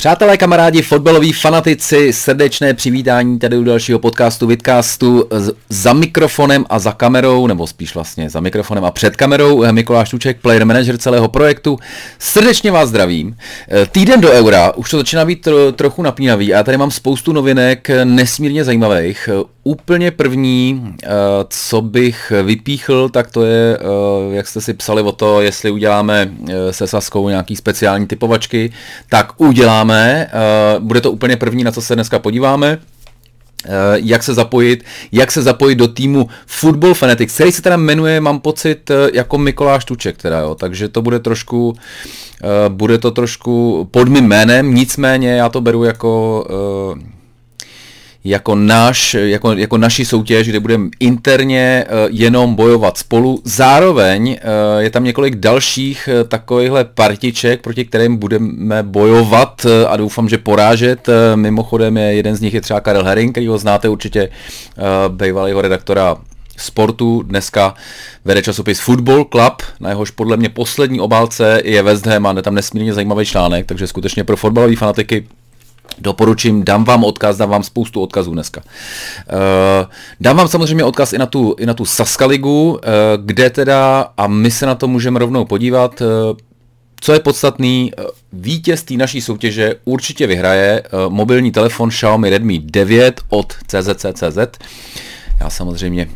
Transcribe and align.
Přátelé, 0.00 0.36
kamarádi, 0.36 0.82
fotbaloví 0.82 1.32
fanatici, 1.32 2.12
srdečné 2.12 2.74
přivítání 2.74 3.38
tady 3.38 3.58
u 3.58 3.64
dalšího 3.64 3.98
podcastu 3.98 4.46
Vidcastu 4.46 5.28
za 5.68 5.92
mikrofonem 5.92 6.64
a 6.68 6.78
za 6.78 6.92
kamerou, 6.92 7.46
nebo 7.46 7.66
spíš 7.66 7.94
vlastně 7.94 8.30
za 8.30 8.40
mikrofonem 8.40 8.84
a 8.84 8.90
před 8.90 9.16
kamerou, 9.16 9.62
eh, 9.62 9.72
Mikuláš 9.72 10.10
Tuček, 10.10 10.40
player 10.40 10.64
manager 10.64 10.98
celého 10.98 11.28
projektu. 11.28 11.78
Srdečně 12.18 12.70
vás 12.72 12.88
zdravím. 12.88 13.36
Eh, 13.70 13.86
týden 13.86 14.20
do 14.20 14.30
eura, 14.30 14.72
už 14.76 14.90
to 14.90 14.96
začíná 14.98 15.24
být 15.24 15.48
trochu 15.76 16.02
napínavý 16.02 16.54
a 16.54 16.56
já 16.56 16.62
tady 16.62 16.76
mám 16.76 16.90
spoustu 16.90 17.32
novinek 17.32 17.90
eh, 17.90 18.04
nesmírně 18.04 18.64
zajímavých. 18.64 19.28
Úplně 19.70 20.10
první, 20.10 20.94
co 21.48 21.82
bych 21.82 22.32
vypíchl, 22.42 23.08
tak 23.08 23.30
to 23.30 23.44
je, 23.44 23.78
jak 24.30 24.48
jste 24.48 24.60
si 24.60 24.74
psali 24.74 25.02
o 25.02 25.12
to, 25.12 25.40
jestli 25.40 25.70
uděláme 25.70 26.32
se 26.70 26.86
Saskou 26.86 27.28
nějaký 27.28 27.56
speciální 27.56 28.06
typovačky, 28.06 28.72
tak 29.08 29.32
uděláme. 29.36 30.30
Bude 30.78 31.00
to 31.00 31.12
úplně 31.12 31.36
první, 31.36 31.64
na 31.64 31.70
co 31.70 31.82
se 31.82 31.94
dneska 31.94 32.18
podíváme 32.18 32.78
jak 33.94 34.22
se 34.22 34.34
zapojit, 34.34 34.84
jak 35.12 35.32
se 35.32 35.42
zapojit 35.42 35.74
do 35.74 35.88
týmu 35.88 36.28
Football 36.46 36.94
Fanatics, 36.94 37.34
který 37.34 37.52
se 37.52 37.62
teda 37.62 37.76
jmenuje, 37.76 38.20
mám 38.20 38.40
pocit, 38.40 38.90
jako 39.12 39.38
Mikoláš 39.38 39.84
Tuček, 39.84 40.16
teda 40.16 40.38
jo, 40.38 40.54
takže 40.54 40.88
to 40.88 41.02
bude 41.02 41.18
trošku, 41.18 41.74
bude 42.68 42.98
to 42.98 43.10
trošku 43.10 43.88
pod 43.90 44.08
mým 44.08 44.24
jménem, 44.24 44.74
nicméně 44.74 45.36
já 45.36 45.48
to 45.48 45.60
beru 45.60 45.84
jako 45.84 46.46
jako, 48.24 48.54
náš, 48.54 49.14
jako, 49.14 49.52
jako 49.52 49.78
naši 49.78 50.04
soutěž, 50.04 50.48
kde 50.48 50.60
budeme 50.60 50.88
interně 51.00 51.84
uh, 51.88 51.94
jenom 52.10 52.54
bojovat 52.54 52.98
spolu. 52.98 53.42
Zároveň 53.44 54.28
uh, 54.28 54.80
je 54.80 54.90
tam 54.90 55.04
několik 55.04 55.36
dalších 55.36 56.08
uh, 56.12 56.28
takovýchhle 56.28 56.84
partiček, 56.84 57.60
proti 57.60 57.84
kterým 57.84 58.16
budeme 58.16 58.82
bojovat 58.82 59.66
a 59.88 59.96
doufám, 59.96 60.28
že 60.28 60.38
porážet. 60.38 61.08
Mimochodem 61.34 61.96
je 61.96 62.14
jeden 62.14 62.36
z 62.36 62.40
nich 62.40 62.54
je 62.54 62.60
třeba 62.60 62.80
Karel 62.80 63.04
Herring, 63.04 63.32
který 63.32 63.46
ho 63.46 63.58
znáte 63.58 63.88
určitě, 63.88 64.28
bývalého 65.08 65.62
redaktora 65.62 66.16
sportu. 66.56 67.22
Dneska 67.22 67.74
vede 68.24 68.42
časopis 68.42 68.80
Football 68.80 69.24
Club, 69.24 69.62
na 69.80 69.88
jehož 69.88 70.10
podle 70.10 70.36
mě 70.36 70.48
poslední 70.48 71.00
obálce 71.00 71.60
je 71.64 71.82
West 71.82 72.06
Ham 72.06 72.26
a 72.26 72.32
je 72.36 72.42
tam 72.42 72.54
nesmírně 72.54 72.94
zajímavý 72.94 73.24
článek, 73.24 73.66
takže 73.66 73.86
skutečně 73.86 74.24
pro 74.24 74.36
fotbalové 74.36 74.76
fanatiky 74.76 75.26
Doporučím, 75.98 76.64
dám 76.64 76.84
vám 76.84 77.04
odkaz, 77.04 77.36
dám 77.36 77.50
vám 77.50 77.62
spoustu 77.62 78.02
odkazů 78.02 78.32
dneska. 78.32 78.60
Uh, 78.60 79.36
dám 80.20 80.36
vám 80.36 80.48
samozřejmě 80.48 80.84
odkaz 80.84 81.12
i 81.12 81.18
na 81.18 81.26
tu, 81.26 81.56
i 81.58 81.66
na 81.66 81.74
tu 81.74 81.84
Saskaligu, 81.84 82.70
uh, 82.70 82.78
kde 83.24 83.50
teda, 83.50 84.12
a 84.16 84.26
my 84.26 84.50
se 84.50 84.66
na 84.66 84.74
to 84.74 84.88
můžeme 84.88 85.18
rovnou 85.18 85.44
podívat, 85.44 86.00
uh, 86.00 86.06
co 87.00 87.12
je 87.12 87.20
podstatný, 87.20 87.92
vítěz 88.32 88.82
té 88.82 88.94
naší 88.94 89.20
soutěže 89.20 89.74
určitě 89.84 90.26
vyhraje 90.26 90.82
mobilní 91.08 91.52
telefon 91.52 91.90
Xiaomi 91.90 92.30
Redmi 92.30 92.58
9 92.58 93.20
od 93.28 93.52
CZC.cz. 93.66 94.38
Já 95.40 95.50
samozřejmě 95.50 96.08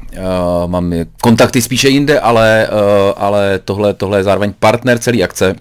mám 0.66 0.94
kontakty 1.22 1.62
spíše 1.62 1.88
jinde, 1.88 2.20
ale, 2.20 2.68
ale 3.16 3.60
tohle, 3.64 3.94
tohle 3.94 4.18
je 4.18 4.24
zároveň 4.24 4.52
partner 4.58 4.98
celé 4.98 5.22
akce 5.22 5.56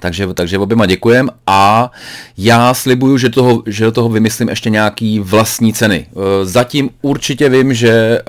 takže, 0.00 0.34
takže 0.34 0.58
oběma 0.58 0.86
děkujem 0.86 1.30
a 1.46 1.90
já 2.38 2.74
slibuju, 2.74 3.18
že, 3.18 3.30
toho, 3.30 3.62
že 3.66 3.92
toho 3.92 4.08
vymyslím 4.08 4.48
ještě 4.48 4.70
nějaký 4.70 5.20
vlastní 5.20 5.72
ceny. 5.72 6.06
Eh, 6.10 6.46
zatím 6.46 6.90
určitě 7.02 7.48
vím, 7.48 7.74
že 7.74 7.90
eh, 7.90 8.22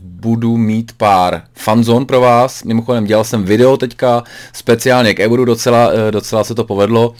budu 0.00 0.56
mít 0.56 0.92
pár 0.96 1.42
fanzon 1.54 2.06
pro 2.06 2.20
vás. 2.20 2.62
Mimochodem 2.62 3.04
dělal 3.04 3.24
jsem 3.24 3.44
video 3.44 3.76
teďka 3.76 4.22
speciálně 4.52 5.14
k 5.14 5.20
euru, 5.20 5.44
docela, 5.44 5.90
eh, 5.92 6.10
docela 6.10 6.44
se 6.44 6.54
to 6.54 6.64
povedlo 6.64 7.14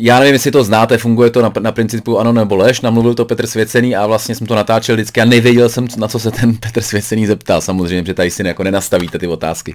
já 0.00 0.18
nevím, 0.18 0.32
jestli 0.32 0.50
to 0.50 0.64
znáte, 0.64 0.98
funguje 0.98 1.30
to 1.30 1.42
na, 1.42 1.52
na 1.60 1.72
principu 1.72 2.18
ano 2.18 2.32
nebo 2.32 2.56
lež, 2.56 2.80
namluvil 2.80 3.14
to 3.14 3.24
Petr 3.24 3.46
Svěcený 3.46 3.96
a 3.96 4.06
vlastně 4.06 4.34
jsem 4.34 4.46
to 4.46 4.54
natáčel 4.54 4.94
vždycky 4.94 5.20
a 5.20 5.24
nevěděl 5.24 5.68
jsem, 5.68 5.88
na 5.96 6.08
co 6.08 6.18
se 6.18 6.30
ten 6.30 6.56
Petr 6.60 6.82
Svěcený 6.82 7.26
zeptal, 7.26 7.60
samozřejmě, 7.60 8.04
že 8.06 8.14
tady 8.14 8.30
si 8.30 8.46
jako 8.46 8.64
nenastavíte 8.64 9.18
ty 9.18 9.26
otázky. 9.26 9.74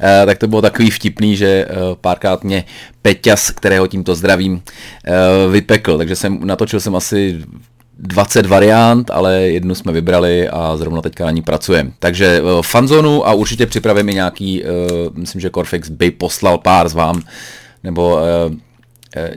E, 0.00 0.26
tak 0.26 0.38
to 0.38 0.48
bylo 0.48 0.62
takový 0.62 0.90
vtipný, 0.90 1.36
že 1.36 1.46
e, 1.46 1.66
párkrát 2.00 2.44
mě 2.44 2.64
Peťas, 3.02 3.50
kterého 3.50 3.86
tímto 3.86 4.14
zdravím, 4.14 4.62
e, 5.04 5.48
vypekl, 5.50 5.98
takže 5.98 6.16
jsem 6.16 6.40
natočil 6.46 6.80
jsem 6.80 6.96
asi 6.96 7.40
20 7.98 8.46
variant, 8.46 9.10
ale 9.10 9.40
jednu 9.40 9.74
jsme 9.74 9.92
vybrali 9.92 10.48
a 10.48 10.76
zrovna 10.76 11.02
teďka 11.02 11.24
na 11.24 11.30
ní 11.30 11.42
pracujeme. 11.42 11.90
Takže 11.98 12.42
fanzonu 12.62 13.28
a 13.28 13.32
určitě 13.32 13.66
připravím 13.66 14.08
i 14.08 14.14
nějaký, 14.14 14.64
myslím, 15.14 15.40
že 15.40 15.50
Corfix 15.50 15.88
by 15.88 16.10
poslal 16.10 16.58
pár 16.58 16.88
z 16.88 16.94
vám, 16.94 17.22
nebo 17.84 18.18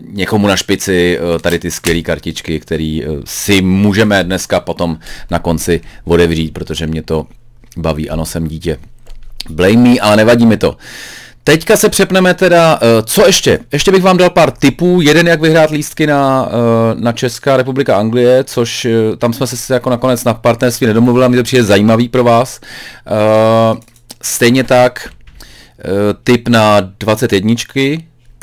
někomu 0.01 0.47
na 0.47 0.55
špici 0.55 1.19
eh, 1.19 1.39
tady 1.39 1.59
ty 1.59 1.71
skvělé 1.71 2.01
kartičky, 2.01 2.59
které 2.59 2.99
eh, 3.03 3.07
si 3.25 3.61
můžeme 3.61 4.23
dneska 4.23 4.59
potom 4.59 4.97
na 5.31 5.39
konci 5.39 5.81
odevřít, 6.03 6.53
protože 6.53 6.87
mě 6.87 7.01
to 7.01 7.27
baví, 7.77 8.09
ano, 8.09 8.25
jsem 8.25 8.47
dítě. 8.47 8.79
Blame 9.49 9.75
me, 9.75 9.99
ale 9.99 10.15
nevadí 10.15 10.45
mi 10.45 10.57
to. 10.57 10.77
Teďka 11.43 11.77
se 11.77 11.89
přepneme 11.89 12.33
teda, 12.33 12.79
co 13.05 13.25
ještě? 13.25 13.59
Ještě 13.71 13.91
bych 13.91 14.03
vám 14.03 14.17
dal 14.17 14.29
pár 14.29 14.51
tipů. 14.51 15.01
Jeden, 15.01 15.27
jak 15.27 15.41
vyhrát 15.41 15.69
lístky 15.69 16.07
na, 16.07 16.49
na 16.93 17.11
Česká 17.11 17.57
republika 17.57 17.97
Anglie, 17.97 18.43
což 18.43 18.87
tam 19.17 19.33
jsme 19.33 19.47
se 19.47 19.73
jako 19.73 19.89
nakonec 19.89 20.23
na 20.23 20.33
partnerství 20.33 20.87
nedomluvili, 20.87 21.25
a 21.25 21.27
mi 21.27 21.37
to 21.37 21.43
přijde 21.43 21.63
zajímavý 21.63 22.09
pro 22.09 22.23
vás. 22.23 22.59
Stejně 24.21 24.63
tak 24.63 25.09
tip 26.23 26.47
na 26.47 26.79
21, 26.99 27.55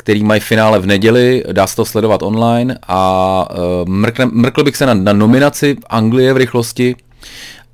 který 0.01 0.23
mají 0.23 0.41
finále 0.41 0.79
v 0.79 0.85
neděli, 0.85 1.43
dá 1.51 1.67
se 1.67 1.75
to 1.75 1.85
sledovat 1.85 2.23
online 2.23 2.77
a 2.87 3.47
uh, 3.49 3.89
mrkne, 3.89 4.25
mrkl 4.25 4.63
bych 4.63 4.77
se 4.77 4.85
na, 4.85 4.93
na 4.93 5.13
nominaci 5.13 5.77
Anglie 5.89 6.33
v 6.33 6.37
rychlosti 6.37 6.95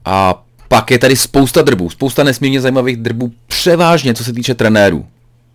a 0.06 0.44
pak 0.68 0.92
je 0.92 1.00
tady 1.00 1.16
spousta 1.16 1.62
drbů, 1.62 1.90
spousta 1.90 2.24
nesmírně 2.24 2.62
zajímavých 2.62 2.98
drbů, 2.98 3.32
převážně 3.48 4.14
co 4.14 4.24
se 4.24 4.34
týče 4.34 4.56
trenérů. 4.56 5.06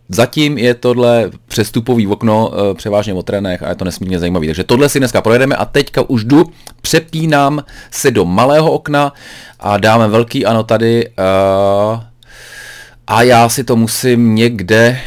Zatím 0.08 0.58
je 0.58 0.74
tohle 0.74 1.30
přestupový 1.48 2.06
okno 2.06 2.48
uh, 2.48 2.74
převážně 2.74 3.14
o 3.14 3.22
trenech 3.22 3.62
a 3.62 3.68
je 3.68 3.74
to 3.74 3.84
nesmírně 3.84 4.18
zajímavý. 4.18 4.46
Takže 4.46 4.64
tohle 4.64 4.88
si 4.88 4.98
dneska 4.98 5.20
projedeme 5.20 5.56
a 5.56 5.64
teďka 5.64 6.02
už 6.08 6.24
jdu, 6.24 6.44
přepínám 6.82 7.64
se 7.90 8.10
do 8.10 8.24
malého 8.24 8.72
okna 8.72 9.12
a 9.60 9.78
dáme 9.78 10.08
velký 10.08 10.46
ano 10.46 10.62
tady. 10.62 11.08
Uh, 11.08 12.00
a 13.06 13.22
já 13.22 13.48
si 13.48 13.64
to 13.64 13.76
musím 13.76 14.34
někde 14.34 15.00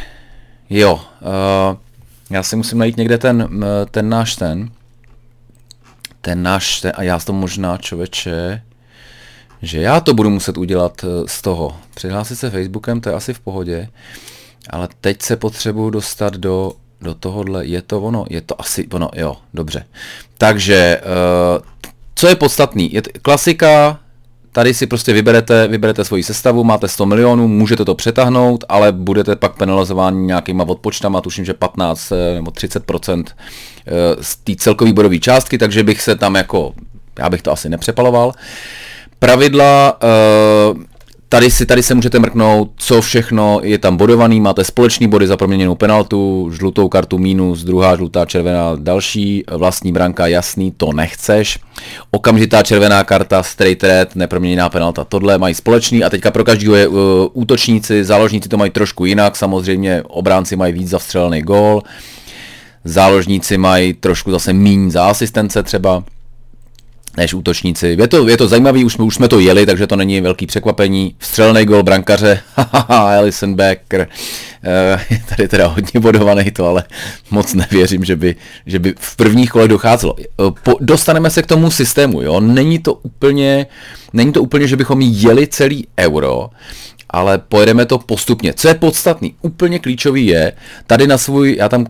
Jo, 0.69 1.01
uh, 1.25 1.77
já 2.29 2.43
si 2.43 2.55
musím 2.55 2.77
najít 2.77 2.97
někde 2.97 3.17
ten, 3.17 3.49
ten 3.91 4.09
náš 4.09 4.35
ten, 4.35 4.69
ten 6.21 6.43
náš 6.43 6.81
ten, 6.81 6.91
a 6.95 7.03
já 7.03 7.19
to 7.19 7.33
možná 7.33 7.77
člověče, 7.77 8.61
že 9.61 9.81
já 9.81 9.99
to 9.99 10.13
budu 10.13 10.29
muset 10.29 10.57
udělat 10.57 11.03
eh, 11.03 11.27
z 11.27 11.41
toho. 11.41 11.77
Přihlásit 11.95 12.35
se 12.35 12.49
Facebookem, 12.49 13.01
to 13.01 13.09
je 13.09 13.15
asi 13.15 13.33
v 13.33 13.39
pohodě, 13.39 13.89
ale 14.69 14.89
teď 15.01 15.21
se 15.21 15.35
potřebuju 15.35 15.89
dostat 15.89 16.33
do, 16.33 16.73
do 17.01 17.15
tohohle, 17.15 17.65
je 17.65 17.81
to 17.81 18.01
ono, 18.01 18.25
je 18.29 18.41
to 18.41 18.61
asi 18.61 18.87
ono, 18.87 19.09
jo, 19.15 19.37
dobře. 19.53 19.85
Takže, 20.37 21.01
uh, 21.01 21.63
co 22.15 22.27
je 22.27 22.35
podstatný, 22.35 22.93
je 22.93 23.01
t- 23.01 23.19
klasika, 23.19 23.99
Tady 24.55 24.73
si 24.73 24.87
prostě 24.87 25.13
vyberete, 25.13 25.67
vyberete 25.67 26.05
svoji 26.05 26.23
sestavu, 26.23 26.63
máte 26.63 26.87
100 26.87 27.05
milionů, 27.05 27.47
můžete 27.47 27.85
to 27.85 27.95
přetáhnout, 27.95 28.63
ale 28.69 28.91
budete 28.91 29.35
pak 29.35 29.55
penalizováni 29.55 30.25
nějakýma 30.25 30.63
odpočtama, 30.67 31.21
tuším, 31.21 31.45
že 31.45 31.53
15 31.53 32.11
eh, 32.11 32.33
nebo 32.35 32.51
30% 32.51 33.23
eh, 33.27 33.91
z 34.21 34.35
té 34.35 34.55
celkové 34.55 34.93
bodové 34.93 35.19
částky, 35.19 35.57
takže 35.57 35.83
bych 35.83 36.01
se 36.01 36.15
tam 36.15 36.35
jako, 36.35 36.73
já 37.19 37.29
bych 37.29 37.41
to 37.41 37.51
asi 37.51 37.69
nepřepaloval. 37.69 38.33
Pravidla, 39.19 39.97
eh, 40.03 40.85
Tady 41.35 41.51
si 41.51 41.65
tady 41.65 41.83
se 41.83 41.95
můžete 41.95 42.19
mrknout, 42.19 42.71
co 42.77 43.01
všechno 43.01 43.59
je 43.63 43.77
tam 43.77 43.97
bodovaný, 43.97 44.41
máte 44.41 44.63
společný 44.63 45.07
body 45.07 45.27
za 45.27 45.37
proměněnou 45.37 45.75
penaltu, 45.75 46.51
žlutou 46.53 46.89
kartu 46.89 47.17
minus, 47.17 47.63
druhá 47.63 47.95
žlutá, 47.95 48.25
červená, 48.25 48.71
další, 48.75 49.43
vlastní 49.51 49.91
branka, 49.91 50.27
jasný, 50.27 50.71
to 50.77 50.93
nechceš. 50.93 51.59
Okamžitá 52.11 52.63
červená 52.63 53.03
karta, 53.03 53.43
straight 53.43 53.83
red, 53.83 54.15
neproměněná 54.15 54.69
penalta, 54.69 55.03
tohle 55.03 55.37
mají 55.37 55.55
společný. 55.55 56.03
A 56.03 56.09
teďka 56.09 56.31
pro 56.31 56.43
každého 56.43 56.75
je 56.75 56.87
uh, 56.87 56.97
útočníci, 57.33 58.03
záložníci 58.03 58.49
to 58.49 58.57
mají 58.57 58.71
trošku 58.71 59.05
jinak, 59.05 59.35
samozřejmě 59.35 60.03
obránci 60.07 60.55
mají 60.55 60.73
víc 60.73 60.89
zastřelený 60.89 61.41
gól, 61.41 61.83
záložníci 62.83 63.57
mají 63.57 63.93
trošku 63.93 64.31
zase 64.31 64.53
míň 64.53 64.91
za 64.91 65.05
asistence 65.05 65.63
třeba 65.63 66.03
než 67.17 67.33
útočníci. 67.33 67.95
Je 67.99 68.07
to, 68.07 68.27
je 68.27 68.37
to 68.37 68.47
zajímavý, 68.47 68.85
už 68.85 68.93
jsme, 68.93 69.05
už 69.05 69.15
jsme 69.15 69.27
to 69.27 69.39
jeli, 69.39 69.65
takže 69.65 69.87
to 69.87 69.95
není 69.95 70.21
velký 70.21 70.47
překvapení. 70.47 71.15
Vstřelný 71.17 71.65
gol 71.65 71.83
brankaře, 71.83 72.39
Alison 72.87 73.55
Becker, 73.55 74.07
eh, 74.63 75.05
je 75.09 75.21
tady 75.29 75.47
teda 75.47 75.67
hodně 75.67 75.99
bodovaný 75.99 76.51
to, 76.51 76.67
ale 76.67 76.83
moc 77.31 77.53
nevěřím, 77.53 78.05
že 78.05 78.15
by, 78.15 78.35
že 78.65 78.79
by 78.79 78.93
v 78.99 79.15
prvních 79.15 79.49
kolech 79.49 79.67
docházelo. 79.67 80.15
Eh, 80.19 80.23
po, 80.63 80.77
dostaneme 80.81 81.29
se 81.29 81.41
k 81.41 81.47
tomu 81.47 81.71
systému, 81.71 82.21
jo, 82.21 82.39
není 82.39 82.79
to 82.79 82.93
úplně, 82.93 83.67
není 84.13 84.31
to 84.31 84.41
úplně, 84.41 84.67
že 84.67 84.77
bychom 84.77 85.01
jeli 85.01 85.47
celý 85.47 85.87
euro, 85.99 86.49
ale 87.09 87.37
pojedeme 87.37 87.85
to 87.85 87.97
postupně. 87.97 88.53
Co 88.53 88.67
je 88.67 88.73
podstatný, 88.73 89.35
úplně 89.41 89.79
klíčový 89.79 90.25
je, 90.25 90.53
tady 90.87 91.07
na 91.07 91.17
svůj, 91.17 91.55
já 91.59 91.69
tam 91.69 91.85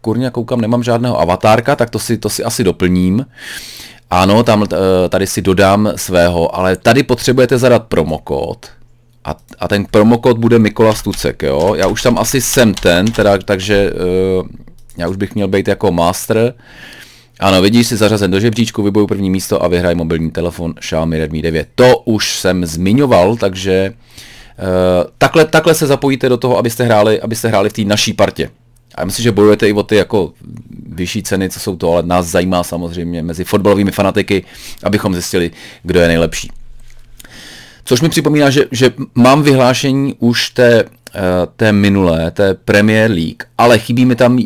kurně 0.00 0.30
koukám, 0.30 0.60
nemám 0.60 0.82
žádného 0.82 1.20
avatárka, 1.20 1.76
tak 1.76 1.90
to 1.90 1.98
si, 1.98 2.18
to 2.18 2.30
si 2.30 2.44
asi 2.44 2.64
doplním. 2.64 3.26
Ano, 4.10 4.42
tam, 4.42 4.64
eh, 4.72 5.08
tady 5.08 5.26
si 5.26 5.42
dodám 5.42 5.92
svého, 5.96 6.56
ale 6.56 6.76
tady 6.76 7.02
potřebujete 7.02 7.58
zadat 7.58 7.82
promokód, 7.82 8.66
a, 9.26 9.36
a 9.58 9.68
ten 9.68 9.84
promokód 9.90 10.38
bude 10.38 10.58
Mikola 10.58 10.94
Stucek, 10.94 11.42
jo. 11.42 11.74
Já 11.74 11.86
už 11.86 12.02
tam 12.02 12.18
asi 12.18 12.40
jsem 12.40 12.74
ten, 12.74 13.12
teda, 13.12 13.38
takže 13.38 13.92
uh, 13.92 14.46
já 14.96 15.08
už 15.08 15.16
bych 15.16 15.34
měl 15.34 15.48
být 15.48 15.68
jako 15.68 15.92
master. 15.92 16.54
Ano, 17.40 17.62
vidíš, 17.62 17.86
si 17.86 17.96
zařazen 17.96 18.30
do 18.30 18.40
žebříčku, 18.40 18.82
vyboju 18.82 19.06
první 19.06 19.30
místo 19.30 19.64
a 19.64 19.68
vyhraj 19.68 19.94
mobilní 19.94 20.30
telefon 20.30 20.74
Xiaomi 20.74 21.18
Redmi 21.18 21.42
9. 21.42 21.68
To 21.74 21.98
už 21.98 22.38
jsem 22.38 22.66
zmiňoval, 22.66 23.36
takže 23.36 23.92
uh, 24.58 25.10
takhle, 25.18 25.44
takhle 25.44 25.74
se 25.74 25.86
zapojíte 25.86 26.28
do 26.28 26.36
toho, 26.36 26.58
abyste 26.58 26.84
hráli, 26.84 27.20
abyste 27.20 27.48
hráli 27.48 27.70
v 27.70 27.72
té 27.72 27.84
naší 27.84 28.12
partě. 28.12 28.50
A 28.96 29.04
myslím, 29.04 29.22
že 29.22 29.32
bojujete 29.32 29.68
i 29.68 29.72
o 29.72 29.82
ty 29.82 29.96
jako 29.96 30.32
vyšší 30.88 31.22
ceny, 31.22 31.50
co 31.50 31.60
jsou 31.60 31.76
to, 31.76 31.92
ale 31.92 32.02
nás 32.02 32.26
zajímá 32.26 32.62
samozřejmě 32.62 33.22
mezi 33.22 33.44
fotbalovými 33.44 33.92
fanatiky, 33.92 34.44
abychom 34.82 35.14
zjistili, 35.14 35.50
kdo 35.82 36.00
je 36.00 36.08
nejlepší. 36.08 36.50
Což 37.84 38.00
mi 38.00 38.08
připomíná, 38.08 38.50
že, 38.50 38.64
že 38.72 38.92
mám 39.14 39.42
vyhlášení 39.42 40.14
už 40.18 40.50
té, 40.50 40.84
eh, 40.84 41.20
té 41.56 41.72
minulé, 41.72 42.30
té 42.30 42.54
Premier 42.54 43.10
League, 43.10 43.42
ale 43.58 43.78
chybí 43.78 44.04
mi 44.04 44.16
tam 44.16 44.38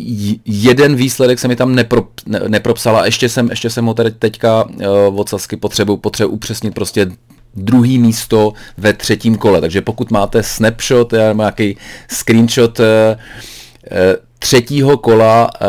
jeden 0.45 0.95
výsledek, 0.95 1.39
se 1.39 1.49
mi 1.49 1.57
tam 1.57 1.75
nepro, 1.75 2.07
ne, 2.27 2.41
nepropsala, 2.49 3.05
ještě 3.05 3.29
jsem, 3.29 3.51
ještě 3.51 3.71
jsem 3.71 3.87
ho 3.87 3.95
tady 3.95 4.11
teďka 4.11 4.65
uh, 4.65 5.21
od 5.21 5.29
Sasky 5.29 5.57
potřebuji 5.57 5.97
potřebu 5.97 6.33
upřesnit 6.33 6.75
prostě 6.75 7.07
druhý 7.55 7.99
místo 7.99 8.53
ve 8.79 8.93
třetím 8.93 9.37
kole, 9.37 9.61
takže 9.61 9.81
pokud 9.81 10.11
máte 10.11 10.43
snapshot, 10.43 11.15
nějaký 11.35 11.77
screenshot 12.09 12.81
uh, 12.81 12.87
třetího 14.39 14.97
kola 14.97 15.51
uh, 15.61 15.69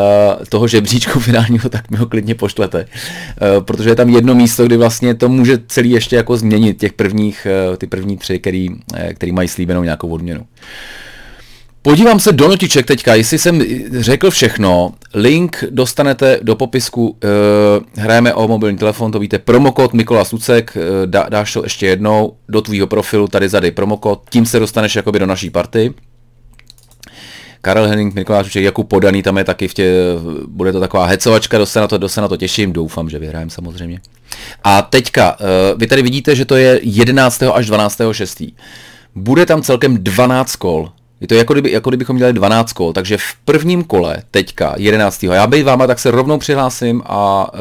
toho 0.50 0.68
žebříčku 0.68 1.20
finálního, 1.30 1.70
tak 1.70 1.92
mi 1.92 1.98
ho 1.98 2.06
klidně 2.06 2.36
pošlete. 2.36 2.86
Uh, 2.86 3.64
protože 3.64 3.90
je 3.90 3.96
tam 3.96 4.10
jedno 4.10 4.36
místo, 4.36 4.66
kdy 4.66 4.78
vlastně 4.78 5.16
to 5.16 5.30
může 5.30 5.58
celý 5.68 5.92
ještě 5.92 6.16
jako 6.16 6.38
změnit 6.38 6.80
těch 6.80 6.94
prvních, 6.94 7.48
ty 7.78 7.88
první 7.88 8.18
tři, 8.18 8.40
který, 8.40 8.70
který 9.14 9.32
mají 9.32 9.48
slíbenou 9.48 9.84
nějakou 9.84 10.10
odměnu. 10.10 10.46
Podívám 11.84 12.20
se 12.20 12.32
do 12.32 12.48
notiček 12.48 12.86
teďka, 12.86 13.16
jestli 13.16 13.38
jsem 13.38 13.64
řekl 13.92 14.32
všechno, 14.32 14.94
link 15.14 15.64
dostanete 15.70 16.40
do 16.42 16.56
popisku, 16.56 17.10
uh, 17.10 17.18
hrajeme 17.98 18.34
o 18.34 18.48
mobilní 18.48 18.78
telefon, 18.78 19.12
to 19.12 19.20
víte, 19.20 19.40
promokód 19.40 19.94
Mikola 19.94 20.26
Sucek, 20.26 20.78
uh, 20.78 20.84
dá, 21.06 21.26
dáš 21.30 21.54
to 21.54 21.64
ještě 21.64 21.88
jednou 21.88 22.34
do 22.50 22.62
tvýho 22.62 22.88
profilu, 22.88 23.28
tady 23.28 23.50
zadej 23.50 23.72
promokód, 23.72 24.22
tím 24.30 24.46
se 24.46 24.60
dostaneš 24.60 24.96
jakoby 24.96 25.20
do 25.20 25.26
naší 25.26 25.50
party. 25.50 25.94
Karel 27.62 27.88
Henning, 27.88 28.14
Mikoláš 28.14 28.48
Uček, 28.48 28.64
Jakub 28.64 28.88
Podaný, 28.88 29.24
tam 29.24 29.38
je 29.38 29.44
taky 29.44 29.68
v 29.68 29.74
tě, 29.74 29.94
bude 30.48 30.72
to 30.72 30.80
taková 30.80 31.06
hecovačka, 31.06 31.58
dost 31.58 31.72
se 31.72 31.80
na 31.80 31.88
to, 31.88 31.98
dost 31.98 32.14
se 32.14 32.22
na 32.22 32.28
to 32.28 32.38
těším, 32.38 32.74
doufám, 32.74 33.10
že 33.10 33.20
vyhrajem 33.20 33.50
samozřejmě. 33.50 34.00
A 34.64 34.82
teďka, 34.82 35.40
uh, 35.40 35.46
vy 35.80 35.88
tady 35.88 36.02
vidíte, 36.02 36.36
že 36.36 36.46
to 36.46 36.56
je 36.56 36.80
11. 36.84 37.44
až 37.54 37.66
12. 37.66 38.02
6. 38.12 38.44
Bude 39.16 39.46
tam 39.46 39.62
celkem 39.62 39.98
12 40.04 40.56
kol, 40.56 40.92
je 41.22 41.28
to 41.28 41.36
jako, 41.36 41.54
kdyby, 41.54 41.72
jako 41.72 41.90
kdybychom 41.90 42.16
měli 42.16 42.34
12 42.34 42.74
kol, 42.74 42.94
takže 42.94 43.18
v 43.18 43.36
prvním 43.46 43.84
kole, 43.84 44.18
teďka, 44.32 44.76
11. 44.78 45.24
Já 45.24 45.48
být 45.48 45.64
váma, 45.64 45.88
tak 45.88 46.00
se 46.00 46.12
rovnou 46.12 46.38
přihlásím 46.38 47.02
a 47.06 47.54
uh, 47.54 47.60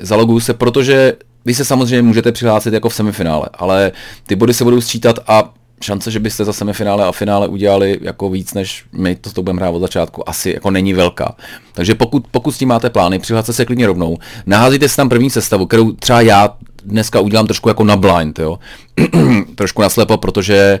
zaloguju 0.00 0.40
se, 0.40 0.54
protože 0.54 1.12
vy 1.44 1.54
se 1.54 1.64
samozřejmě 1.64 2.02
můžete 2.02 2.32
přihlásit 2.32 2.74
jako 2.74 2.88
v 2.88 2.94
semifinále, 2.94 3.48
ale 3.54 3.92
ty 4.26 4.36
body 4.36 4.54
se 4.54 4.64
budou 4.64 4.80
sčítat 4.80 5.18
a 5.26 5.54
šance, 5.82 6.10
že 6.10 6.20
byste 6.20 6.44
za 6.44 6.52
semifinále 6.52 7.04
a 7.04 7.12
finále 7.12 7.48
udělali 7.48 7.98
jako 8.02 8.30
víc, 8.30 8.54
než 8.54 8.84
my 8.92 9.16
to, 9.16 9.32
to 9.32 9.42
budeme 9.42 9.60
hrát 9.60 9.70
od 9.70 9.80
začátku, 9.80 10.28
asi 10.28 10.50
jako 10.50 10.70
není 10.70 10.92
velká. 10.92 11.34
Takže 11.72 11.94
pokud, 11.94 12.26
pokud 12.30 12.52
s 12.52 12.58
tím 12.58 12.68
máte 12.68 12.90
plány, 12.90 13.18
přihlaste 13.18 13.52
se 13.52 13.64
klidně 13.64 13.86
rovnou, 13.86 14.18
naházíte 14.46 14.88
si 14.88 14.96
tam 14.96 15.08
první 15.08 15.30
sestavu, 15.30 15.66
kterou 15.66 15.92
třeba 15.92 16.20
já 16.20 16.56
dneska 16.84 17.20
udělám 17.20 17.46
trošku 17.46 17.68
jako 17.68 17.84
na 17.84 17.96
blind, 17.96 18.38
jo. 18.38 18.58
trošku 19.54 19.82
naslepo, 19.82 20.16
protože 20.16 20.80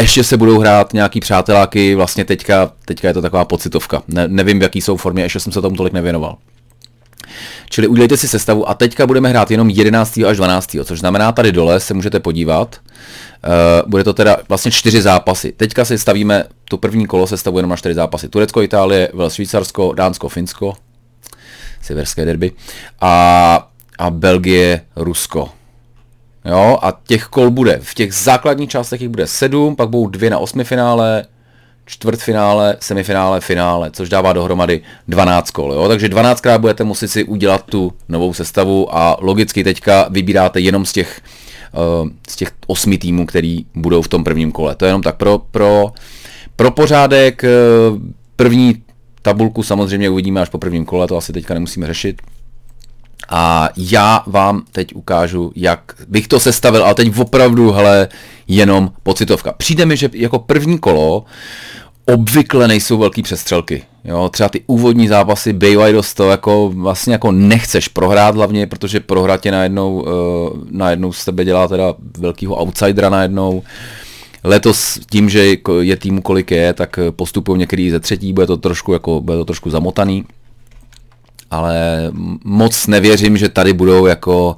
ještě 0.00 0.24
se 0.24 0.36
budou 0.36 0.58
hrát 0.58 0.92
nějaký 0.92 1.20
přáteláky, 1.20 1.94
vlastně 1.94 2.24
teďka, 2.24 2.70
teďka 2.84 3.08
je 3.08 3.14
to 3.14 3.22
taková 3.22 3.44
pocitovka. 3.44 4.02
Ne, 4.08 4.28
nevím, 4.28 4.58
v 4.58 4.62
jaký 4.62 4.80
jsou 4.80 4.96
formě, 4.96 5.22
ještě 5.22 5.40
jsem 5.40 5.52
se 5.52 5.60
tomu 5.60 5.76
tolik 5.76 5.92
nevěnoval. 5.92 6.36
Čili 7.70 7.86
udělejte 7.86 8.16
si 8.16 8.28
sestavu 8.28 8.68
a 8.68 8.74
teďka 8.74 9.06
budeme 9.06 9.28
hrát 9.28 9.50
jenom 9.50 9.70
11. 9.70 10.18
až 10.28 10.36
12. 10.36 10.76
což 10.84 11.00
znamená 11.00 11.32
tady 11.32 11.52
dole 11.52 11.80
se 11.80 11.94
můžete 11.94 12.20
podívat. 12.20 12.76
Bude 13.86 14.04
to 14.04 14.12
teda 14.12 14.36
vlastně 14.48 14.70
čtyři 14.70 15.02
zápasy. 15.02 15.52
Teďka 15.52 15.84
si 15.84 15.98
stavíme, 15.98 16.44
tu 16.64 16.76
první 16.78 17.06
kolo 17.06 17.26
se 17.26 17.36
stavuje 17.36 17.58
jenom 17.58 17.70
na 17.70 17.76
čtyři 17.76 17.94
zápasy. 17.94 18.28
Turecko, 18.28 18.62
Itálie, 18.62 19.08
Wales, 19.14 19.34
Švýcarsko, 19.34 19.92
Dánsko, 19.92 20.28
Finsko, 20.28 20.74
severské 21.82 22.24
derby 22.24 22.52
a, 23.00 23.68
a 23.98 24.10
Belgie, 24.10 24.80
Rusko. 24.96 25.48
Jo, 26.44 26.78
a 26.82 26.92
těch 27.06 27.24
kol 27.24 27.50
bude, 27.50 27.80
v 27.82 27.94
těch 27.94 28.14
základních 28.14 28.70
částech 28.70 29.00
jich 29.00 29.10
bude 29.10 29.26
sedm, 29.26 29.76
pak 29.76 29.88
budou 29.88 30.06
dvě 30.06 30.30
na 30.30 30.38
osmi 30.38 30.64
finále, 30.64 31.24
čtvrtfinále, 31.86 32.76
semifinále, 32.80 33.40
finále, 33.40 33.90
což 33.90 34.08
dává 34.08 34.32
dohromady 34.32 34.80
12 35.08 35.50
kol. 35.50 35.72
Jo? 35.72 35.88
Takže 35.88 36.08
12krát 36.08 36.58
budete 36.58 36.84
muset 36.84 37.08
si 37.08 37.24
udělat 37.24 37.62
tu 37.66 37.92
novou 38.08 38.34
sestavu 38.34 38.96
a 38.96 39.16
logicky 39.20 39.64
teďka 39.64 40.06
vybíráte 40.10 40.60
jenom 40.60 40.86
z 40.86 40.92
těch, 40.92 41.20
z 42.28 42.36
těch 42.36 42.52
osmi 42.66 42.98
týmů, 42.98 43.26
který 43.26 43.66
budou 43.74 44.02
v 44.02 44.08
tom 44.08 44.24
prvním 44.24 44.52
kole. 44.52 44.74
To 44.74 44.84
je 44.84 44.88
jenom 44.88 45.02
tak 45.02 45.16
pro, 45.16 45.38
pro, 45.38 45.92
pro 46.56 46.70
pořádek. 46.70 47.44
Uh, 47.44 47.98
první 48.36 48.82
tabulku 49.22 49.62
samozřejmě 49.62 50.10
uvidíme 50.10 50.40
až 50.40 50.48
po 50.48 50.58
prvním 50.58 50.84
kole, 50.84 51.06
to 51.06 51.16
asi 51.16 51.32
teďka 51.32 51.54
nemusíme 51.54 51.86
řešit. 51.86 52.22
A 53.28 53.68
já 53.76 54.22
vám 54.26 54.62
teď 54.72 54.94
ukážu, 54.94 55.52
jak 55.56 55.94
bych 56.08 56.28
to 56.28 56.40
sestavil, 56.40 56.84
ale 56.84 56.94
teď 56.94 57.18
opravdu, 57.18 57.70
hele, 57.70 58.08
jenom 58.48 58.90
pocitovka. 59.02 59.52
Přijde 59.52 59.86
mi, 59.86 59.96
že 59.96 60.10
jako 60.12 60.38
první 60.38 60.78
kolo 60.78 61.24
obvykle 62.06 62.68
nejsou 62.68 62.98
velký 62.98 63.22
přestřelky. 63.22 63.82
Jo, 64.04 64.28
třeba 64.28 64.48
ty 64.48 64.62
úvodní 64.66 65.08
zápasy 65.08 65.52
bývají 65.52 65.92
dost 65.92 66.14
to, 66.14 66.30
jako 66.30 66.72
vlastně 66.74 67.12
jako 67.12 67.32
nechceš 67.32 67.88
prohrát 67.88 68.34
hlavně, 68.34 68.66
protože 68.66 69.00
prohrát 69.00 69.40
tě 69.40 69.50
najednou, 69.50 69.94
uh, 69.94 70.08
najednou 70.70 71.12
z 71.12 71.24
tebe 71.24 71.44
dělá 71.44 71.68
teda 71.68 71.94
velkýho 72.18 72.62
outsidera 72.62 73.10
najednou. 73.10 73.62
Letos 74.44 74.98
tím, 75.10 75.30
že 75.30 75.56
je 75.80 75.96
týmu 75.96 76.22
kolik 76.22 76.50
je, 76.50 76.72
tak 76.72 76.98
postupují 77.10 77.58
některý 77.58 77.90
ze 77.90 78.00
třetí, 78.00 78.32
bude 78.32 78.46
to 78.46 78.56
trošku, 78.56 78.92
jako, 78.92 79.20
bude 79.20 79.38
to 79.38 79.44
trošku 79.44 79.70
zamotaný. 79.70 80.24
Ale 81.50 81.76
moc 82.44 82.86
nevěřím, 82.86 83.36
že 83.36 83.48
tady 83.48 83.72
budou 83.72 84.06
jako 84.06 84.46
uh, 84.48 84.56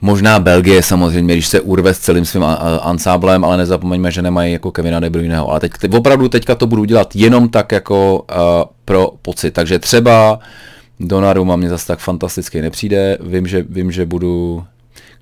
Možná 0.00 0.38
Belgie 0.40 0.82
samozřejmě, 0.82 1.34
když 1.34 1.46
se 1.46 1.60
urve 1.60 1.94
s 1.94 1.98
celým 1.98 2.24
svým 2.24 2.44
ansáblem, 2.80 3.44
ale 3.44 3.56
nezapomeňme, 3.56 4.10
že 4.10 4.22
nemají 4.22 4.52
jako 4.52 4.70
Kevina 4.70 5.00
De 5.00 5.10
Bruyneho. 5.10 5.50
Ale 5.50 5.60
teď, 5.60 5.72
opravdu 5.94 6.28
teďka 6.28 6.54
to 6.54 6.66
budu 6.66 6.84
dělat 6.84 7.16
jenom 7.16 7.48
tak 7.48 7.72
jako 7.72 8.14
uh, 8.18 8.36
pro 8.84 9.10
pocit. 9.22 9.50
Takže 9.50 9.78
třeba 9.78 10.38
Donnarumma 11.00 11.56
mě 11.56 11.68
zase 11.68 11.86
tak 11.86 11.98
fantasticky 11.98 12.62
nepřijde. 12.62 13.18
Vím, 13.20 13.46
že, 13.46 13.64
vím, 13.68 13.92
že 13.92 14.06
budu 14.06 14.64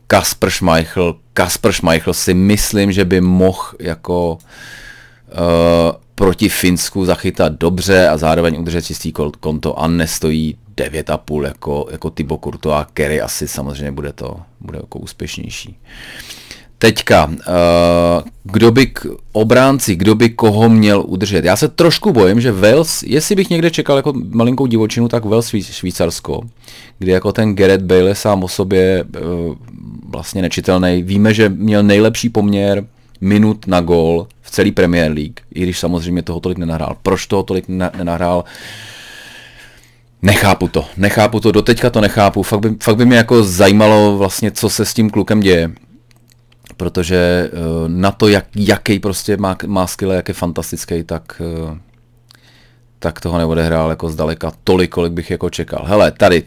Kasper 0.07 0.51
Schmeichel. 0.51 1.15
Kasper 1.33 1.73
Schmeichel 1.73 2.15
si 2.15 2.35
myslím, 2.35 2.93
že 2.93 3.05
by 3.05 3.21
mohl 3.21 3.61
jako 3.81 4.33
uh, 4.33 5.93
proti 6.15 6.49
Finsku 6.49 7.05
zachytat 7.05 7.53
dobře 7.53 8.09
a 8.09 8.17
zároveň 8.17 8.61
udržet 8.61 8.85
čistý 8.85 9.13
konto 9.41 9.79
a 9.79 9.89
nestojí 9.89 10.57
9,5 10.77 11.45
jako, 11.45 11.87
jako 11.91 12.11
Thibaut 12.11 12.41
Courtois 12.45 12.87
Kerry 12.93 13.21
asi 13.21 13.49
samozřejmě 13.49 13.93
bude 13.93 14.13
to 14.13 14.37
bude 14.65 14.79
jako 14.79 14.99
úspěšnější. 14.99 15.77
Teďka, 16.79 17.27
uh, 17.27 17.35
kdo 18.45 18.71
by 18.71 18.87
k 18.87 19.07
obránci, 19.33 19.97
kdo 19.97 20.15
by 20.15 20.29
koho 20.31 20.69
měl 20.69 21.05
udržet? 21.07 21.45
Já 21.45 21.57
se 21.57 21.69
trošku 21.69 22.13
bojím, 22.13 22.41
že 22.41 22.53
Wales, 22.53 23.03
jestli 23.03 23.35
bych 23.35 23.51
někde 23.51 23.71
čekal 23.71 23.97
jako 23.97 24.13
malinkou 24.31 24.67
divočinu, 24.67 25.09
tak 25.09 25.25
Wales 25.25 25.49
Švýcarsko, 25.49 26.41
kde 26.99 27.13
jako 27.13 27.33
ten 27.33 27.55
Gareth 27.55 27.85
Bale 27.85 28.15
sám 28.15 28.45
o 28.45 28.49
sobě 28.49 29.05
uh, 29.05 29.55
vlastně 30.09 30.43
nečitelný. 30.43 31.03
Víme, 31.03 31.35
že 31.35 31.49
měl 31.49 31.83
nejlepší 31.83 32.29
poměr 32.29 32.85
minut 33.21 33.67
na 33.67 33.81
gol 33.81 34.27
v 34.43 34.51
celé 34.51 34.73
Premier 34.73 35.13
League, 35.13 35.41
i 35.55 35.63
když 35.63 35.79
samozřejmě 35.79 36.23
toho 36.23 36.41
tolik 36.41 36.59
nenahrál. 36.59 36.97
Proč 37.03 37.27
toho 37.27 37.43
tolik 37.43 37.69
nenahrál? 37.69 38.39
Uh, 38.39 38.45
Nechápu 40.25 40.69
to, 40.69 40.85
nechápu 40.97 41.41
to, 41.41 41.53
doteďka 41.53 41.91
to 41.91 42.01
nechápu, 42.01 42.43
fakt 42.43 42.61
by, 42.61 42.77
fakt 42.83 42.97
by 42.97 43.07
mě 43.07 43.17
jako 43.17 43.43
zajímalo 43.43 44.19
vlastně, 44.19 44.51
co 44.51 44.71
se 44.71 44.85
s 44.85 44.95
tím 44.95 45.11
klukem 45.11 45.41
děje. 45.41 45.71
Protože 46.77 47.51
uh, 47.53 47.89
na 47.89 48.11
to, 48.11 48.29
jak, 48.29 48.45
jaký 48.57 48.99
prostě 48.99 49.37
má, 49.37 49.57
má 49.67 49.87
skill, 49.87 50.13
jak 50.13 50.29
je 50.29 50.35
fantastický, 50.35 51.03
tak, 51.03 51.43
uh, 51.65 51.77
tak 52.99 53.21
toho 53.21 53.39
neodehrál 53.39 53.91
jako 53.91 54.11
zdaleka 54.11 54.53
tolik, 54.65 54.91
kolik 54.91 55.13
bych 55.13 55.31
jako 55.31 55.51
čekal. 55.51 55.85
Hele, 55.87 56.13
tady 56.13 56.43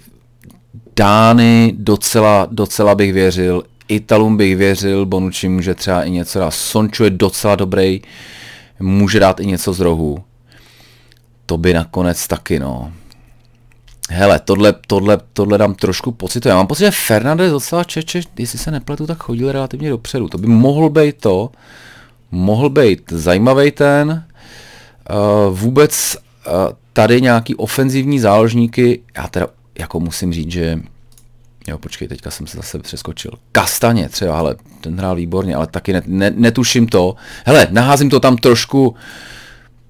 Dány 0.95 1.73
docela, 1.77 2.47
docela 2.51 2.95
bych 2.95 3.13
věřil, 3.13 3.63
Italům 3.87 4.37
bych 4.37 4.57
věřil, 4.57 5.05
Bonucci 5.05 5.49
může 5.49 5.75
třeba 5.75 6.03
i 6.03 6.11
něco 6.11 6.39
dát, 6.39 6.51
Sonču 6.51 7.03
je 7.03 7.09
docela 7.09 7.55
dobrý, 7.55 8.01
může 8.79 9.19
dát 9.19 9.39
i 9.39 9.45
něco 9.45 9.73
z 9.73 9.79
rohu. 9.79 10.17
to 11.45 11.57
by 11.57 11.73
nakonec 11.73 12.27
taky, 12.27 12.59
no. 12.59 12.91
Hele, 14.09 14.39
tohle, 14.39 14.73
tohle, 14.87 15.17
tohle 15.33 15.57
dám 15.57 15.75
trošku 15.75 16.11
pocit. 16.11 16.45
Já 16.45 16.55
mám 16.55 16.67
pocit, 16.67 16.83
že 16.83 16.91
Fernandez 16.91 17.51
docela 17.51 17.83
Čeče, 17.83 18.21
jestli 18.37 18.59
se 18.59 18.71
nepletu, 18.71 19.07
tak 19.07 19.17
chodil 19.17 19.51
relativně 19.51 19.89
dopředu. 19.89 20.27
To 20.27 20.37
by 20.37 20.47
mohl 20.47 20.89
být 20.89 21.15
to, 21.21 21.51
mohl 22.31 22.69
být 22.69 23.01
zajímavý 23.11 23.71
ten, 23.71 24.25
uh, 25.09 25.57
vůbec 25.57 26.17
uh, 26.47 26.53
tady 26.93 27.21
nějaký 27.21 27.55
ofenzivní 27.55 28.19
záložníky, 28.19 29.01
já 29.17 29.27
teda 29.27 29.47
jako 29.79 29.99
musím 29.99 30.33
říct, 30.33 30.51
že 30.51 30.79
Jo, 31.67 31.77
počkej, 31.77 32.07
teďka 32.07 32.31
jsem 32.31 32.47
se 32.47 32.57
zase 32.57 32.79
přeskočil. 32.79 33.31
Kastaně 33.51 34.09
třeba, 34.09 34.37
ale 34.37 34.55
ten 34.81 34.97
hrál 34.97 35.15
výborně, 35.15 35.55
ale 35.55 35.67
taky 35.67 35.93
ne, 35.93 36.01
ne, 36.05 36.31
netuším 36.35 36.87
to. 36.87 37.15
Hele, 37.45 37.67
naházím 37.71 38.09
to 38.09 38.19
tam 38.19 38.37
trošku, 38.37 38.95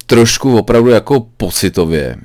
trošku 0.05 0.57
opravdu 0.57 0.89
jako 0.89 1.27
pocitově. 1.37 2.15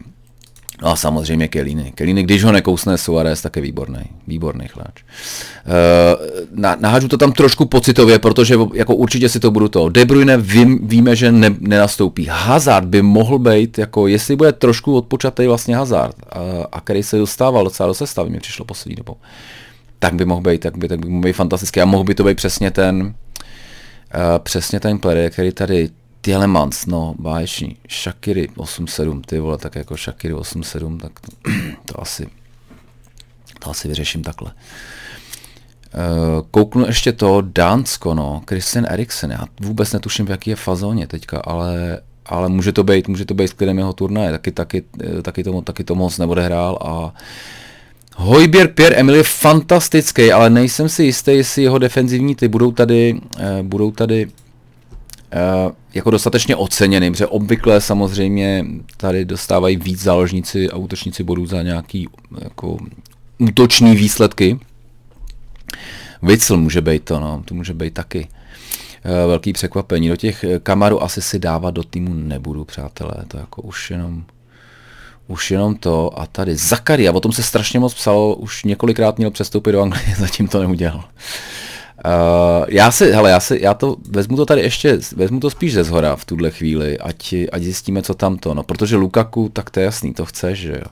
No 0.82 0.88
a 0.88 0.96
samozřejmě 0.96 1.48
Kelly. 1.48 1.92
Kelly, 1.94 2.22
když 2.22 2.44
ho 2.44 2.52
nekousne 2.52 2.98
Suarez, 2.98 3.42
tak 3.42 3.56
je 3.56 3.62
výborný. 3.62 4.02
Výborný 4.26 4.68
hráč. 4.74 5.02
Uh, 5.02 6.60
na, 6.60 6.76
nahážu 6.80 7.08
to 7.08 7.16
tam 7.16 7.32
trošku 7.32 7.66
pocitově, 7.66 8.18
protože 8.18 8.58
jako 8.74 8.94
určitě 8.94 9.28
si 9.28 9.40
to 9.40 9.50
budu 9.50 9.68
to. 9.68 9.88
De 9.88 10.04
Bruyne 10.04 10.36
vím, 10.36 10.88
víme, 10.88 11.16
že 11.16 11.32
ne, 11.32 11.54
nenastoupí. 11.60 12.26
Hazard 12.30 12.88
by 12.88 13.02
mohl 13.02 13.38
být, 13.38 13.78
jako 13.78 14.06
jestli 14.06 14.36
bude 14.36 14.52
trošku 14.52 14.96
odpočatý 14.96 15.46
vlastně 15.46 15.76
Hazard, 15.76 16.16
a, 16.30 16.38
a 16.72 16.80
který 16.80 17.02
se 17.02 17.18
dostával 17.18 17.64
docela 17.64 17.86
do 17.86 17.94
sestavy, 17.94 18.30
mi 18.30 18.40
přišlo 18.40 18.64
poslední 18.64 18.96
dobou, 18.96 19.16
tak 19.98 20.14
by 20.14 20.24
mohl 20.24 20.40
být, 20.40 20.60
tak 20.60 20.78
by, 20.78 20.88
tak 20.88 20.98
by 21.00 21.08
mohl 21.08 21.22
být 21.22 21.32
fantastický. 21.32 21.80
A 21.80 21.84
mohl 21.84 22.04
by 22.04 22.14
to 22.14 22.24
být 22.24 22.36
přesně 22.36 22.70
ten, 22.70 23.02
uh, 23.02 24.20
přesně 24.38 24.80
ten 24.80 24.98
player, 24.98 25.30
který 25.30 25.52
tady 25.52 25.88
Tielemans, 26.22 26.86
no, 26.86 27.14
báječný. 27.18 27.76
Shakiri 27.90 28.48
8-7, 28.56 29.20
ty 29.26 29.38
vole, 29.38 29.58
tak 29.58 29.74
jako 29.74 29.96
Shakiri 29.96 30.34
8-7, 30.34 30.98
tak 30.98 31.20
to, 31.20 31.50
to 31.86 32.00
asi, 32.00 32.26
to 33.58 33.70
asi 33.70 33.88
vyřeším 33.88 34.22
takhle. 34.22 34.52
Uh, 35.94 36.46
kouknu 36.50 36.86
ještě 36.86 37.12
to 37.12 37.42
Dánsko, 37.46 38.14
no, 38.14 38.42
Christian 38.48 38.86
Eriksen, 38.88 39.30
já 39.30 39.44
vůbec 39.60 39.92
netuším, 39.92 40.26
v 40.26 40.30
jaký 40.30 40.50
je 40.50 40.56
fazóně 40.56 41.06
teďka, 41.06 41.38
ale, 41.38 42.00
ale 42.26 42.48
může 42.48 42.72
to 42.72 42.84
být, 42.84 43.08
může 43.08 43.24
to 43.24 43.34
být 43.34 43.52
klidem 43.52 43.78
jeho 43.78 43.92
turnaje, 43.92 44.30
taky, 44.30 44.50
taky, 44.52 44.84
taky, 45.22 45.44
to, 45.44 45.60
taky 45.60 45.84
to 45.84 45.94
moc 45.94 46.18
neodehrál 46.18 46.78
a 46.80 47.14
Hojběr 48.16 48.68
Pierre 48.68 48.96
Emil 48.96 49.14
je 49.14 49.22
fantastický, 49.22 50.32
ale 50.32 50.50
nejsem 50.50 50.88
si 50.88 51.04
jistý, 51.04 51.30
jestli 51.30 51.62
jeho 51.62 51.78
defenzivní 51.78 52.34
ty 52.34 52.48
budou 52.48 52.72
tady, 52.72 53.20
uh, 53.38 53.62
budou 53.62 53.90
tady 53.90 54.28
jako 55.94 56.10
dostatečně 56.10 56.56
oceněný, 56.56 57.10
protože 57.10 57.26
obvykle 57.26 57.80
samozřejmě 57.80 58.66
tady 58.96 59.24
dostávají 59.24 59.76
víc 59.76 60.02
záložníci 60.02 60.70
a 60.70 60.76
útočníci 60.76 61.22
bodů 61.22 61.46
za 61.46 61.62
nějaký 61.62 62.08
jako 62.40 62.78
útoční 63.38 63.96
výsledky. 63.96 64.58
Witzel 66.22 66.56
může 66.56 66.80
být 66.80 67.04
to, 67.04 67.20
no, 67.20 67.42
to 67.44 67.54
může 67.54 67.74
být 67.74 67.94
taky 67.94 68.28
uh, 68.28 69.10
velký 69.10 69.52
překvapení. 69.52 70.08
Do 70.08 70.16
těch 70.16 70.44
kamarů 70.62 71.02
asi 71.02 71.22
si 71.22 71.38
dávat 71.38 71.70
do 71.70 71.82
týmu 71.82 72.14
nebudu, 72.14 72.64
přátelé, 72.64 73.14
to 73.28 73.38
jako 73.38 73.62
už 73.62 73.90
jenom 73.90 74.24
už 75.28 75.50
jenom 75.50 75.74
to 75.74 76.18
a 76.18 76.26
tady 76.26 76.56
Zakary, 76.56 77.08
a 77.08 77.12
o 77.12 77.20
tom 77.20 77.32
se 77.32 77.42
strašně 77.42 77.80
moc 77.80 77.94
psalo, 77.94 78.34
už 78.34 78.64
několikrát 78.64 79.18
měl 79.18 79.30
přestoupit 79.30 79.72
do 79.72 79.82
Anglie, 79.82 80.16
zatím 80.18 80.48
to 80.48 80.60
neudělal. 80.60 81.04
Uh, 82.06 82.64
já 82.68 82.90
si, 82.90 83.12
hele, 83.12 83.30
já 83.30 83.40
si, 83.40 83.58
já 83.62 83.74
to, 83.74 83.96
vezmu 84.10 84.36
to 84.36 84.46
tady 84.46 84.60
ještě, 84.60 84.98
vezmu 85.16 85.40
to 85.40 85.50
spíš 85.50 85.74
ze 85.74 85.84
zhora 85.84 86.16
v 86.16 86.24
tuhle 86.24 86.50
chvíli, 86.50 86.98
ať, 86.98 87.34
ať 87.52 87.62
zjistíme, 87.62 88.02
co 88.02 88.14
tam 88.14 88.36
to, 88.36 88.54
no, 88.54 88.62
protože 88.62 88.96
Lukaku, 88.96 89.48
tak 89.48 89.70
to 89.70 89.80
je 89.80 89.84
jasný, 89.84 90.14
to 90.14 90.24
chceš, 90.24 90.58
že 90.58 90.72
jo. 90.72 90.90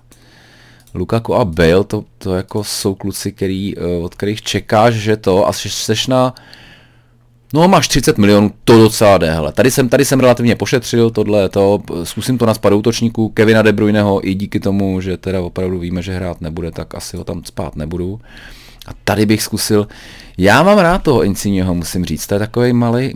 Lukaku 0.95 1.35
a 1.35 1.45
Bale, 1.45 1.85
to, 1.85 2.05
to 2.19 2.35
jako 2.35 2.65
jsou 2.65 2.95
kluci, 2.95 3.33
který, 3.33 3.77
uh, 3.77 4.05
od 4.05 4.15
kterých 4.15 4.43
čekáš, 4.43 4.95
že 4.95 5.17
to, 5.17 5.49
a 5.49 5.53
seš 5.53 6.07
na, 6.07 6.35
no 7.55 7.69
máš 7.69 7.89
30 7.89 8.19
milionů, 8.19 8.53
to 8.65 8.79
docela 8.79 9.19
jde, 9.19 9.33
hele. 9.33 9.53
Tady 9.53 9.71
jsem, 9.71 9.89
tady 9.89 10.05
jsem 10.05 10.21
relativně 10.21 10.57
pošetřil 10.57 11.11
tohle, 11.11 11.49
to, 11.49 11.83
zkusím 12.05 12.39
to 12.39 12.47
na 12.47 12.55
spadu 12.55 12.79
útočníků, 12.79 13.29
Kevina 13.29 13.63
De 13.63 13.73
Bruyneho, 13.73 14.29
i 14.29 14.35
díky 14.35 14.61
tomu, 14.61 15.01
že 15.01 15.17
teda 15.17 15.41
opravdu 15.41 15.79
víme, 15.79 16.03
že 16.03 16.15
hrát 16.15 16.41
nebude, 16.41 16.71
tak 16.71 16.95
asi 16.95 17.17
ho 17.17 17.25
tam 17.25 17.45
spát 17.45 17.77
nebudu. 17.77 18.21
A 18.87 18.91
tady 19.05 19.27
bych 19.27 19.43
zkusil, 19.43 19.89
já 20.43 20.63
mám 20.63 20.79
rád 20.79 21.03
toho 21.03 21.23
Insigneho, 21.23 21.75
musím 21.75 22.05
říct, 22.05 22.27
to 22.27 22.35
je 22.35 22.39
takový 22.39 22.73
malý, 22.73 23.15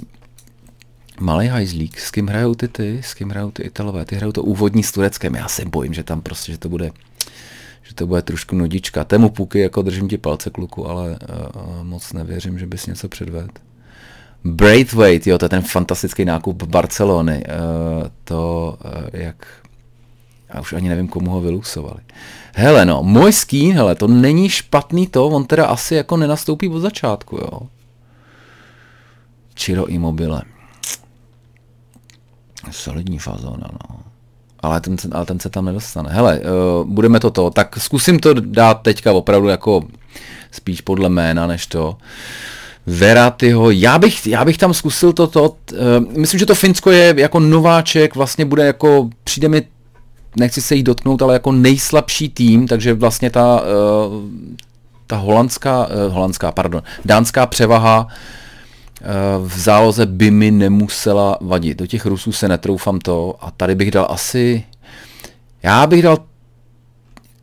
malý 1.21 1.47
hajzlík, 1.47 2.01
s 2.01 2.11
kým 2.11 2.27
hrajou 2.27 2.55
ty 2.55 2.69
ty, 2.69 3.01
s 3.03 3.15
kým 3.15 3.31
hrajou 3.31 3.51
ty 3.51 3.63
Italové, 3.63 4.05
ty 4.05 4.17
hrajou 4.17 4.33
to 4.33 4.43
úvodní 4.43 4.83
s 4.83 4.93
Tureckem, 4.93 5.35
já 5.35 5.49
se 5.49 5.65
bojím, 5.65 5.95
že 5.95 6.03
tam 6.03 6.21
prostě, 6.21 6.53
že 6.53 6.59
to 6.59 6.69
bude, 6.69 6.91
že 7.83 7.95
to 7.95 8.07
bude 8.07 8.23
trošku 8.23 8.57
nudička. 8.57 9.05
Tému 9.05 9.31
puky, 9.31 9.59
jako 9.59 9.83
držím 9.83 10.09
ti 10.09 10.19
palce 10.19 10.51
kluku, 10.51 10.89
ale 10.89 11.11
uh, 11.11 11.83
moc 11.83 12.13
nevěřím, 12.13 12.59
že 12.59 12.67
bys 12.67 12.87
něco 12.87 13.09
předvedl. 13.09 13.49
Braithwaite, 14.45 15.31
jo, 15.31 15.39
to 15.39 15.45
je 15.45 15.49
ten 15.49 15.63
fantastický 15.63 16.25
nákup 16.25 16.63
Barcelony, 16.63 17.45
uh, 17.47 18.09
to, 18.25 18.79
uh, 18.85 18.91
jak 19.13 19.37
já 20.55 20.61
už 20.61 20.73
ani 20.73 20.89
nevím, 20.89 21.09
komu 21.09 21.31
ho 21.31 21.41
vylusovali. 21.41 22.01
Hele 22.55 22.85
no, 22.85 23.03
můj 23.03 23.33
skín, 23.33 23.75
hele, 23.75 23.95
to 23.95 24.09
není 24.09 24.49
špatný 24.49 25.07
to, 25.07 25.27
on 25.27 25.45
teda 25.45 25.67
asi 25.67 25.95
jako 25.95 26.17
nenastoupí 26.17 26.69
od 26.69 26.81
začátku, 26.81 27.37
jo. 27.37 27.61
Čiro 29.55 29.87
Immobile. 29.87 30.43
Solidní 32.71 33.19
fazona, 33.19 33.69
no. 33.73 33.97
Ale 34.61 34.81
ten, 34.81 34.97
ale 35.13 35.27
ten 35.27 35.41
se 35.41 35.51
tam 35.51 35.65
nedostane. 35.65 36.11
Hele, 36.13 36.41
uh, 36.41 36.87
budeme 36.87 37.21
to 37.21 37.31
to. 37.31 37.51
Tak 37.51 37.79
zkusím 37.79 38.19
to 38.19 38.35
dát 38.35 38.75
teďka 38.75 39.13
opravdu 39.13 39.49
jako 39.49 39.85
spíš 40.51 40.81
podle 40.81 41.09
jména, 41.09 41.47
než 41.47 41.67
to. 41.67 41.97
Veratyho, 42.87 43.71
já 43.71 43.99
bych, 43.99 44.27
já 44.27 44.45
bych 44.45 44.59
tam 44.59 44.75
zkusil 44.75 45.13
toto, 45.13 45.49
uh, 45.49 46.19
myslím, 46.19 46.39
že 46.39 46.47
to 46.47 46.55
Finsko 46.55 46.91
je 46.91 47.15
jako 47.17 47.41
nováček, 47.41 48.15
vlastně 48.17 48.45
bude 48.45 48.67
jako, 48.67 49.11
přijde 49.25 49.49
mi 49.49 49.63
nechci 50.37 50.63
se 50.63 50.75
jí 50.75 50.83
dotknout, 50.83 51.23
ale 51.23 51.35
jako 51.35 51.53
nejslabší 51.53 52.29
tým, 52.29 52.69
takže 52.69 52.95
vlastně 52.95 53.31
ta, 53.31 53.61
uh, 53.61 54.23
ta 55.07 55.17
holandská, 55.17 55.87
uh, 55.87 56.13
holandská, 56.13 56.53
pardon, 56.53 56.83
dánská 57.05 57.47
převaha 57.47 58.07
uh, 58.07 59.49
v 59.49 59.59
záloze 59.59 60.07
by 60.07 60.31
mi 60.31 60.51
nemusela 60.51 61.39
vadit. 61.41 61.79
Do 61.79 61.87
těch 61.87 62.07
Rusů 62.07 62.33
se 62.33 62.49
netroufám 62.49 62.99
to 62.99 63.35
a 63.41 63.51
tady 63.51 63.75
bych 63.75 63.91
dal 63.91 64.07
asi, 64.11 64.65
já 65.63 65.87
bych 65.87 66.03
dal 66.03 66.19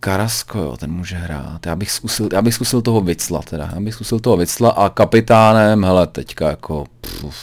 Karasko, 0.04 0.60
jo, 0.60 0.78
ten 0.78 0.92
může 0.92 1.16
hrát. 1.16 1.66
Já 1.66 1.76
bych 1.76 1.92
zkusil, 1.92 2.30
já 2.34 2.42
bych 2.42 2.54
zkusil 2.54 2.82
toho 2.82 3.02
Vicla 3.02 3.42
teda. 3.42 3.70
Já 3.74 3.82
bych 3.82 3.94
zkusil 3.94 4.20
toho 4.20 4.38
Vicla 4.38 4.70
a 4.70 4.90
kapitánem, 4.90 5.84
hele, 5.84 6.08
teďka 6.08 6.50
jako, 6.50 6.86
puf, 7.02 7.36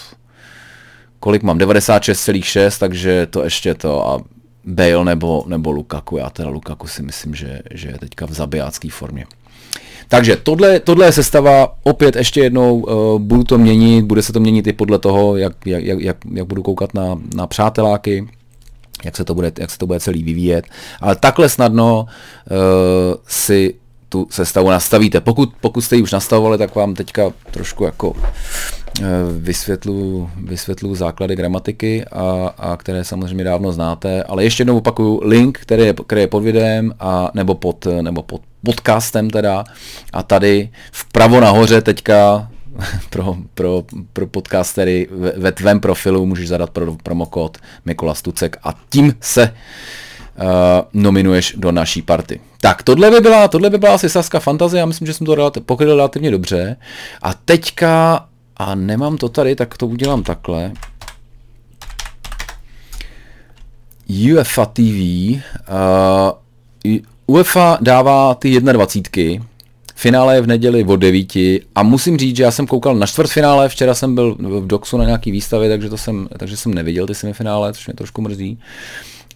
kolik 1.20 1.42
mám, 1.42 1.58
96,6, 1.58 2.78
takže 2.78 3.26
to 3.26 3.44
ještě 3.44 3.74
to 3.74 4.08
a 4.08 4.20
Bale 4.68 5.04
nebo, 5.04 5.44
nebo 5.46 5.70
Lukaku. 5.70 6.16
Já 6.16 6.30
teda 6.30 6.48
Lukaku 6.48 6.86
si 6.86 7.02
myslím, 7.02 7.34
že, 7.34 7.60
že 7.74 7.88
je 7.88 7.98
teďka 7.98 8.26
v 8.26 8.32
zabijácké 8.32 8.90
formě. 8.90 9.26
Takže 10.08 10.36
tohle, 10.36 10.80
tohle 10.80 11.06
je 11.06 11.12
sestava, 11.12 11.76
opět 11.82 12.16
ještě 12.16 12.40
jednou 12.40 12.80
uh, 12.80 13.18
budu 13.18 13.44
to 13.44 13.58
měnit, 13.58 14.04
bude 14.04 14.22
se 14.22 14.32
to 14.32 14.40
měnit 14.40 14.66
i 14.66 14.72
podle 14.72 14.98
toho, 14.98 15.36
jak, 15.36 15.66
jak, 15.66 15.84
jak, 15.84 16.16
jak 16.32 16.46
budu 16.46 16.62
koukat 16.62 16.94
na, 16.94 17.18
na 17.34 17.46
přáteláky, 17.46 18.28
jak 19.04 19.16
se, 19.16 19.24
to 19.24 19.34
bude, 19.34 19.52
jak 19.58 19.70
se 19.70 19.78
to 19.78 19.86
bude 19.86 20.00
celý 20.00 20.22
vyvíjet. 20.22 20.64
Ale 21.00 21.16
takhle 21.16 21.48
snadno 21.48 22.06
uh, 22.50 22.56
si 23.26 23.74
tu 24.08 24.26
sestavu 24.30 24.70
nastavíte. 24.70 25.20
Pokud, 25.20 25.52
pokud 25.60 25.80
jste 25.80 25.96
ji 25.96 26.02
už 26.02 26.12
nastavovali, 26.12 26.58
tak 26.58 26.74
vám 26.74 26.94
teďka 26.94 27.32
trošku 27.50 27.84
jako 27.84 28.12
vysvětlu, 29.38 30.30
vysvětlu 30.44 30.94
základy 30.94 31.36
gramatiky, 31.36 32.04
a, 32.04 32.54
a 32.58 32.76
které 32.76 33.04
samozřejmě 33.04 33.44
dávno 33.44 33.72
znáte, 33.72 34.22
ale 34.22 34.44
ještě 34.44 34.60
jednou 34.60 34.78
opakuju, 34.78 35.20
link, 35.24 35.58
který 35.58 35.82
je, 35.82 35.94
který 36.06 36.20
je 36.20 36.26
pod 36.26 36.40
videem 36.40 36.92
a, 37.00 37.30
nebo, 37.34 37.54
pod, 37.54 37.86
nebo 38.00 38.22
pod 38.22 38.40
podcastem 38.64 39.30
teda 39.30 39.64
a 40.12 40.22
tady 40.22 40.70
vpravo 40.92 41.40
nahoře 41.40 41.82
teďka 41.82 42.50
pro, 43.10 43.36
pro, 43.54 43.84
pro 44.12 44.26
podcastery 44.26 45.08
ve, 45.10 45.32
ve 45.36 45.52
tvém 45.52 45.80
profilu 45.80 46.26
můžeš 46.26 46.48
zadat 46.48 46.70
pro, 46.70 46.96
promokód 47.02 47.58
Mikola 47.84 48.14
Stucek 48.14 48.56
a 48.62 48.74
tím 48.88 49.14
se 49.20 49.42
uh, 49.42 50.46
nominuješ 51.02 51.54
do 51.56 51.72
naší 51.72 52.02
party. 52.02 52.40
Tak, 52.60 52.82
tohle 52.82 53.10
by 53.10 53.20
byla, 53.20 53.48
tohle 53.48 53.70
by 53.70 53.78
byla 53.78 53.94
asi 53.94 54.08
Saska 54.08 54.40
fantazie, 54.40 54.80
já 54.80 54.86
myslím, 54.86 55.06
že 55.06 55.14
jsem 55.14 55.26
to 55.26 55.34
relati- 55.34 55.60
pokryl 55.60 55.96
relativně 55.96 56.30
dobře. 56.30 56.76
A 57.22 57.34
teďka, 57.34 58.24
a 58.58 58.74
nemám 58.74 59.16
to 59.16 59.28
tady, 59.28 59.56
tak 59.56 59.76
to 59.76 59.86
udělám 59.86 60.22
takhle. 60.22 60.72
UEFA 64.32 64.66
TV, 64.66 64.80
uh, 64.82 65.40
UEFA 67.26 67.78
dává 67.80 68.34
ty 68.34 68.60
21. 68.60 69.46
Finále 69.94 70.34
je 70.34 70.40
v 70.40 70.46
neděli 70.46 70.84
od 70.84 70.96
9 70.96 71.36
a 71.74 71.82
musím 71.82 72.18
říct, 72.18 72.36
že 72.36 72.42
já 72.42 72.50
jsem 72.50 72.66
koukal 72.66 72.94
na 72.94 73.06
čtvrtfinále, 73.06 73.68
včera 73.68 73.94
jsem 73.94 74.14
byl 74.14 74.36
v 74.40 74.66
Doxu 74.66 74.96
na 74.96 75.04
nějaký 75.04 75.30
výstavě, 75.30 75.68
takže, 75.68 75.90
to 75.90 75.96
jsem, 75.96 76.28
takže 76.38 76.56
jsem 76.56 76.74
neviděl 76.74 77.06
ty 77.06 77.14
semifinále, 77.14 77.72
což 77.72 77.86
mě 77.86 77.94
trošku 77.94 78.22
mrzí. 78.22 78.58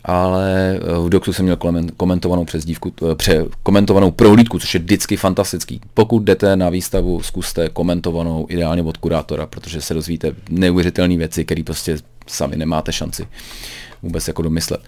Ale 0.05 0.81
v 0.99 1.09
Doxu 1.09 1.33
jsem 1.33 1.45
měl 1.45 1.59
komentovanou 1.97 2.45
přezdívku, 2.45 2.93
pře, 3.15 3.45
komentovanou 3.63 4.11
prohlídku, 4.11 4.59
což 4.59 4.75
je 4.75 4.81
vždycky 4.81 5.17
fantastický. 5.17 5.81
Pokud 5.95 6.23
jdete 6.23 6.57
na 6.57 6.69
výstavu, 6.69 7.23
zkuste 7.23 7.69
komentovanou 7.69 8.47
ideálně 8.49 8.83
od 8.83 8.97
kurátora, 8.97 9.47
protože 9.47 9.81
se 9.81 9.95
dozvíte 9.95 10.33
neuvěřitelné 10.51 11.17
věci, 11.17 11.45
které 11.45 11.63
prostě 11.63 11.99
sami 12.27 12.57
nemáte 12.57 12.93
šanci 12.93 13.27
vůbec 14.03 14.29
jako 14.29 14.43
domyslet. 14.43 14.81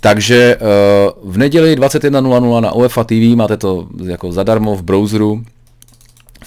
Takže 0.00 0.56
v 1.24 1.38
neděli 1.38 1.76
21.00 1.76 2.60
na 2.60 2.72
UEFA 2.72 3.04
TV 3.04 3.36
máte 3.36 3.56
to 3.56 3.88
jako 4.04 4.32
zadarmo 4.32 4.76
v 4.76 4.82
browseru, 4.82 5.44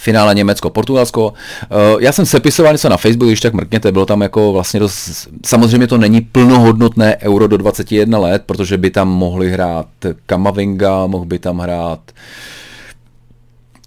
finále 0.04 0.34
Německo-Portugalsko. 0.34 1.32
Eh, 1.62 1.66
já 2.00 2.12
jsem 2.12 2.26
sepisoval 2.26 2.72
něco 2.72 2.88
na 2.88 2.96
Facebooku, 2.96 3.28
když 3.28 3.40
tak 3.40 3.54
mrkněte, 3.54 3.92
bylo 3.92 4.06
tam 4.06 4.20
jako 4.22 4.52
vlastně 4.52 4.80
dost, 4.80 5.28
samozřejmě 5.46 5.86
to 5.86 5.98
není 5.98 6.20
plnohodnotné 6.20 7.16
euro 7.22 7.48
do 7.48 7.56
21 7.56 8.18
let, 8.18 8.42
protože 8.46 8.78
by 8.78 8.90
tam 8.90 9.08
mohli 9.08 9.50
hrát 9.50 9.86
Kamavinga, 10.26 11.06
mohl 11.06 11.24
by 11.24 11.38
tam 11.38 11.58
hrát 11.58 12.00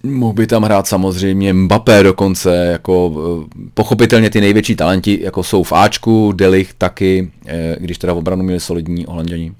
Mohl 0.02 0.32
by 0.32 0.46
tam 0.46 0.62
hrát 0.62 0.86
samozřejmě 0.86 1.52
Mbappé 1.52 2.02
dokonce, 2.02 2.56
jako 2.56 3.12
eh, 3.16 3.70
pochopitelně 3.74 4.30
ty 4.30 4.40
největší 4.40 4.76
talenti 4.76 5.18
jako 5.22 5.42
jsou 5.42 5.62
v 5.62 5.72
Ačku, 5.72 6.32
Delich 6.32 6.74
taky, 6.74 7.30
eh, 7.46 7.76
když 7.80 7.98
teda 7.98 8.12
v 8.12 8.16
obranu 8.16 8.42
měli 8.42 8.60
solidní 8.60 9.04
Holanděni. 9.08 9.52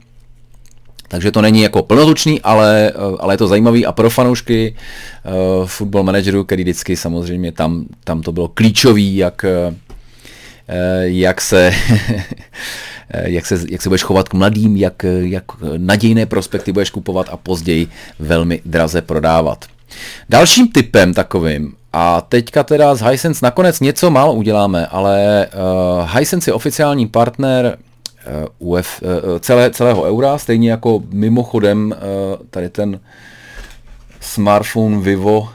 Takže 1.09 1.33
to 1.33 1.43
není 1.43 1.63
jako 1.63 1.83
plnotučný, 1.83 2.41
ale, 2.41 2.93
eh, 2.95 3.17
ale 3.21 3.35
je 3.35 3.39
to 3.39 3.49
zajímavý 3.49 3.87
a 3.87 3.93
pro 3.93 4.11
fanoušky 4.11 4.75
uh, 5.25 5.67
football 5.67 6.03
manageru, 6.03 6.45
který 6.45 6.63
vždycky 6.63 6.97
samozřejmě 6.97 7.53
tam, 7.53 7.85
tam 8.05 8.23
to 8.23 8.33
bylo 8.33 8.49
klíčový, 8.49 9.17
jak, 9.17 9.45
uh, 9.69 9.75
jak 11.03 11.41
se 11.41 11.73
jak 13.25 13.47
se, 13.47 13.59
jak 13.71 13.83
se 13.83 13.89
budeš 13.89 14.03
chovat 14.03 14.29
k 14.29 14.35
mladým, 14.35 14.77
jak, 14.77 15.05
jak 15.21 15.45
nadějné 15.77 16.27
prospekty 16.27 16.73
budeš 16.73 16.91
kupovat 16.91 17.29
a 17.31 17.37
později 17.37 17.89
velmi 18.19 18.61
draze 18.65 19.03
prodávat. 19.03 19.65
Dalším 20.29 20.69
typem 20.69 21.15
takovým, 21.15 21.75
a 21.93 22.21
teďka 22.21 22.65
teda 22.65 22.95
z 22.95 23.01
Hisense 23.01 23.45
nakonec 23.45 23.81
něco 23.81 24.11
málo 24.11 24.33
uděláme, 24.33 24.87
ale 24.87 25.47
uh, 25.47 26.17
Hisense 26.17 26.51
je 26.51 26.55
oficiální 26.55 27.07
partner 27.07 27.79
UF, 28.59 29.03
eh, 29.03 29.41
celé, 29.41 29.71
celého 29.71 30.03
eura, 30.03 30.39
stejně 30.39 30.71
jako 30.71 31.03
mimochodem 31.11 31.95
eh, 31.97 31.99
tady 32.51 32.69
ten 32.69 33.01
smartphone 34.21 34.99
Vivo 34.99 35.49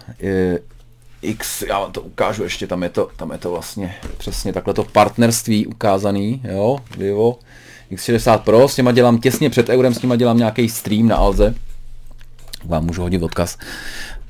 X, 1.21 1.61
já 1.61 1.79
vám 1.79 1.91
to 1.91 2.01
ukážu 2.01 2.43
ještě, 2.43 2.67
tam 2.67 2.83
je 2.83 2.89
to, 2.89 3.09
tam 3.15 3.31
je 3.31 3.37
to 3.37 3.51
vlastně 3.51 3.95
přesně 4.17 4.53
takhle 4.53 4.73
to 4.73 4.83
partnerství 4.83 5.67
ukázaný, 5.67 6.41
jo, 6.43 6.77
Vivo 6.97 7.39
X60 7.91 8.39
Pro, 8.39 8.67
s 8.67 8.75
těma 8.75 8.91
dělám 8.91 9.17
těsně 9.17 9.49
před 9.49 9.69
eurem, 9.69 9.93
s 9.93 9.99
těma 9.99 10.15
dělám 10.15 10.37
nějaký 10.37 10.69
stream 10.69 11.07
na 11.07 11.15
Alze, 11.15 11.55
vám 12.65 12.85
můžu 12.85 13.01
hodit 13.01 13.23
odkaz. 13.23 13.57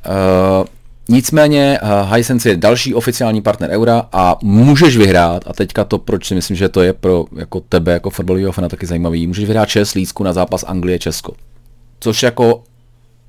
Uh, 0.05 0.67
Nicméně 1.13 1.79
uh, 1.81 2.13
Hisense 2.15 2.49
je 2.49 2.57
další 2.57 2.93
oficiální 2.93 3.41
partner 3.41 3.69
Eura 3.69 4.07
a 4.11 4.37
můžeš 4.43 4.97
vyhrát, 4.97 5.43
a 5.47 5.53
teďka 5.53 5.83
to, 5.83 5.97
proč 5.97 6.27
si 6.27 6.35
myslím, 6.35 6.57
že 6.57 6.69
to 6.69 6.81
je 6.81 6.93
pro 6.93 7.25
jako 7.35 7.59
tebe, 7.59 7.91
jako 7.91 8.09
fotbalového 8.09 8.51
fana 8.51 8.69
taky 8.69 8.85
zajímavý, 8.85 9.27
můžeš 9.27 9.45
vyhrát 9.45 9.69
6 9.69 9.93
lístků 9.93 10.23
na 10.23 10.33
zápas 10.33 10.63
Anglie-Česko. 10.63 11.33
Což 11.99 12.23
jako 12.23 12.63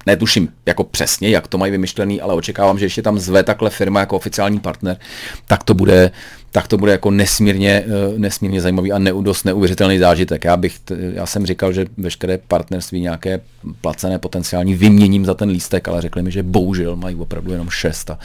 netuším 0.07 0.49
jako 0.67 0.85
přesně, 0.85 1.29
jak 1.29 1.49
to 1.49 1.59
mají 1.59 1.73
vymyšlený, 1.73 2.21
ale 2.21 2.35
očekávám, 2.35 2.79
že 2.79 2.85
ještě 2.85 3.03
tam 3.03 3.19
zve 3.19 3.43
takhle 3.43 3.71
firma 3.71 4.01
jako 4.01 4.17
oficiální 4.17 4.61
partner, 4.61 4.97
tak 5.47 5.65
to 5.65 5.75
bude 5.75 6.11
tak 6.55 6.69
to 6.69 6.77
bude 6.77 6.93
jako 6.93 7.11
nesmírně, 7.11 7.85
eh, 7.87 8.19
nesmírně 8.19 8.61
zajímavý 8.61 8.93
a 8.93 8.99
dost 9.21 9.45
neuvěřitelný 9.45 9.99
zážitek. 9.99 10.45
Já, 10.45 10.57
bych, 10.57 10.77
já 11.13 11.27
jsem 11.27 11.47
říkal, 11.47 11.73
že 11.73 11.87
veškeré 11.97 12.39
partnerství 12.49 13.01
nějaké 13.01 13.41
placené 13.81 14.19
potenciální 14.19 14.75
vyměním 14.75 15.25
za 15.25 15.35
ten 15.35 15.49
lístek, 15.49 15.89
ale 15.89 16.03
řekli 16.03 16.23
mi, 16.23 16.31
že 16.31 16.43
bohužel 16.43 16.97
mají 16.97 17.17
opravdu 17.17 17.53
jenom 17.53 17.71
šest 17.71 18.11
a, 18.11 18.19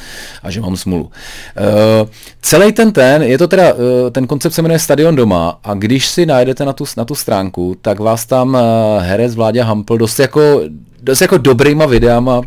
a 0.44 0.52
že 0.52 0.62
mám 0.62 0.78
smůlu. 0.78 1.04
Uh, 1.04 2.10
celý 2.42 2.72
ten 2.72 2.92
ten, 2.92 3.24
je 3.24 3.38
to 3.38 3.48
teda, 3.48 3.74
uh, 3.74 3.80
ten 4.12 4.28
koncept 4.28 4.54
se 4.54 4.62
jmenuje 4.62 4.80
Stadion 4.80 5.15
doma 5.15 5.60
a 5.63 5.74
když 5.74 6.08
si 6.08 6.26
najdete 6.26 6.65
na 6.65 6.74
tu, 6.74 6.86
na 6.98 7.06
tu 7.06 7.15
stránku, 7.15 7.76
tak 7.82 8.00
vás 8.00 8.26
tam 8.26 8.50
uh, 8.50 8.60
herec 9.04 9.36
Vláďa 9.36 9.65
Hampl 9.65 9.98
dost 9.98 10.20
jako, 10.20 10.62
dost 11.02 11.22
jako 11.22 11.38
dobrýma 11.38 11.86
videama 11.86 12.42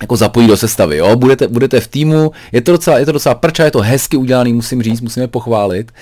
jako 0.00 0.16
zapojí 0.16 0.46
do 0.46 0.56
sestavy, 0.56 0.96
jo? 0.96 1.16
Budete, 1.16 1.48
budete 1.48 1.80
v 1.80 1.88
týmu, 1.88 2.32
je 2.52 2.60
to, 2.60 2.72
docela, 2.72 2.98
je 2.98 3.06
to 3.06 3.12
docela 3.12 3.34
prča, 3.34 3.64
je 3.64 3.70
to 3.70 3.80
hezky 3.80 4.16
udělaný, 4.16 4.52
musím 4.52 4.82
říct, 4.82 5.00
musíme 5.00 5.28
pochválit. 5.28 5.92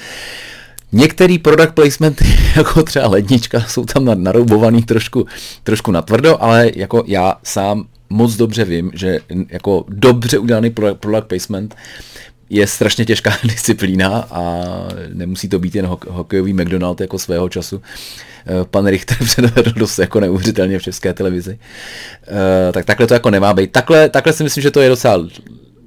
Některý 0.92 1.38
product 1.38 1.74
placementy, 1.74 2.24
jako 2.56 2.82
třeba 2.82 3.08
lednička, 3.08 3.60
jsou 3.60 3.84
tam 3.84 4.22
naroubovaný 4.22 4.82
trošku, 4.82 5.26
trošku 5.62 5.90
natvrdo, 5.90 6.42
ale 6.42 6.70
jako 6.74 7.04
já 7.06 7.34
sám 7.42 7.84
moc 8.10 8.36
dobře 8.36 8.64
vím, 8.64 8.90
že 8.94 9.18
jako 9.48 9.84
dobře 9.88 10.38
udělaný 10.38 10.70
product 10.70 11.26
placement 11.28 11.74
je 12.52 12.66
strašně 12.66 13.04
těžká 13.04 13.32
disciplína 13.44 14.28
a 14.30 14.62
nemusí 15.12 15.48
to 15.48 15.58
být 15.58 15.74
jen 15.74 15.86
hokejový 16.08 16.52
McDonald 16.52 17.00
jako 17.00 17.18
svého 17.18 17.48
času. 17.48 17.82
Eh, 18.46 18.64
pan 18.70 18.86
Richter 18.86 19.16
předvedl 19.24 19.72
dost 19.72 19.98
jako 19.98 20.20
neuvěřitelně 20.20 20.78
v 20.78 20.82
české 20.82 21.14
televizi. 21.14 21.58
Eh, 22.68 22.72
tak 22.72 22.84
takhle 22.84 23.06
to 23.06 23.14
jako 23.14 23.30
nemá 23.30 23.54
být. 23.54 23.72
Takhle, 23.72 24.08
takhle 24.08 24.32
si 24.32 24.42
myslím, 24.42 24.62
že 24.62 24.70
to 24.70 24.80
je 24.80 24.88
docela 24.88 25.26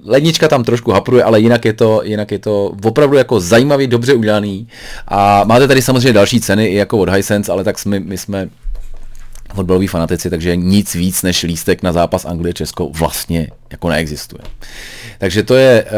lednička 0.05 0.47
tam 0.47 0.63
trošku 0.63 0.91
hapruje, 0.91 1.23
ale 1.23 1.39
jinak 1.39 1.65
je 1.65 1.73
to, 1.73 2.01
jinak 2.03 2.31
je 2.31 2.39
to 2.39 2.75
opravdu 2.83 3.17
jako 3.17 3.39
zajímavý, 3.39 3.87
dobře 3.87 4.13
udělaný. 4.13 4.67
A 5.07 5.43
máte 5.43 5.67
tady 5.67 5.81
samozřejmě 5.81 6.13
další 6.13 6.41
ceny 6.41 6.65
i 6.65 6.75
jako 6.75 6.97
od 6.97 7.09
Hisense, 7.09 7.51
ale 7.51 7.63
tak 7.63 7.79
jsme, 7.79 7.99
my 7.99 8.17
jsme 8.17 8.49
fotbaloví 9.53 9.87
fanatici, 9.87 10.29
takže 10.29 10.55
nic 10.55 10.95
víc 10.95 11.23
než 11.23 11.43
lístek 11.43 11.83
na 11.83 11.93
zápas 11.93 12.25
Anglie-Česko 12.25 12.89
vlastně 12.93 13.47
jako 13.71 13.89
neexistuje. 13.89 14.41
Takže 15.19 15.43
to 15.43 15.55
je, 15.55 15.83
uh, 15.83 15.89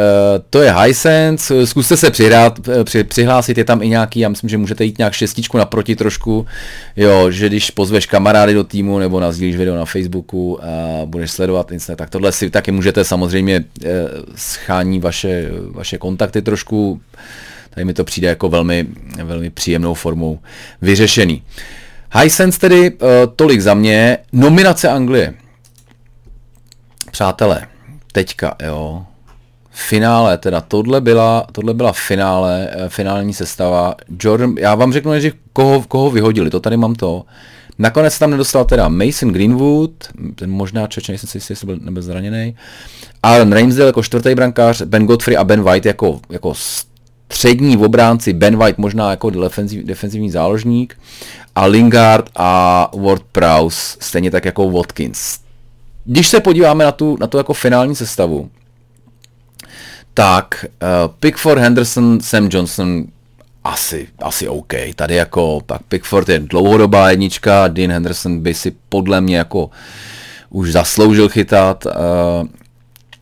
to 0.50 0.62
je 0.62 0.74
Hisense, 0.74 1.68
zkuste 1.68 1.98
se 1.98 2.12
přihrát, 2.12 2.60
eh, 2.68 2.84
při, 2.84 3.04
přihlásit, 3.04 3.58
je 3.58 3.64
tam 3.64 3.82
i 3.82 3.90
nějaký, 3.90 4.20
já 4.20 4.30
myslím, 4.30 4.50
že 4.50 4.58
můžete 4.58 4.86
jít 4.86 4.98
nějak 4.98 5.14
šestičku 5.14 5.58
naproti 5.58 5.96
trošku, 5.96 6.46
jo, 6.96 7.32
že 7.32 7.48
když 7.48 7.72
pozveš 7.72 8.06
kamarády 8.06 8.54
do 8.54 8.64
týmu 8.64 9.00
nebo 9.00 9.20
nazdílíš 9.20 9.56
video 9.56 9.76
na 9.76 9.86
Facebooku 9.86 10.60
a 10.64 11.06
budeš 11.06 11.32
sledovat 11.32 11.72
Insta, 11.72 11.96
tak 11.96 12.10
tohle 12.10 12.32
si 12.32 12.50
taky 12.50 12.72
můžete 12.72 13.04
samozřejmě 13.04 13.60
uh, 13.60 13.90
schání 14.36 15.00
vaše, 15.00 15.50
vaše 15.72 15.98
kontakty 15.98 16.42
trošku, 16.42 17.02
tady 17.70 17.86
mi 17.86 17.94
to 17.94 18.04
přijde 18.04 18.28
jako 18.28 18.50
velmi, 18.50 18.88
velmi 19.24 19.50
příjemnou 19.50 19.94
formou 19.94 20.40
vyřešený. 20.82 21.44
Hisense 22.22 22.60
tedy 22.60 22.92
tolik 23.36 23.62
za 23.62 23.74
mě, 23.74 24.18
nominace 24.34 24.90
Anglie. 24.90 25.34
Přátelé, 27.12 27.68
teďka, 28.12 28.56
jo, 28.66 29.06
finále, 29.78 30.38
teda 30.38 30.62
tohle 30.62 31.02
byla, 31.02 31.48
tohle 31.52 31.74
byla 31.74 31.94
finále, 31.94 32.70
eh, 32.72 32.90
finální 32.90 33.34
sestava. 33.34 33.96
Jordan, 34.24 34.56
já 34.58 34.76
vám 34.76 34.94
řeknu, 34.94 35.20
že 35.20 35.32
koho, 35.54 35.82
koho 35.88 36.12
vyhodili, 36.12 36.50
to 36.50 36.60
tady 36.60 36.78
mám 36.78 36.96
to. 36.96 37.26
Nakonec 37.80 38.20
tam 38.20 38.32
nedostal 38.32 38.66
teda 38.66 38.88
Mason 38.88 39.30
Greenwood, 39.30 39.92
ten 40.36 40.52
možná 40.52 40.88
Čeč, 40.88 41.08
nejsem 41.08 41.30
si 41.30 41.38
jistý, 41.38 41.52
jestli 41.52 41.66
byl, 41.66 41.78
nebyl 41.82 42.02
zraněný. 42.02 42.56
Aaron 43.24 43.54
Ramsdale 43.54 43.88
jako 43.88 44.04
čtvrtý 44.04 44.36
brankář, 44.36 44.82
Ben 44.82 45.06
Godfrey 45.06 45.38
a 45.38 45.44
Ben 45.44 45.64
White 45.64 45.86
jako, 45.86 46.20
jako 46.30 46.54
střední 46.56 47.78
obránci, 47.78 48.34
Ben 48.34 48.58
White 48.58 48.78
možná 48.78 49.10
jako 49.10 49.30
defenziv, 49.30 49.86
defenzivní 49.86 50.32
záložník 50.32 51.00
a 51.56 51.66
Lingard 51.66 52.30
a 52.36 52.92
Ward 52.98 53.24
Prowse, 53.32 53.98
stejně 54.00 54.32
tak 54.32 54.46
jako 54.46 54.72
Watkins. 54.72 55.40
Když 56.06 56.28
se 56.28 56.40
podíváme 56.40 56.84
na 56.84 56.92
tu, 56.92 57.18
na 57.20 57.28
tu 57.28 57.38
jako 57.38 57.54
finální 57.54 57.96
sestavu, 57.96 58.50
tak 60.18 60.66
uh, 60.66 61.14
Pickford, 61.20 61.62
Henderson, 61.62 62.22
Sam 62.22 62.50
Johnson 62.52 63.06
asi, 63.64 64.08
asi 64.20 64.48
OK. 64.48 64.74
Tady 64.96 65.16
jako, 65.16 65.62
tak 65.66 65.82
Pickford 65.84 66.30
je 66.30 66.40
dlouhodobá 66.40 67.10
jednička, 67.10 67.68
Dean 67.68 67.92
Henderson 67.92 68.40
by 68.40 68.54
si 68.54 68.74
podle 68.90 69.22
mě 69.22 69.38
jako 69.38 69.70
už 70.50 70.72
zasloužil 70.72 71.30
chytat. 71.30 71.86
Uh, 71.86 72.48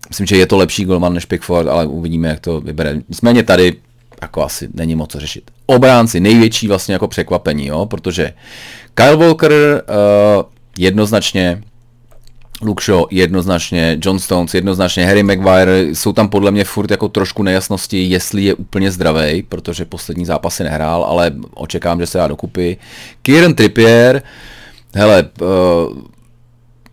myslím, 0.10 0.28
že 0.28 0.38
je 0.38 0.48
to 0.48 0.58
lepší 0.58 0.86
golman 0.86 1.14
než 1.14 1.26
Pickford, 1.26 1.68
ale 1.68 1.86
uvidíme, 1.86 2.28
jak 2.28 2.40
to 2.40 2.62
vybere. 2.62 3.02
Nicméně 3.10 3.44
tady 3.44 3.74
jako 4.22 4.44
asi 4.44 4.70
není 4.74 4.96
moc 4.96 5.12
co 5.12 5.20
řešit. 5.20 5.52
Obránci, 5.66 6.20
největší 6.20 6.68
vlastně 6.68 6.94
jako 6.94 7.08
překvapení, 7.08 7.66
jo, 7.66 7.86
protože 7.86 8.34
Kyle 8.94 9.16
Walker 9.16 9.52
uh, 9.52 10.44
jednoznačně 10.78 11.64
Luke 12.66 12.84
Shaw 12.84 13.04
jednoznačně, 13.12 13.98
John 14.02 14.20
Stones 14.20 14.54
jednoznačně, 14.54 15.06
Harry 15.06 15.24
Maguire, 15.24 15.82
jsou 15.82 16.14
tam 16.14 16.30
podle 16.30 16.52
mě 16.52 16.64
furt 16.64 16.92
jako 16.92 17.10
trošku 17.10 17.44
nejasnosti, 17.44 18.04
jestli 18.04 18.44
je 18.44 18.54
úplně 18.54 18.92
zdravý, 18.92 19.44
protože 19.44 19.86
poslední 19.86 20.26
zápasy 20.26 20.64
nehrál, 20.64 21.04
ale 21.04 21.32
očekávám, 21.54 22.00
že 22.00 22.08
se 22.08 22.18
dá 22.18 22.28
dokupy. 22.28 22.78
Kieran 23.22 23.54
Trippier, 23.54 24.22
hele, 24.96 25.30
uh, 25.42 25.48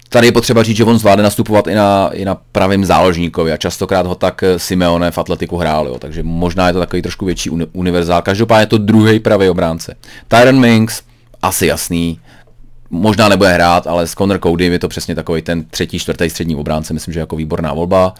tady 0.08 0.26
je 0.26 0.32
potřeba 0.32 0.62
říct, 0.62 0.76
že 0.76 0.84
on 0.84 0.98
zvládne 0.98 1.22
nastupovat 1.22 1.66
i 1.66 1.74
na, 1.74 2.10
i 2.12 2.24
na 2.24 2.34
pravém 2.34 2.84
záložníkovi 2.84 3.52
a 3.52 3.56
častokrát 3.56 4.06
ho 4.06 4.14
tak 4.14 4.44
Simeone 4.56 5.10
v 5.10 5.18
Atletiku 5.18 5.56
hrál, 5.56 5.86
jo, 5.88 5.98
takže 5.98 6.22
možná 6.22 6.66
je 6.66 6.72
to 6.72 6.78
takový 6.78 7.02
trošku 7.02 7.24
větší 7.24 7.50
univerzál. 7.50 8.22
Každopádně 8.22 8.62
je 8.62 8.66
to 8.66 8.78
druhý 8.78 9.20
pravý 9.20 9.48
obránce. 9.48 9.96
Tyron 10.28 10.60
Minks, 10.60 11.02
asi 11.42 11.66
jasný, 11.66 12.20
možná 12.92 13.28
nebude 13.28 13.52
hrát, 13.52 13.86
ale 13.86 14.06
s 14.06 14.14
Connor 14.14 14.38
Cody 14.42 14.64
je 14.64 14.78
to 14.78 14.88
přesně 14.88 15.14
takový 15.14 15.42
ten 15.42 15.64
třetí, 15.64 15.98
čtvrtý 15.98 16.30
střední 16.30 16.56
obránce, 16.56 16.94
myslím, 16.94 17.14
že 17.14 17.20
jako 17.20 17.36
výborná 17.36 17.74
volba. 17.74 18.14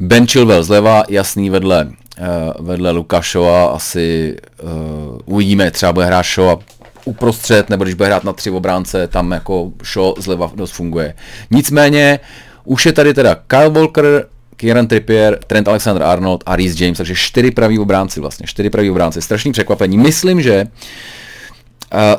Ben 0.00 0.26
Chilwell 0.26 0.62
zleva, 0.62 1.02
jasný 1.08 1.50
vedle, 1.50 1.84
uh, 1.84 2.66
vedle 2.66 2.90
Lukašova, 2.90 3.66
asi 3.66 4.36
uh, 4.62 5.18
uvidíme, 5.24 5.70
třeba 5.70 5.92
bude 5.92 6.06
hrát 6.06 6.26
Show 6.26 6.58
uprostřed, 7.04 7.70
nebo 7.70 7.84
když 7.84 7.94
bude 7.94 8.06
hrát 8.06 8.24
na 8.24 8.32
tři 8.32 8.50
obránce, 8.50 9.06
tam 9.06 9.32
jako 9.32 9.72
Shaw 9.84 10.12
zleva 10.18 10.50
dost 10.54 10.70
funguje. 10.70 11.14
Nicméně, 11.50 12.20
už 12.64 12.86
je 12.86 12.92
tady 12.92 13.14
teda 13.14 13.36
Kyle 13.46 13.70
Walker, 13.70 14.26
Kieran 14.56 14.86
Trippier, 14.86 15.38
Trent 15.46 15.68
Alexander-Arnold 15.68 16.42
a 16.46 16.56
Reece 16.56 16.84
James, 16.84 16.96
takže 16.96 17.14
čtyři 17.14 17.50
praví 17.50 17.78
obránci 17.78 18.20
vlastně, 18.20 18.46
čtyři 18.46 18.70
praví 18.70 18.90
obránci. 18.90 19.22
Strašný 19.22 19.52
překvapení. 19.52 19.98
Myslím, 19.98 20.42
že 20.42 20.62
uh, 20.62 20.70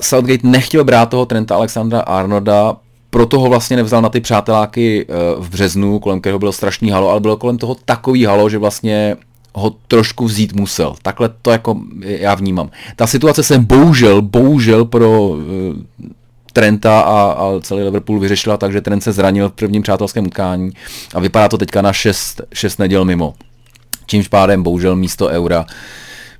Southgate 0.01 0.47
nechtěl 0.47 0.83
brát 0.83 1.09
toho 1.09 1.25
Trenta 1.25 1.55
Alexandra 1.55 1.99
Arnolda, 1.99 2.75
proto 3.09 3.39
ho 3.39 3.49
vlastně 3.49 3.77
nevzal 3.77 4.01
na 4.01 4.09
ty 4.09 4.19
přáteláky 4.19 5.05
uh, 5.05 5.45
v 5.45 5.49
březnu, 5.49 5.99
kolem 5.99 6.21
kterého 6.21 6.39
bylo 6.39 6.51
strašný 6.51 6.91
halo, 6.91 7.09
ale 7.09 7.19
bylo 7.19 7.37
kolem 7.37 7.57
toho 7.57 7.75
takový 7.85 8.25
halo, 8.25 8.49
že 8.49 8.57
vlastně 8.57 9.17
ho 9.53 9.75
trošku 9.87 10.25
vzít 10.25 10.53
musel. 10.53 10.95
Takhle 11.01 11.29
to 11.41 11.51
jako 11.51 11.79
já 12.01 12.35
vnímám. 12.35 12.69
Ta 12.95 13.07
situace 13.07 13.43
se 13.43 13.59
bohužel, 13.59 14.21
bohužel 14.21 14.85
pro 14.85 15.27
uh, 15.27 15.39
Trenta 16.53 17.01
a, 17.01 17.31
a 17.31 17.59
celý 17.61 17.83
Liverpool 17.83 18.19
vyřešila 18.19 18.57
tak, 18.57 18.71
že 18.71 18.81
Trent 18.81 19.03
se 19.03 19.11
zranil 19.11 19.49
v 19.49 19.53
prvním 19.53 19.81
přátelském 19.81 20.25
utkání 20.25 20.71
a 21.13 21.19
vypadá 21.19 21.47
to 21.47 21.57
teďka 21.57 21.81
na 21.81 21.93
6, 21.93 22.41
6 22.53 22.79
neděl 22.79 23.05
mimo. 23.05 23.33
Čímž 24.05 24.27
pádem 24.27 24.63
bohužel 24.63 24.95
místo 24.95 25.27
eura 25.27 25.65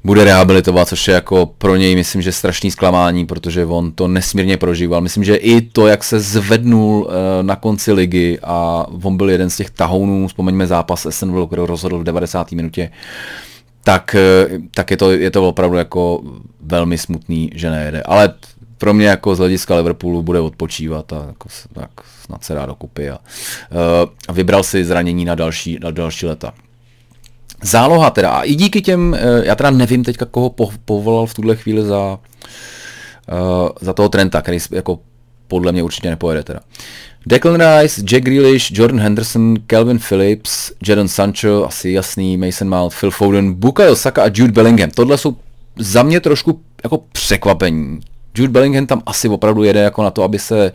bude 0.04 0.24
rehabilitovat, 0.24 0.88
což 0.88 1.08
je 1.08 1.14
jako 1.14 1.46
pro 1.46 1.76
něj 1.76 1.96
myslím, 1.96 2.22
že 2.22 2.32
strašný 2.32 2.72
zklamání, 2.72 3.26
protože 3.26 3.66
on 3.66 3.92
to 3.92 4.08
nesmírně 4.08 4.58
prožíval. 4.58 5.02
Myslím, 5.02 5.24
že 5.24 5.36
i 5.36 5.62
to, 5.62 5.88
jak 5.88 6.04
se 6.04 6.20
zvednul 6.20 7.10
eh, 7.10 7.44
na 7.44 7.56
konci 7.56 7.92
ligy 7.92 8.40
a 8.44 8.86
on 9.04 9.18
byl 9.18 9.30
jeden 9.30 9.50
z 9.50 9.58
těch 9.58 9.70
tahounů, 9.70 10.28
vzpomeňme 10.28 10.68
zápas 10.68 11.06
Esenville, 11.06 11.48
který 11.48 11.62
rozhodl 11.66 12.00
v 12.00 12.04
90. 12.04 12.52
minutě, 12.52 12.92
tak, 13.84 14.16
eh, 14.16 14.60
tak 14.74 14.92
je, 14.92 14.98
to, 14.98 15.12
je 15.12 15.32
to 15.32 15.48
opravdu 15.48 15.78
jako 15.78 16.22
velmi 16.62 16.98
smutný, 16.98 17.52
že 17.56 17.72
nejede. 17.72 18.02
Ale 18.02 18.34
pro 18.78 18.94
mě 18.94 19.08
jako 19.08 19.36
z 19.36 19.38
hlediska 19.38 19.76
Liverpoolu 19.76 20.24
bude 20.24 20.40
odpočívat 20.40 21.14
a 21.14 21.26
jako, 21.28 21.50
tak 21.74 21.90
snad 22.24 22.44
se 22.44 22.54
dá 22.54 22.66
dokupy 22.66 23.10
a, 23.10 23.18
uh, 23.18 24.36
vybral 24.36 24.64
si 24.64 24.86
zranění 24.86 25.26
na 25.26 25.36
další, 25.36 25.78
na 25.82 25.92
další 25.92 26.26
leta. 26.26 26.54
Záloha 27.62 28.10
teda, 28.10 28.30
a 28.30 28.44
i 28.44 28.56
díky 28.56 28.82
těm, 28.82 29.18
uh, 29.24 29.46
já 29.46 29.56
teda 29.56 29.72
nevím 29.72 30.04
teďka, 30.04 30.26
koho 30.26 30.50
po, 30.50 30.70
povolal 30.86 31.26
v 31.26 31.34
tuhle 31.34 31.56
chvíli 31.56 31.84
za, 31.84 32.20
uh, 33.32 33.70
za 33.82 33.94
toho 33.94 34.10
Trenta, 34.10 34.42
který 34.42 34.58
jako 34.72 35.00
podle 35.48 35.72
mě 35.72 35.84
určitě 35.84 36.10
nepojede 36.10 36.44
teda. 36.44 36.60
Declan 37.26 37.62
Rice, 37.62 38.02
Jack 38.02 38.24
Grealish, 38.24 38.72
Jordan 38.72 39.00
Henderson, 39.00 39.56
Calvin 39.68 40.00
Phillips, 40.00 40.72
Jadon 40.88 41.08
Sancho, 41.08 41.66
asi 41.68 41.92
jasný, 41.92 42.38
Mason 42.38 42.70
Mount, 42.70 42.94
Phil 43.00 43.12
Foden, 43.12 43.54
Bukayo 43.54 43.96
Saka 43.96 44.24
a 44.24 44.30
Jude 44.34 44.52
Bellingham. 44.52 44.90
Tohle 44.92 45.18
jsou 45.18 45.36
za 45.80 46.04
mě 46.04 46.20
trošku 46.20 46.62
jako 46.84 47.04
překvapení. 47.12 48.00
Jude 48.38 48.52
Bellingham 48.52 48.86
tam 48.86 49.02
asi 49.06 49.30
opravdu 49.30 49.64
jede 49.64 49.80
jako 49.80 50.04
na 50.04 50.12
to, 50.12 50.24
aby 50.24 50.40
se 50.40 50.72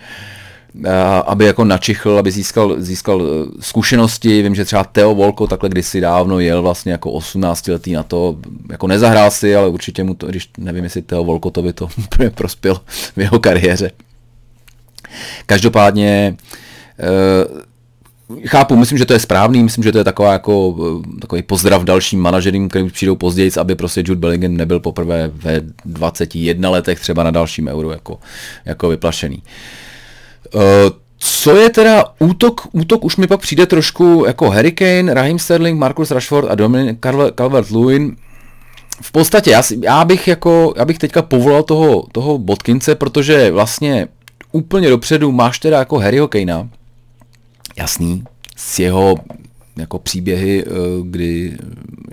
aby 1.27 1.45
jako 1.45 1.65
načichl, 1.65 2.19
aby 2.19 2.31
získal, 2.31 2.75
získal 2.79 3.23
eh, 3.23 3.51
zkušenosti. 3.61 4.43
Vím, 4.43 4.55
že 4.55 4.65
třeba 4.65 4.85
Theo 4.85 5.15
Volko 5.15 5.47
takhle 5.47 5.69
kdysi 5.69 6.01
dávno 6.01 6.41
jel 6.41 6.62
vlastně 6.62 6.93
jako 6.93 7.12
18 7.12 7.69
letý 7.69 7.93
na 7.93 8.03
to, 8.03 8.37
jako 8.71 8.87
nezahrál 8.87 9.31
si, 9.31 9.57
ale 9.57 9.69
určitě 9.69 10.05
mu 10.05 10.15
to, 10.15 10.27
když 10.27 10.51
nevím, 10.59 10.85
jestli 10.85 11.03
Theo 11.03 11.25
Volko 11.25 11.51
to 11.51 11.62
by 11.62 11.73
to 11.73 11.89
prospěl 12.35 12.81
v 13.17 13.19
jeho 13.19 13.39
kariéře. 13.39 13.91
Každopádně 15.47 16.37
eh, 16.99 18.47
chápu, 18.47 18.77
myslím, 18.77 18.99
že 18.99 19.07
to 19.07 19.12
je 19.12 19.21
správný, 19.21 19.62
myslím, 19.62 19.85
že 19.85 19.93
to 19.93 19.99
je 19.99 20.05
taková 20.05 20.33
jako, 20.33 20.77
eh, 21.17 21.21
takový 21.21 21.43
pozdrav 21.43 21.85
dalším 21.85 22.21
manažerům, 22.21 22.69
kteří 22.69 22.91
přijdou 22.91 23.17
později, 23.17 23.51
aby 23.61 23.75
prostě 23.75 24.01
Jude 24.07 24.21
Bellingham 24.21 24.57
nebyl 24.57 24.81
poprvé 24.81 25.31
ve 25.35 25.61
21 25.85 26.71
letech 26.71 27.01
třeba 27.01 27.23
na 27.23 27.31
dalším 27.31 27.69
euru 27.69 27.91
jako, 27.91 28.19
jako 28.65 28.89
vyplašený. 28.89 29.37
Uh, 29.37 29.43
co 31.19 31.57
je 31.57 31.71
teda 31.71 32.05
útok, 32.19 32.61
útok 32.73 33.05
už 33.05 33.17
mi 33.17 33.27
pak 33.27 33.41
přijde 33.41 33.67
trošku 33.67 34.25
jako 34.27 34.51
Hurricane, 34.51 35.15
Raheem 35.15 35.39
Sterling, 35.39 35.79
Marcus 35.79 36.11
Rashford 36.11 36.51
a 36.51 36.55
Dominic 36.55 36.99
Calvert-Lewin. 37.31 38.17
V 39.01 39.13
podstatě 39.13 39.51
já, 39.51 39.63
já, 39.83 40.05
bych 40.05 40.29
jako, 40.29 40.75
já 40.77 40.85
bych 40.85 40.99
teďka 40.99 41.23
povolal 41.23 41.63
toho, 41.63 42.07
toho 42.13 42.39
Botkince, 42.39 42.95
protože 42.95 43.51
vlastně 43.51 44.09
úplně 44.53 44.91
dopředu 44.91 45.33
máš 45.33 45.59
teda 45.59 45.79
jako 45.79 45.99
Harryho 45.99 46.29
Kanea, 46.29 46.69
jasný, 47.77 48.25
s 48.57 48.79
jeho 48.79 49.15
jako 49.77 49.99
příběhy, 49.99 50.65
eh, 50.67 50.71
kdy 51.03 51.59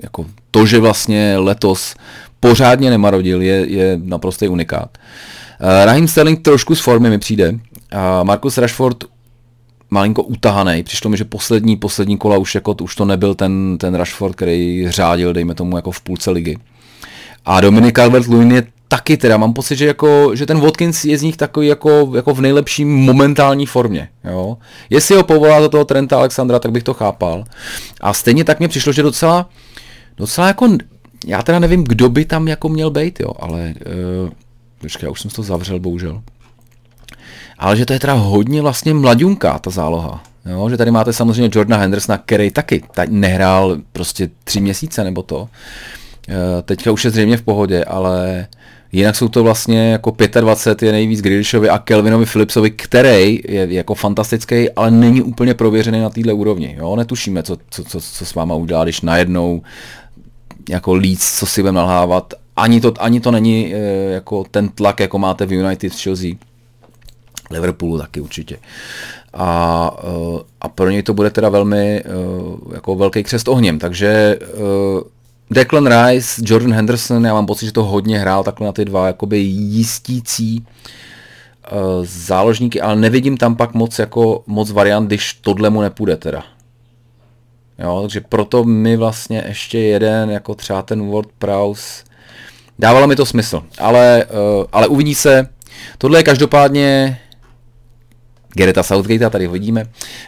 jako 0.03 0.25
to, 0.51 0.65
že 0.65 0.79
vlastně 0.79 1.37
letos 1.37 1.95
pořádně 2.39 2.89
nemarodil, 2.89 3.41
je, 3.41 3.69
je 3.69 3.99
naprostý 4.03 4.47
unikát. 4.47 4.97
Uh, 5.61 5.85
Raheem 5.85 6.07
Sterling 6.07 6.41
trošku 6.41 6.75
z 6.75 6.79
formy 6.79 7.09
mi 7.09 7.17
přijde. 7.17 7.59
Marcus 8.23 8.57
Rashford 8.57 9.03
malinko 9.89 10.23
utahaný. 10.23 10.83
Přišlo 10.83 11.09
mi, 11.09 11.17
že 11.17 11.25
poslední, 11.25 11.77
poslední 11.77 12.17
kola 12.17 12.37
už, 12.37 12.55
jako, 12.55 12.75
už 12.81 12.95
to 12.95 13.05
nebyl 13.05 13.35
ten, 13.35 13.77
ten 13.77 13.95
Rashford, 13.95 14.35
který 14.35 14.85
řádil, 14.89 15.33
dejme 15.33 15.55
tomu, 15.55 15.75
jako 15.75 15.91
v 15.91 16.01
půlce 16.01 16.31
ligy. 16.31 16.57
A 17.45 17.61
Dominic 17.61 17.95
Calvert-Lewin 17.95 18.53
je 18.53 18.63
taky 18.87 19.17
teda, 19.17 19.37
mám 19.37 19.53
pocit, 19.53 19.75
že, 19.75 19.85
jako, 19.85 20.35
že 20.35 20.45
ten 20.45 20.59
Watkins 20.59 21.05
je 21.05 21.17
z 21.17 21.21
nich 21.21 21.37
takový 21.37 21.67
jako, 21.67 22.11
jako 22.15 22.33
v 22.33 22.41
nejlepší 22.41 22.85
momentální 22.85 23.65
formě. 23.65 24.09
Jo? 24.23 24.57
Jestli 24.89 25.15
ho 25.15 25.23
povolá 25.23 25.59
do 25.59 25.69
toho 25.69 25.85
Trenta 25.85 26.17
Alexandra, 26.17 26.59
tak 26.59 26.71
bych 26.71 26.83
to 26.83 26.93
chápal. 26.93 27.43
A 28.01 28.13
stejně 28.13 28.43
tak 28.43 28.59
mi 28.59 28.67
přišlo, 28.67 28.93
že 28.93 29.03
docela, 29.03 29.49
docela 30.17 30.47
jako, 30.47 30.77
já 31.25 31.43
teda 31.43 31.59
nevím, 31.59 31.83
kdo 31.83 32.09
by 32.09 32.25
tam 32.25 32.47
jako 32.47 32.69
měl 32.69 32.89
být, 32.89 33.19
jo, 33.19 33.29
ale, 33.39 33.73
uh, 34.23 34.29
počkej, 34.81 35.07
já 35.07 35.11
už 35.11 35.21
jsem 35.21 35.31
to 35.31 35.43
zavřel, 35.43 35.79
bohužel. 35.79 36.21
Ale 37.63 37.77
že 37.77 37.85
to 37.85 37.93
je 37.93 37.99
teda 37.99 38.13
hodně 38.13 38.61
vlastně 38.61 38.93
mladunká 38.93 39.59
ta 39.59 39.69
záloha. 39.69 40.23
Jo, 40.45 40.69
že 40.69 40.77
tady 40.77 40.91
máte 40.91 41.13
samozřejmě 41.13 41.49
Jordana 41.55 41.81
Hendersona, 41.81 42.17
který 42.17 42.51
taky 42.51 42.83
nehrál 43.07 43.77
prostě 43.91 44.29
tři 44.43 44.61
měsíce 44.61 45.03
nebo 45.03 45.23
to. 45.23 45.47
E, 46.29 46.61
teďka 46.61 46.91
už 46.91 47.05
je 47.05 47.11
zřejmě 47.11 47.37
v 47.37 47.41
pohodě, 47.41 47.83
ale 47.83 48.47
Jinak 48.91 49.15
jsou 49.15 49.27
to 49.27 49.43
vlastně 49.43 49.91
jako 49.91 50.15
25 50.39 50.87
je 50.87 50.91
nejvíc 50.91 51.21
Grealishovi 51.21 51.69
a 51.69 51.79
Kelvinovi 51.79 52.25
Philipsovi, 52.25 52.71
který 52.71 53.39
je 53.47 53.67
jako 53.73 53.95
fantastický, 53.95 54.69
ale 54.69 54.91
není 54.91 55.21
úplně 55.21 55.53
prověřený 55.53 56.01
na 56.01 56.09
této 56.09 56.35
úrovni. 56.35 56.75
Jo? 56.79 56.95
Netušíme, 56.95 57.43
co, 57.43 57.57
co, 57.69 57.83
co, 57.83 58.01
co 58.01 58.25
s 58.25 58.35
váma 58.35 58.55
udělá, 58.55 58.83
když 58.83 59.01
najednou 59.01 59.61
jako 60.69 60.93
líc, 60.93 61.33
co 61.39 61.45
si 61.45 61.61
budeme 61.61 61.79
nalhávat. 61.79 62.33
Ani 62.55 62.81
to, 62.81 62.93
ani 62.99 63.19
to 63.19 63.31
není 63.31 63.73
e, 63.73 63.77
jako 64.11 64.45
ten 64.51 64.69
tlak, 64.69 64.99
jako 64.99 65.19
máte 65.19 65.45
v 65.45 65.53
United 65.53 65.93
Chelsea. 65.93 66.31
Liverpoolu 67.53 67.97
taky 67.97 68.21
určitě. 68.21 68.57
A, 69.33 69.91
e, 70.03 70.43
a 70.61 70.69
pro 70.69 70.89
něj 70.89 71.03
to 71.03 71.13
bude 71.13 71.29
teda 71.29 71.49
velmi 71.49 71.97
e, 71.97 72.03
jako 72.73 72.95
velký 72.95 73.23
křest 73.23 73.47
ohněm, 73.47 73.79
takže 73.79 74.07
e, 74.07 74.37
Declan 75.51 75.87
Rice, 75.87 76.41
Jordan 76.45 76.73
Henderson, 76.73 77.25
já 77.25 77.33
mám 77.33 77.45
pocit, 77.45 77.65
že 77.65 77.71
to 77.71 77.83
hodně 77.83 78.19
hrál 78.19 78.43
takhle 78.43 78.65
na 78.65 78.71
ty 78.71 78.85
dva 78.85 79.07
jakoby 79.07 79.39
jistící 79.39 80.65
záložníky, 82.03 82.81
ale 82.81 82.95
nevidím 82.95 83.37
tam 83.37 83.55
pak 83.55 83.73
moc 83.73 83.99
jako 83.99 84.43
moc 84.47 84.71
variant, 84.71 85.07
když 85.07 85.33
tohle 85.33 85.69
mu 85.69 85.81
nepůjde 85.81 86.17
teda. 86.17 86.43
Jo, 87.79 88.01
takže 88.01 88.21
proto 88.21 88.63
mi 88.63 88.97
vlastně 88.97 89.43
ještě 89.47 89.79
jeden, 89.79 90.29
jako 90.29 90.55
třeba 90.55 90.81
ten 90.81 91.11
Ward 91.11 91.29
Prowse, 91.39 92.03
dávalo 92.79 93.07
mi 93.07 93.15
to 93.15 93.25
smysl, 93.25 93.63
ale, 93.77 94.25
ale 94.71 94.87
uvidí 94.87 95.15
se. 95.15 95.47
Tohle 95.97 96.19
je 96.19 96.23
každopádně 96.23 97.19
Gereta 98.55 98.83
Southgatea, 98.83 99.29
tady 99.29 99.45
ho 99.45 99.51
vidíme. 99.51 99.85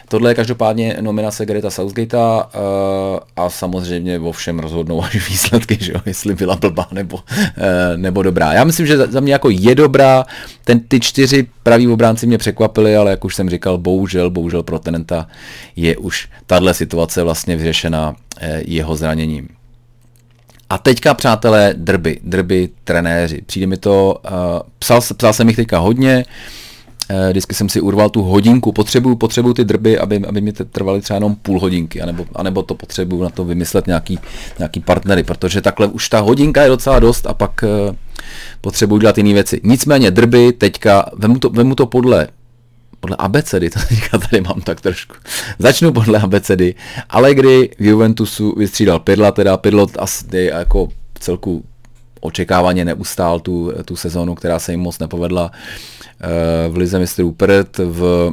Tohle 0.08 0.30
je 0.30 0.34
každopádně 0.34 0.96
nominace 1.00 1.46
Gereta 1.46 1.70
Southgatea 1.70 2.44
uh, 2.44 2.60
a 3.36 3.50
samozřejmě 3.50 4.18
o 4.18 4.32
všem 4.32 4.58
rozhodnou 4.58 5.02
až 5.04 5.28
výsledky, 5.28 5.78
že 5.80 5.92
jo, 5.92 6.00
jestli 6.06 6.34
byla 6.34 6.56
blbá 6.56 6.88
nebo, 6.92 7.16
uh, 7.16 7.22
nebo 7.96 8.22
dobrá. 8.22 8.52
Já 8.52 8.64
myslím, 8.64 8.86
že 8.86 8.96
za 8.96 9.20
mě 9.20 9.32
jako 9.32 9.50
je 9.50 9.74
dobrá, 9.74 10.24
ten, 10.64 10.80
ty 10.80 11.00
čtyři 11.00 11.46
praví 11.62 11.88
obránci 11.88 12.26
mě 12.26 12.38
překvapili, 12.38 12.96
ale 12.96 13.10
jak 13.10 13.24
už 13.24 13.34
jsem 13.34 13.50
říkal, 13.50 13.78
bohužel, 13.78 14.30
bohužel 14.30 14.62
pro 14.62 14.78
Tenenta 14.78 15.28
je 15.76 15.96
už 15.96 16.28
tahle 16.46 16.74
situace 16.74 17.22
vlastně 17.22 17.56
vyřešena 17.56 18.08
uh, 18.08 18.16
jeho 18.64 18.96
zraněním. 18.96 19.48
A 20.70 20.78
teďka, 20.78 21.14
přátelé, 21.14 21.74
drby, 21.76 22.20
drby 22.24 22.68
trenéři. 22.84 23.42
Přijde 23.46 23.66
mi 23.66 23.76
to, 23.76 24.20
uh, 24.24 24.30
psal, 24.78 25.00
psal 25.16 25.32
jsem 25.32 25.48
jich 25.48 25.56
teďka 25.56 25.78
hodně, 25.78 26.24
uh, 26.26 26.65
vždycky 27.30 27.54
jsem 27.54 27.68
si 27.68 27.80
urval 27.80 28.10
tu 28.10 28.22
hodinku, 28.22 28.72
potřebuju, 28.72 29.16
potřebuju 29.16 29.54
ty 29.54 29.64
drby, 29.64 29.98
aby, 29.98 30.22
aby 30.28 30.40
mi 30.40 30.52
trvaly 30.52 31.00
třeba 31.00 31.14
jenom 31.14 31.34
půl 31.34 31.60
hodinky, 31.60 32.02
anebo, 32.02 32.26
anebo 32.34 32.62
to 32.62 32.74
potřebuju 32.74 33.22
na 33.22 33.30
to 33.30 33.44
vymyslet 33.44 33.86
nějaký, 33.86 34.18
nějaký 34.58 34.80
partnery, 34.80 35.22
protože 35.22 35.60
takhle 35.60 35.86
už 35.86 36.08
ta 36.08 36.20
hodinka 36.20 36.62
je 36.62 36.68
docela 36.68 36.98
dost 36.98 37.26
a 37.26 37.34
pak 37.34 37.64
uh, 37.88 37.96
potřebuju 38.60 39.00
dělat 39.00 39.18
jiné 39.18 39.32
věci. 39.32 39.60
Nicméně 39.64 40.10
drby 40.10 40.52
teďka, 40.52 41.10
vemu 41.16 41.38
to, 41.38 41.50
vemu 41.50 41.74
to 41.74 41.86
podle 41.86 42.28
podle 43.00 43.16
abecedy, 43.18 43.70
to 43.70 43.80
teďka 43.88 44.18
tady 44.18 44.40
mám 44.40 44.60
tak 44.60 44.80
trošku. 44.80 45.14
Začnu 45.58 45.92
podle 45.92 46.18
abecedy, 46.18 46.74
ale 47.10 47.34
kdy 47.34 47.70
v 47.78 47.86
Juventusu 47.86 48.54
vystřídal 48.58 48.98
Pidla, 48.98 49.32
teda 49.32 49.56
Pidlo 49.56 49.86
asi 49.98 50.24
jako 50.32 50.88
celku 51.18 51.64
očekávaně 52.20 52.84
neustál 52.84 53.40
tu, 53.40 53.72
tu 53.84 53.96
sezónu, 53.96 54.34
která 54.34 54.58
se 54.58 54.72
jim 54.72 54.80
moc 54.80 54.98
nepovedla. 54.98 55.50
Eh, 56.20 56.68
v 56.68 56.76
Lize 56.76 56.98
mistrů 56.98 57.32
Prd, 57.32 57.78
v, 57.78 58.32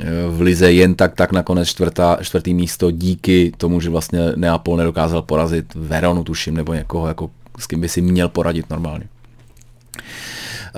eh, 0.00 0.06
v 0.28 0.40
Lize 0.40 0.72
jen 0.72 0.94
tak 0.94 1.14
tak 1.14 1.32
nakonec 1.32 1.68
čtvrtá, 1.68 2.18
čtvrtý 2.22 2.54
místo 2.54 2.90
díky 2.90 3.52
tomu, 3.56 3.80
že 3.80 3.90
vlastně 3.90 4.20
Neapol 4.36 4.76
nedokázal 4.76 5.22
porazit 5.22 5.74
Veronu, 5.74 6.24
tuším, 6.24 6.54
nebo 6.54 6.74
někoho, 6.74 7.08
jako, 7.08 7.30
s 7.58 7.66
kým 7.66 7.80
by 7.80 7.88
si 7.88 8.00
měl 8.00 8.28
poradit 8.28 8.70
normálně. 8.70 9.04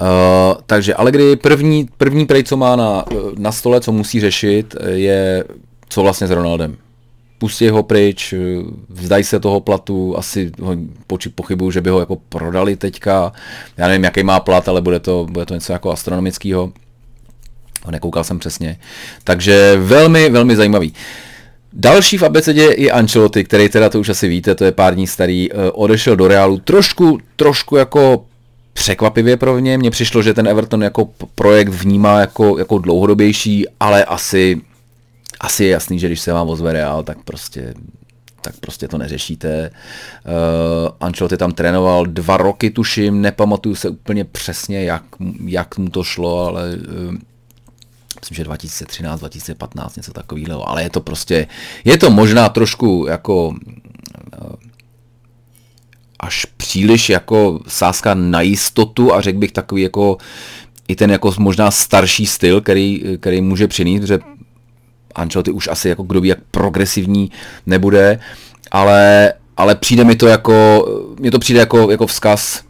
Uh, 0.01 0.61
takže 0.67 0.95
Allegri 0.95 1.37
první, 1.37 1.89
první 1.97 2.27
prej, 2.27 2.45
co 2.45 2.57
má 2.57 2.77
na, 2.77 3.05
na 3.39 3.53
stole, 3.53 3.81
co 3.81 3.93
musí 3.93 4.21
řešit, 4.21 4.77
je 4.87 5.45
co 5.89 6.03
vlastně 6.03 6.27
s 6.27 6.31
Ronaldem 6.31 6.77
pustí 7.39 7.69
ho 7.69 7.83
pryč, 7.83 8.35
vzdají 8.89 9.25
se 9.25 9.41
toho 9.41 9.61
platu, 9.61 10.19
asi 10.19 10.53
ho 10.61 10.77
pochybuju, 11.35 11.71
že 11.71 11.81
by 11.81 11.91
ho 11.91 12.01
jako 12.01 12.17
prodali 12.17 12.77
teďka, 12.77 13.33
já 13.77 13.89
nevím, 13.89 14.05
jaký 14.05 14.23
má 14.23 14.41
plat, 14.41 14.69
ale 14.69 14.81
bude 14.81 15.01
to, 15.01 15.27
bude 15.31 15.47
to 15.47 15.55
něco 15.55 15.73
jako 15.73 15.93
astronomického, 15.93 16.73
nekoukal 17.91 18.25
jsem 18.25 18.39
přesně, 18.39 18.79
takže 19.25 19.77
velmi, 19.77 20.31
velmi 20.31 20.57
zajímavý. 20.57 20.95
Další 21.73 22.19
v 22.19 22.23
abecedě 22.23 22.75
je 22.79 22.91
Ancelotti, 22.91 23.45
který 23.45 23.69
teda 23.69 23.89
to 23.89 24.01
už 24.01 24.09
asi 24.09 24.29
víte, 24.29 24.55
to 24.55 24.65
je 24.65 24.73
pár 24.73 24.95
dní 24.95 25.07
starý, 25.07 25.53
eh, 25.53 25.71
odešel 25.71 26.17
do 26.17 26.29
Realu 26.29 26.59
trošku, 26.59 27.19
trošku 27.37 27.77
jako 27.77 28.25
překvapivě 28.73 29.37
pro 29.37 29.61
mě. 29.61 29.79
Mně 29.79 29.91
přišlo, 29.91 30.23
že 30.23 30.35
ten 30.35 30.49
Everton 30.49 30.83
jako 30.83 31.09
projekt 31.35 31.69
vnímá 31.69 32.21
jako, 32.21 32.59
jako 32.59 32.79
dlouhodobější, 32.79 33.67
ale 33.81 34.05
asi 34.05 34.61
asi 35.41 35.65
je 35.65 35.71
jasný, 35.71 35.99
že 35.99 36.07
když 36.07 36.21
se 36.21 36.33
vám 36.33 36.49
ozve 36.49 36.73
Real, 36.73 37.03
tak 37.03 37.19
prostě 37.25 37.75
tak 38.45 38.57
prostě 38.61 38.89
to 38.89 38.99
neřešíte. 38.99 39.71
Uh, 39.71 40.91
Ancelotti 41.01 41.37
tam 41.37 41.53
trénoval 41.53 42.07
dva 42.07 42.37
roky, 42.37 42.71
tuším, 42.71 43.21
nepamatuju 43.21 43.75
se 43.75 43.89
úplně 43.89 44.25
přesně, 44.25 44.85
jak, 44.85 45.05
jak 45.45 45.79
mu 45.79 45.91
to 45.91 46.05
šlo, 46.05 46.47
ale 46.47 46.77
uh, 46.77 47.15
myslím, 48.21 48.37
že 48.37 48.45
2013, 48.45 49.21
2015, 49.21 49.97
něco 49.97 50.13
takového, 50.13 50.69
ale 50.69 50.83
je 50.83 50.91
to 50.91 51.01
prostě, 51.01 51.47
je 51.85 51.99
to 51.99 52.11
možná 52.11 52.49
trošku 52.49 53.07
jako 53.09 53.49
uh, 53.49 53.57
až 56.21 56.45
příliš 56.57 57.11
jako 57.11 57.61
sázka 57.69 58.15
na 58.15 58.41
jistotu 58.41 59.15
a 59.15 59.21
řekl 59.21 59.39
bych 59.39 59.53
takový 59.53 59.83
jako 59.83 60.19
i 60.89 60.97
ten 60.97 61.11
jako 61.11 61.35
možná 61.39 61.71
starší 61.71 62.27
styl, 62.27 62.61
který, 62.61 63.03
který 63.21 63.41
může 63.41 63.69
přinést, 63.69 64.01
protože 64.01 64.19
Ancelotti 65.15 65.51
už 65.51 65.69
asi 65.69 65.89
jako 65.89 66.03
kdo 66.03 66.21
ví, 66.21 66.29
jak 66.29 66.39
progresivní 66.51 67.31
nebude, 67.67 68.19
ale, 68.71 69.33
ale 69.57 69.75
přijde 69.75 70.05
mi 70.05 70.17
to 70.17 70.27
jako, 70.27 70.87
mně 71.19 71.31
to 71.31 71.39
přijde 71.39 71.61
jako, 71.61 71.91
jako 71.91 72.07
vzkaz, 72.07 72.63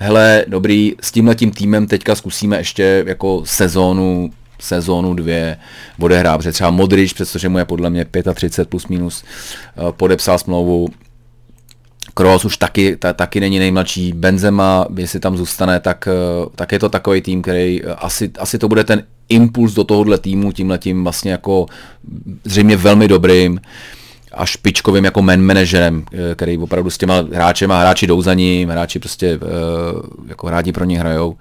hele, 0.00 0.44
dobrý, 0.48 0.92
s 1.00 1.12
tímhletím 1.12 1.50
týmem 1.50 1.86
teďka 1.86 2.14
zkusíme 2.14 2.56
ještě 2.56 3.04
jako 3.06 3.42
sezónu, 3.46 4.30
sezónu 4.60 5.14
dvě 5.14 5.56
odehrát, 6.00 6.36
protože 6.36 6.52
třeba 6.52 6.70
Modrič, 6.70 7.12
přestože 7.12 7.48
mu 7.48 7.58
je 7.58 7.64
podle 7.64 7.90
mě 7.90 8.06
35 8.34 8.68
plus 8.68 8.86
minus, 8.86 9.24
eh, 9.24 9.92
podepsal 9.92 10.38
smlouvu, 10.38 10.88
Kroos 12.16 12.44
už 12.44 12.56
taky, 12.56 12.96
ta, 12.96 13.12
taky 13.12 13.40
není 13.40 13.58
nejmladší, 13.58 14.12
Benzema, 14.12 14.86
jestli 14.96 15.20
tam 15.20 15.36
zůstane, 15.36 15.80
tak, 15.80 16.08
eh, 16.08 16.48
tak 16.54 16.72
je 16.72 16.78
to 16.78 16.88
takový 16.88 17.20
tým, 17.20 17.42
který 17.42 17.84
eh, 17.84 17.94
asi, 17.94 18.30
asi 18.38 18.58
to 18.58 18.68
bude 18.68 18.84
ten 18.84 19.02
impuls 19.28 19.74
do 19.74 19.84
tohohle 19.84 20.18
týmu, 20.18 20.52
tímhle 20.52 20.78
tím 20.78 21.02
vlastně 21.02 21.30
jako 21.30 21.66
zřejmě 22.44 22.76
velmi 22.76 23.08
dobrým 23.08 23.60
a 24.36 24.46
špičkovým 24.46 25.04
jako 25.04 25.22
man 25.22 25.40
manažerem, 25.40 26.04
eh, 26.12 26.34
který 26.34 26.58
opravdu 26.58 26.90
s 26.90 26.98
těma 26.98 27.24
hráčem 27.32 27.70
a 27.72 27.80
hráči 27.80 28.06
jdou 28.06 28.22
za 28.22 28.34
ním, 28.34 28.68
hráči 28.68 28.98
prostě 28.98 29.38
jako 30.28 30.50
rádi 30.50 30.72
pro 30.72 30.84
ně 30.84 30.98
hrajou. 30.98 31.36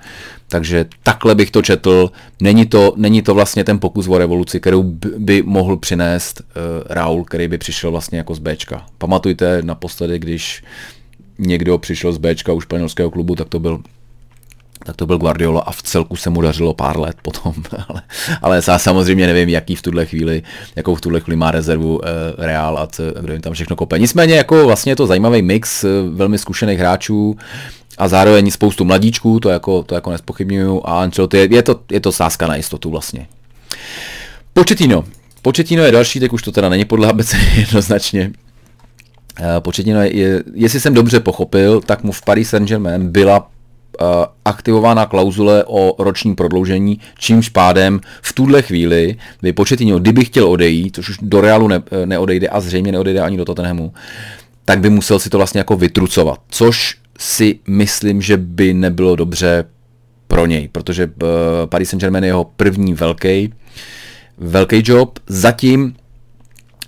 Takže 0.47 0.85
takhle 1.03 1.35
bych 1.35 1.51
to 1.51 1.61
četl. 1.61 2.11
Není 2.41 2.65
to, 2.65 2.93
není 2.95 3.21
to 3.21 3.33
vlastně 3.33 3.63
ten 3.63 3.79
pokus 3.79 4.07
o 4.07 4.17
revoluci, 4.17 4.59
kterou 4.59 4.83
by 5.17 5.43
mohl 5.43 5.77
přinést 5.77 6.41
uh, 6.41 6.83
Raul, 6.89 7.23
který 7.23 7.47
by 7.47 7.57
přišel 7.57 7.91
vlastně 7.91 8.17
jako 8.17 8.35
z 8.35 8.39
Bčka. 8.39 8.85
Pamatujte 8.97 9.61
naposledy, 9.61 10.19
když 10.19 10.63
někdo 11.39 11.77
přišel 11.77 12.13
z 12.13 12.17
Bčka 12.17 12.53
u 12.53 12.61
španělského 12.61 13.11
klubu, 13.11 13.35
tak 13.35 13.49
to 13.49 13.59
byl 13.59 13.79
tak 14.85 14.95
to 14.95 15.05
byl 15.05 15.17
Guardiola 15.17 15.61
a 15.61 15.71
v 15.71 15.81
celku 15.81 16.15
se 16.15 16.29
mu 16.29 16.41
dařilo 16.41 16.73
pár 16.73 16.99
let 16.99 17.15
potom, 17.21 17.53
ale, 17.89 18.01
ale 18.41 18.61
já 18.67 18.79
samozřejmě 18.79 19.27
nevím, 19.27 19.49
jaký 19.49 19.75
v 19.75 19.81
tuhle 19.81 20.05
chvíli, 20.05 20.43
jakou 20.75 20.95
v 20.95 21.01
tuhle 21.01 21.19
chvíli 21.19 21.35
má 21.35 21.51
rezervu 21.51 21.95
uh, 21.97 22.03
Real 22.37 22.77
a 22.77 22.87
co, 22.87 23.03
kdo 23.21 23.33
jim 23.33 23.41
tam 23.41 23.53
všechno 23.53 23.75
kope. 23.75 23.99
Nicméně 23.99 24.35
jako 24.35 24.65
vlastně 24.65 24.91
je 24.91 24.95
to 24.95 25.07
zajímavý 25.07 25.41
mix 25.41 25.83
uh, 25.83 25.89
velmi 26.15 26.37
zkušených 26.37 26.79
hráčů, 26.79 27.37
a 27.97 28.07
zároveň 28.07 28.51
spoustu 28.51 28.85
mladíčků, 28.85 29.39
to 29.39 29.49
jako, 29.49 29.83
to 29.83 29.95
jako 29.95 30.11
nespochybnuju, 30.11 30.81
a 30.85 31.01
Ancelotti, 31.01 31.37
je, 31.37 31.47
je, 31.55 31.63
to, 31.63 31.79
je 31.91 31.99
to 31.99 32.11
sázka 32.11 32.47
na 32.47 32.55
jistotu 32.55 32.89
vlastně. 32.89 33.27
Početino. 34.53 35.03
Početino 35.41 35.83
je 35.83 35.91
další, 35.91 36.19
tak 36.19 36.33
už 36.33 36.41
to 36.41 36.51
teda 36.51 36.69
není 36.69 36.85
podle 36.85 37.09
ABC 37.09 37.33
jednoznačně. 37.55 38.31
Eh, 39.39 39.59
Početino 39.61 40.01
je, 40.01 40.17
je, 40.17 40.43
jestli 40.53 40.79
jsem 40.79 40.93
dobře 40.93 41.19
pochopil, 41.19 41.81
tak 41.81 42.03
mu 42.03 42.11
v 42.11 42.21
Paris 42.21 42.49
Saint-Germain 42.49 43.09
byla 43.09 43.49
aktivována 44.45 45.05
klauzule 45.05 45.63
o 45.67 46.03
ročním 46.03 46.35
prodloužení, 46.35 46.99
čímž 47.17 47.49
pádem 47.49 47.99
v 48.21 48.33
tuhle 48.33 48.61
chvíli 48.61 49.15
by 49.41 49.53
Početino, 49.53 49.99
kdyby 49.99 50.25
chtěl 50.25 50.47
odejít, 50.47 50.95
což 50.95 51.09
už 51.09 51.17
do 51.21 51.41
Realu 51.41 51.67
ne, 51.67 51.83
neodejde 52.05 52.47
a 52.47 52.59
zřejmě 52.59 52.91
neodejde 52.91 53.21
ani 53.21 53.37
do 53.37 53.45
Tottenhamu, 53.45 53.93
tak 54.65 54.79
by 54.79 54.89
musel 54.89 55.19
si 55.19 55.29
to 55.29 55.37
vlastně 55.37 55.59
jako 55.59 55.75
vytrucovat, 55.75 56.39
což 56.49 56.97
si 57.19 57.59
myslím, 57.67 58.21
že 58.21 58.37
by 58.37 58.73
nebylo 58.73 59.15
dobře 59.15 59.65
pro 60.27 60.45
něj, 60.45 60.67
protože 60.67 61.05
uh, 61.05 61.11
Paris 61.65 61.89
Saint-Germain 61.89 62.23
je 62.23 62.27
jeho 62.27 62.43
první 62.43 62.93
velký, 62.93 63.53
velký 64.37 64.83
job. 64.85 65.19
Zatím 65.27 65.95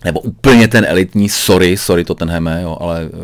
nebo 0.06 0.20
úplně 0.20 0.68
ten 0.68 0.86
elitní, 0.88 1.30
sorry, 1.30 1.78
sorry 1.78 2.04
Tottenhame, 2.04 2.62
jo, 2.62 2.78
ale 2.80 3.06
uh, 3.06 3.20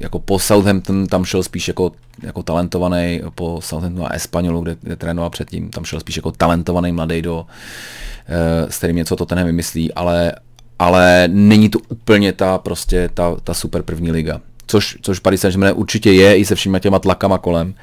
jako 0.00 0.18
po 0.18 0.38
Southampton 0.38 1.06
tam 1.06 1.24
šel 1.24 1.42
spíš 1.42 1.68
jako, 1.68 1.92
jako 2.22 2.42
talentovaný, 2.42 3.20
po 3.34 3.60
Southamptonu 3.62 4.06
a 4.06 4.14
Espanolu, 4.14 4.60
kde, 4.60 4.76
kde 4.80 4.96
trénoval 4.96 5.30
předtím, 5.30 5.70
tam 5.70 5.84
šel 5.84 6.00
spíš 6.00 6.16
jako 6.16 6.32
talentovaný 6.32 6.92
mladý 6.92 7.22
do, 7.22 7.40
uh, 7.40 8.70
s 8.70 8.78
kterým 8.78 8.96
něco 8.96 9.16
Tottenham 9.16 9.46
vymyslí, 9.46 9.94
ale, 9.94 10.32
ale 10.78 11.28
není 11.32 11.68
to 11.68 11.78
úplně 11.88 12.32
ta 12.32 12.58
prostě 12.58 13.10
ta, 13.14 13.36
ta 13.44 13.54
super 13.54 13.82
první 13.82 14.12
liga 14.12 14.40
což, 14.68 14.98
což 15.02 15.18
Paris 15.18 15.40
Saint-Germain 15.40 15.72
určitě 15.76 16.12
je 16.12 16.36
i 16.36 16.44
se 16.44 16.54
všemi 16.54 16.80
těma 16.80 16.98
tlakama 16.98 17.38
kolem. 17.38 17.74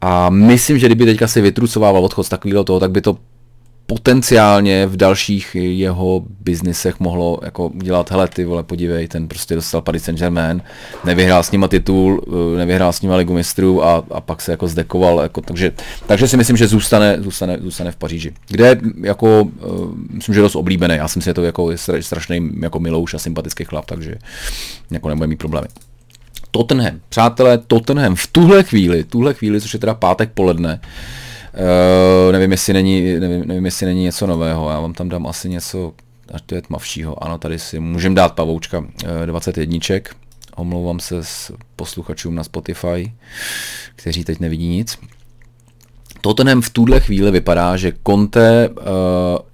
A 0.00 0.30
myslím, 0.30 0.78
že 0.78 0.86
kdyby 0.86 1.04
teďka 1.04 1.28
si 1.28 1.40
vytrucovával 1.40 2.04
odchod 2.04 2.24
z 2.24 2.28
takového 2.28 2.64
toho, 2.64 2.80
tak 2.80 2.90
by 2.90 3.00
to 3.00 3.16
potenciálně 3.86 4.86
v 4.86 4.96
dalších 4.96 5.54
jeho 5.54 6.22
biznisech 6.40 7.00
mohlo 7.00 7.38
jako 7.42 7.70
dělat, 7.74 8.10
hele 8.10 8.28
ty 8.28 8.44
vole, 8.44 8.62
podívej, 8.62 9.08
ten 9.08 9.28
prostě 9.28 9.54
dostal 9.54 9.82
Paris 9.82 10.04
Saint-Germain, 10.04 10.62
nevyhrál 11.04 11.42
s 11.42 11.50
nima 11.50 11.68
titul, 11.68 12.24
eh, 12.54 12.58
nevyhrál 12.58 12.92
s 12.92 13.02
nima 13.02 13.16
ligu 13.16 13.34
mistrů 13.34 13.84
a, 13.84 14.04
a 14.10 14.20
pak 14.20 14.40
se 14.42 14.50
jako 14.50 14.68
zdekoval, 14.68 15.20
jako, 15.20 15.40
takže, 15.40 15.72
takže 16.06 16.28
si 16.28 16.36
myslím, 16.36 16.56
že 16.56 16.68
zůstane, 16.68 17.16
zůstane, 17.20 17.58
zůstane 17.60 17.92
v 17.92 17.96
Paříži, 17.96 18.32
kde 18.48 18.80
jako, 19.00 19.42
uh, 19.42 19.90
myslím, 20.10 20.34
že 20.34 20.40
dost 20.40 20.56
oblíbený, 20.56 20.94
já 20.94 21.08
jsem 21.08 21.22
si 21.22 21.34
to 21.34 21.42
jako 21.42 21.70
strašný 22.00 22.50
jako 22.60 22.80
milouš 22.80 23.14
a 23.14 23.18
sympatický 23.18 23.64
chlap, 23.64 23.86
takže 23.86 24.14
jako 24.90 25.08
nebude 25.08 25.26
mít 25.26 25.38
problémy. 25.38 25.66
Tottenham. 26.50 27.00
Přátelé, 27.08 27.58
Tottenham 27.58 28.14
v 28.14 28.26
tuhle 28.26 28.62
chvíli, 28.62 29.04
tuhle 29.04 29.34
chvíli, 29.34 29.60
což 29.60 29.74
je 29.74 29.80
teda 29.80 29.94
pátek 29.94 30.30
poledne, 30.34 30.80
uh, 30.82 31.21
nevím, 32.32 32.50
jestli 32.50 32.72
není, 32.72 33.20
nevím, 33.20 33.46
nevím, 33.46 33.64
jestli 33.64 33.86
není 33.86 34.02
něco 34.02 34.26
nového, 34.26 34.70
já 34.70 34.80
vám 34.80 34.94
tam 34.94 35.08
dám 35.08 35.26
asi 35.26 35.48
něco, 35.48 35.92
až 36.32 36.40
to 36.46 36.54
je 36.54 36.62
tmavšího, 36.62 37.24
ano, 37.24 37.38
tady 37.38 37.58
si 37.58 37.80
můžeme 37.80 38.14
dát 38.14 38.34
pavoučka, 38.34 38.78
uh, 38.78 38.86
21. 39.26 39.78
Omlouvám 40.56 41.00
se 41.00 41.24
s 41.24 41.52
posluchačům 41.76 42.34
na 42.34 42.44
Spotify, 42.44 43.12
kteří 43.96 44.24
teď 44.24 44.40
nevidí 44.40 44.68
nic. 44.68 44.98
Tottenham 46.20 46.62
v 46.62 46.70
tuhle 46.70 47.00
chvíli 47.00 47.30
vypadá, 47.30 47.76
že 47.76 47.92
Conte, 48.06 48.68
uh, 48.68 48.76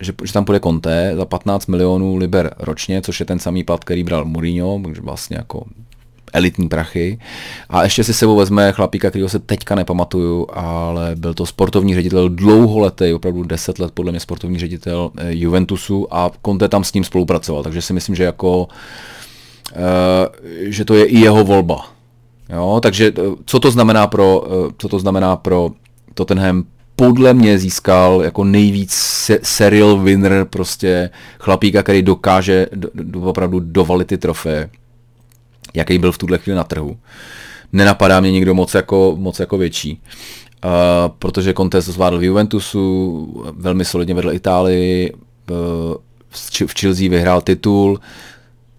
že, 0.00 0.12
že 0.24 0.32
tam 0.32 0.44
půjde 0.44 0.60
Conte 0.60 1.12
za 1.16 1.24
15 1.24 1.66
milionů 1.66 2.16
liber 2.16 2.54
ročně, 2.58 3.02
což 3.02 3.20
je 3.20 3.26
ten 3.26 3.38
samý 3.38 3.64
plat, 3.64 3.84
který 3.84 4.04
bral 4.04 4.24
Mourinho, 4.24 4.80
takže 4.84 5.00
vlastně 5.00 5.36
jako 5.36 5.64
elitní 6.32 6.68
prachy. 6.68 7.18
A 7.68 7.82
ještě 7.82 8.04
si 8.04 8.14
sebou 8.14 8.36
vezme 8.36 8.72
chlapíka, 8.72 9.10
kterého 9.10 9.28
se 9.28 9.38
teďka 9.38 9.74
nepamatuju, 9.74 10.46
ale 10.52 11.16
byl 11.16 11.34
to 11.34 11.46
sportovní 11.46 11.94
ředitel 11.94 12.28
dlouholetý, 12.28 13.12
opravdu 13.12 13.42
10 13.42 13.78
let 13.78 13.90
podle 13.94 14.12
mě 14.12 14.20
sportovní 14.20 14.58
ředitel 14.58 15.10
eh, 15.16 15.34
Juventusu 15.34 16.14
a 16.14 16.30
Conte 16.46 16.68
tam 16.68 16.84
s 16.84 16.92
ním 16.92 17.04
spolupracoval, 17.04 17.62
takže 17.62 17.82
si 17.82 17.92
myslím, 17.92 18.14
že 18.14 18.24
jako 18.24 18.68
že 20.60 20.84
to 20.84 20.94
je 20.94 21.04
i 21.04 21.18
jeho 21.18 21.44
volba. 21.44 21.86
Jo, 22.52 22.80
takže 22.82 23.12
co 23.46 23.60
to 23.60 23.70
znamená 23.70 24.06
pro, 24.06 24.44
co 24.78 24.88
to 24.88 24.98
znamená 24.98 25.36
pro 25.36 25.70
Tottenham 26.14 26.64
podle 26.96 27.34
mě 27.34 27.58
získal 27.58 28.20
jako 28.24 28.44
nejvíc 28.44 28.92
se- 28.92 29.38
serial 29.42 29.98
winner 29.98 30.44
prostě 30.44 31.10
chlapíka, 31.38 31.82
který 31.82 32.02
dokáže 32.02 32.66
do, 32.74 32.88
do, 32.94 33.20
opravdu 33.20 33.60
dovalit 33.60 34.08
ty 34.08 34.18
trofeje, 34.18 34.70
jaký 35.78 35.98
byl 35.98 36.12
v 36.12 36.18
tuhle 36.18 36.38
chvíli 36.38 36.56
na 36.56 36.64
trhu. 36.64 36.96
Nenapadá 37.72 38.20
mě 38.20 38.32
nikdo 38.32 38.54
moc 38.54 38.74
jako, 38.74 39.14
moc 39.18 39.40
jako 39.40 39.58
větší. 39.58 40.00
Uh, 40.64 40.70
protože 41.18 41.54
Conte 41.54 41.80
zvládl 41.80 42.18
v 42.18 42.22
Juventusu, 42.24 43.44
velmi 43.56 43.84
solidně 43.84 44.14
vedl 44.14 44.32
Itálii, 44.32 45.12
uh, 45.50 45.56
v 46.66 46.80
Chelsea 46.80 47.10
vyhrál 47.10 47.40
titul, 47.40 48.00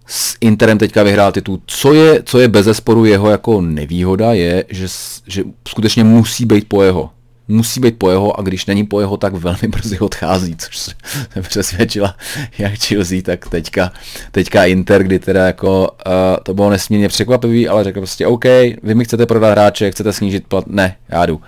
s 0.06 0.36
Interem 0.40 0.78
teďka 0.78 1.02
vyhrál 1.02 1.32
titul. 1.32 1.60
Co 1.66 1.92
je, 1.92 2.22
co 2.22 2.38
je 2.38 2.48
bez 2.48 2.64
zesporu 2.64 3.04
jeho 3.04 3.30
jako 3.30 3.60
nevýhoda, 3.60 4.32
je, 4.32 4.64
že, 4.68 4.86
že 5.26 5.44
skutečně 5.68 6.04
musí 6.04 6.46
být 6.46 6.68
po 6.68 6.82
jeho 6.82 7.10
musí 7.50 7.80
být 7.80 7.98
po 7.98 8.10
jeho 8.10 8.38
a 8.38 8.42
když 8.42 8.66
není 8.66 8.86
po 8.86 9.00
jeho, 9.00 9.16
tak 9.16 9.34
velmi 9.34 9.68
brzy 9.68 9.98
odchází, 9.98 10.56
což 10.56 10.78
se 10.78 10.92
přesvědčila 11.42 12.16
jak 12.58 12.72
Chelsea, 12.74 13.22
tak 13.22 13.48
teďka, 13.48 13.92
teďka 14.30 14.64
Inter, 14.64 15.02
kdy 15.02 15.18
teda 15.18 15.46
jako 15.46 15.90
uh, 16.06 16.12
to 16.42 16.54
bylo 16.54 16.70
nesmírně 16.70 17.08
překvapivý, 17.08 17.68
ale 17.68 17.84
řekl 17.84 18.00
prostě 18.00 18.26
OK, 18.26 18.44
vy 18.82 18.94
mi 18.94 19.04
chcete 19.04 19.26
prodat 19.26 19.50
hráče, 19.50 19.90
chcete 19.90 20.12
snížit 20.12 20.46
plat, 20.46 20.66
ne, 20.66 20.96
já 21.08 21.26
jdu. 21.26 21.40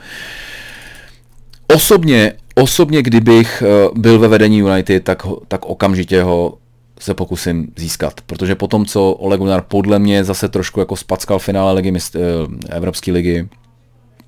Osobně, 1.75 2.33
osobně 2.55 3.03
kdybych 3.03 3.63
uh, 3.63 3.99
byl 3.99 4.19
ve 4.19 4.29
vedení 4.29 4.59
United, 4.59 5.05
tak, 5.05 5.23
tak 5.49 5.65
okamžitě 5.65 6.23
ho 6.23 6.59
se 7.01 7.15
pokusím 7.15 7.73
získat, 7.77 8.21
protože 8.27 8.55
potom, 8.55 8.87
co 8.87 9.13
Ole 9.13 9.39
Gunnar 9.39 9.63
podle 9.69 9.99
mě 9.99 10.25
zase 10.25 10.49
trošku 10.49 10.81
jako 10.81 10.97
spackal 10.97 11.39
finále 11.39 11.73
ligy, 11.73 11.91
uh, 11.91 12.21
Evropské 12.69 13.13
ligy, 13.13 13.49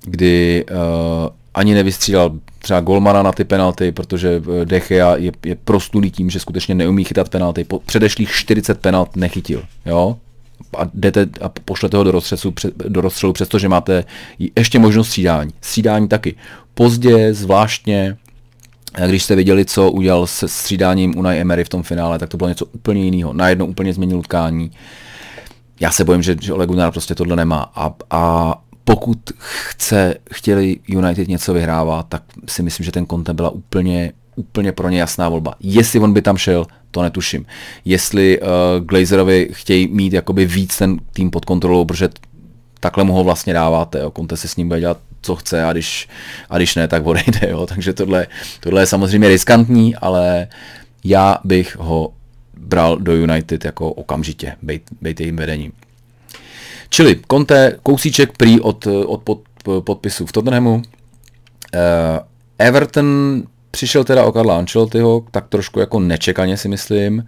kdy 0.05 0.65
uh, 0.71 1.29
ani 1.55 1.73
nevystřídal 1.73 2.31
třeba 2.59 2.81
golmana 2.81 3.23
na 3.23 3.31
ty 3.31 3.43
penalty, 3.43 3.91
protože 3.91 4.41
eh, 4.61 4.65
Dechea 4.65 5.15
je, 5.15 5.31
je 5.45 5.55
prostulý 5.55 6.11
tím, 6.11 6.29
že 6.29 6.39
skutečně 6.39 6.75
neumí 6.75 7.03
chytat 7.03 7.29
penalty. 7.29 7.63
Po 7.63 7.79
předešlých 7.79 8.31
40 8.31 8.79
penalt 8.79 9.15
nechytil. 9.15 9.63
Jo? 9.85 10.17
a 10.77 10.89
jdete 10.93 11.27
a 11.41 11.49
pošlete 11.65 11.97
ho 11.97 12.03
do 12.03 12.11
rozstřelu, 12.11 12.53
do 12.87 13.01
rozstřelu, 13.01 13.33
přestože 13.33 13.69
máte 13.69 14.03
ještě 14.55 14.79
možnost 14.79 15.07
střídání. 15.07 15.51
Střídání 15.61 16.07
taky. 16.07 16.35
Pozdě, 16.73 17.33
zvláštně, 17.33 18.17
když 19.07 19.23
jste 19.23 19.35
viděli, 19.35 19.65
co 19.65 19.91
udělal 19.91 20.27
se 20.27 20.47
střídáním 20.47 21.17
Unai 21.17 21.39
Emery 21.39 21.63
v 21.63 21.69
tom 21.69 21.83
finále, 21.83 22.19
tak 22.19 22.29
to 22.29 22.37
bylo 22.37 22.49
něco 22.49 22.65
úplně 22.65 23.03
jiného. 23.03 23.33
Najednou 23.33 23.65
úplně 23.65 23.93
změnil 23.93 24.17
utkání. 24.17 24.71
Já 25.79 25.91
se 25.91 26.03
bojím, 26.03 26.23
že, 26.23 26.35
že 26.41 26.53
Ole 26.53 26.67
Gunnar 26.67 26.91
prostě 26.91 27.15
tohle 27.15 27.35
nemá. 27.35 27.71
A, 27.75 27.93
a 28.11 28.53
pokud 28.85 29.17
chce, 29.39 30.15
chtěli 30.33 30.77
United 30.87 31.27
něco 31.27 31.53
vyhrávat, 31.53 32.05
tak 32.09 32.23
si 32.47 32.63
myslím, 32.63 32.83
že 32.83 32.91
ten 32.91 33.05
Conte 33.05 33.33
byla 33.33 33.49
úplně, 33.49 34.13
úplně 34.35 34.71
pro 34.71 34.89
ně 34.89 34.99
jasná 34.99 35.29
volba. 35.29 35.55
Jestli 35.59 35.99
on 35.99 36.13
by 36.13 36.21
tam 36.21 36.37
šel, 36.37 36.65
to 36.91 37.01
netuším. 37.01 37.45
Jestli 37.85 38.39
uh, 38.39 38.47
Glazerovi 38.85 39.49
chtějí 39.51 39.87
mít 39.87 40.13
jakoby 40.13 40.45
víc 40.45 40.77
ten 40.77 40.99
tým 41.13 41.31
pod 41.31 41.45
kontrolou, 41.45 41.85
protože 41.85 42.09
takhle 42.79 43.03
mu 43.03 43.13
ho 43.13 43.23
vlastně 43.23 43.53
dáváte, 43.53 43.99
jo. 43.99 44.11
Conte 44.15 44.37
si 44.37 44.47
s 44.47 44.55
ním 44.55 44.67
bude 44.67 44.79
dělat, 44.79 44.97
co 45.21 45.35
chce 45.35 45.63
a 45.63 45.71
když, 45.71 46.09
a 46.49 46.57
když 46.57 46.75
ne, 46.75 46.87
tak 46.87 47.05
odejde, 47.05 47.49
jo. 47.49 47.65
Takže 47.69 47.93
tohle, 47.93 48.27
tohle 48.59 48.81
je 48.81 48.85
samozřejmě 48.85 49.27
riskantní, 49.27 49.95
ale 49.95 50.47
já 51.03 51.37
bych 51.43 51.75
ho 51.75 52.13
bral 52.57 52.97
do 52.97 53.13
United 53.13 53.65
jako 53.65 53.91
okamžitě, 53.91 54.55
být, 54.61 54.81
být 55.01 55.19
jejím 55.19 55.35
vedením. 55.35 55.71
Čili 56.95 57.19
Conte, 57.31 57.75
kousíček 57.83 58.37
prý 58.37 58.59
od, 58.59 58.87
od 58.87 59.21
pod, 59.23 59.39
podpisu 59.79 60.25
v 60.25 60.31
Tottenhamu. 60.31 60.75
Uh, 60.75 60.81
Everton 62.57 63.43
přišel 63.71 64.03
teda 64.03 64.25
o 64.25 64.31
Karla 64.31 64.57
Ancelottiho, 64.57 65.25
tak 65.31 65.47
trošku 65.47 65.79
jako 65.79 65.99
nečekaně 65.99 66.57
si 66.57 66.67
myslím. 66.67 67.27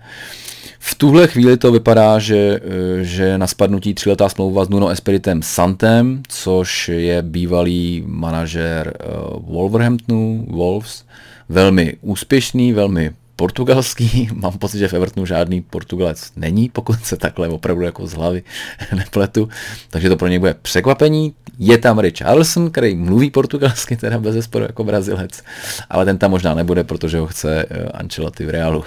V 0.80 0.96
tuhle 0.96 1.28
chvíli 1.28 1.58
to 1.58 1.72
vypadá, 1.72 2.20
že, 2.20 2.60
eh, 2.64 3.04
že 3.04 3.38
na 3.38 3.48
spadnutí 3.48 3.94
tříletá 3.94 4.30
smlouva 4.30 4.66
s 4.66 4.70
Nuno 4.70 4.90
Espiritem 4.90 5.42
Santem, 5.42 6.24
což 6.28 6.90
je 6.90 7.22
bývalý 7.22 8.04
manažer 8.06 8.94
uh, 8.94 9.54
Wolverhamptonu, 9.54 10.46
Wolves, 10.50 11.04
velmi 11.50 11.98
úspěšný, 12.02 12.74
velmi 12.74 13.12
portugalský, 13.38 14.30
mám 14.34 14.58
pocit, 14.58 14.80
že 14.80 14.88
v 14.88 14.94
Evertonu 14.94 15.26
žádný 15.26 15.62
Portugalec 15.62 16.32
není, 16.36 16.70
pokud 16.70 17.06
se 17.06 17.18
takhle 17.18 17.48
opravdu 17.48 17.84
jako 17.84 18.08
z 18.08 18.14
hlavy 18.14 18.44
nepletu, 18.96 19.50
takže 19.90 20.10
to 20.10 20.18
pro 20.18 20.28
něj 20.28 20.40
bude 20.40 20.56
překvapení. 20.62 21.34
Je 21.60 21.78
tam 21.78 22.00
Richarlison, 22.00 22.72
který 22.72 22.96
mluví 22.96 23.32
portugalsky, 23.32 23.98
teda 23.98 24.20
bez 24.20 24.34
zesporu 24.34 24.66
jako 24.66 24.84
Brazilec, 24.84 25.44
ale 25.90 26.06
ten 26.06 26.18
tam 26.18 26.32
možná 26.32 26.54
nebude, 26.54 26.84
protože 26.84 27.20
ho 27.20 27.28
chce 27.28 27.66
eh, 27.70 27.86
Ancelotti 27.86 28.46
v 28.46 28.50
Realu. 28.50 28.80
Uh, 28.80 28.86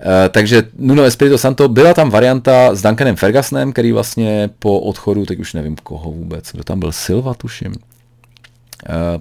takže 0.30 0.62
Nuno 0.78 1.02
Espirito 1.02 1.38
Santo, 1.38 1.68
byla 1.68 1.94
tam 1.94 2.10
varianta 2.10 2.74
s 2.74 2.82
Duncanem 2.82 3.16
Fergusonem, 3.16 3.72
který 3.72 3.92
vlastně 3.92 4.50
po 4.58 4.80
odchodu, 4.80 5.26
teď 5.26 5.38
už 5.38 5.54
nevím 5.54 5.76
koho 5.76 6.10
vůbec, 6.10 6.52
kdo 6.52 6.64
tam 6.64 6.80
byl, 6.80 6.92
Silva 6.92 7.34
tuším, 7.34 7.72
uh, 7.72 7.76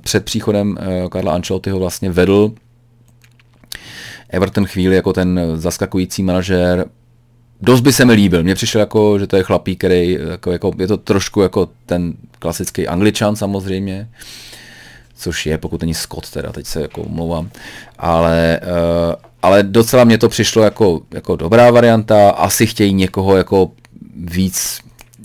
před 0.02 0.26
příchodem 0.26 0.78
Karla 1.10 1.34
Ancelottiho 1.34 1.80
vlastně 1.80 2.10
vedl 2.10 2.54
Everton 4.30 4.66
chvíli 4.66 4.96
jako 4.96 5.14
ten 5.14 5.40
zaskakující 5.56 6.24
manažer, 6.24 6.86
dost 7.62 7.82
by 7.82 7.94
se 7.94 8.06
mi 8.06 8.14
líbil. 8.14 8.44
Mně 8.44 8.56
přišel 8.56 8.82
jako, 8.82 9.20
že 9.20 9.28
to 9.28 9.38
je 9.38 9.44
chlapík, 9.44 9.78
který 9.78 10.18
jako, 10.30 10.52
jako, 10.52 10.72
je 10.80 10.88
to 10.88 10.98
trošku 10.98 11.42
jako 11.42 11.70
ten 11.86 12.14
klasický 12.40 12.88
angličan 12.88 13.36
samozřejmě, 13.36 14.10
což 15.16 15.46
je, 15.46 15.58
pokud 15.58 15.82
není 15.82 15.94
Scott 15.94 16.32
teda, 16.32 16.52
teď 16.52 16.66
se 16.66 16.82
jako 16.82 17.02
omlouvám, 17.02 17.50
ale, 17.98 18.60
uh, 18.64 19.16
ale 19.42 19.64
docela 19.64 20.04
mě 20.04 20.18
to 20.18 20.30
přišlo 20.30 20.64
jako, 20.64 21.02
jako 21.14 21.36
dobrá 21.36 21.72
varianta, 21.72 22.30
asi 22.30 22.68
chtějí 22.68 22.94
někoho 22.94 23.38
jako 23.38 23.72
víc 24.16 24.80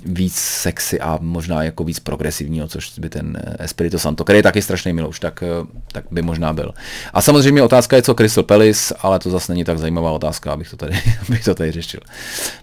víc 0.05 0.35
sexy 0.35 1.01
a 1.01 1.19
možná 1.23 1.63
jako 1.63 1.85
víc 1.85 2.01
progresivního, 2.01 2.69
což 2.69 2.99
by 2.99 3.09
ten 3.09 3.39
eh, 3.45 3.65
Espirito 3.65 3.99
Santo, 3.99 4.25
který 4.25 4.39
je 4.39 4.43
taky 4.43 4.63
strašný 4.63 4.93
milouš, 4.93 5.21
tak, 5.21 5.43
eh, 5.43 5.67
tak 5.93 6.05
by 6.11 6.23
možná 6.23 6.53
byl. 6.53 6.73
A 7.13 7.23
samozřejmě 7.23 7.63
otázka 7.63 7.97
je, 7.97 8.03
co 8.03 8.15
Crystal 8.15 8.45
Palace, 8.45 8.95
ale 8.99 9.19
to 9.19 9.31
zase 9.31 9.53
není 9.53 9.65
tak 9.65 9.79
zajímavá 9.79 10.11
otázka, 10.11 10.53
abych 10.53 10.71
to 10.71 10.77
tady, 10.77 10.95
abych 11.29 11.45
to 11.45 11.55
tady 11.55 11.73
řešil. 11.73 12.01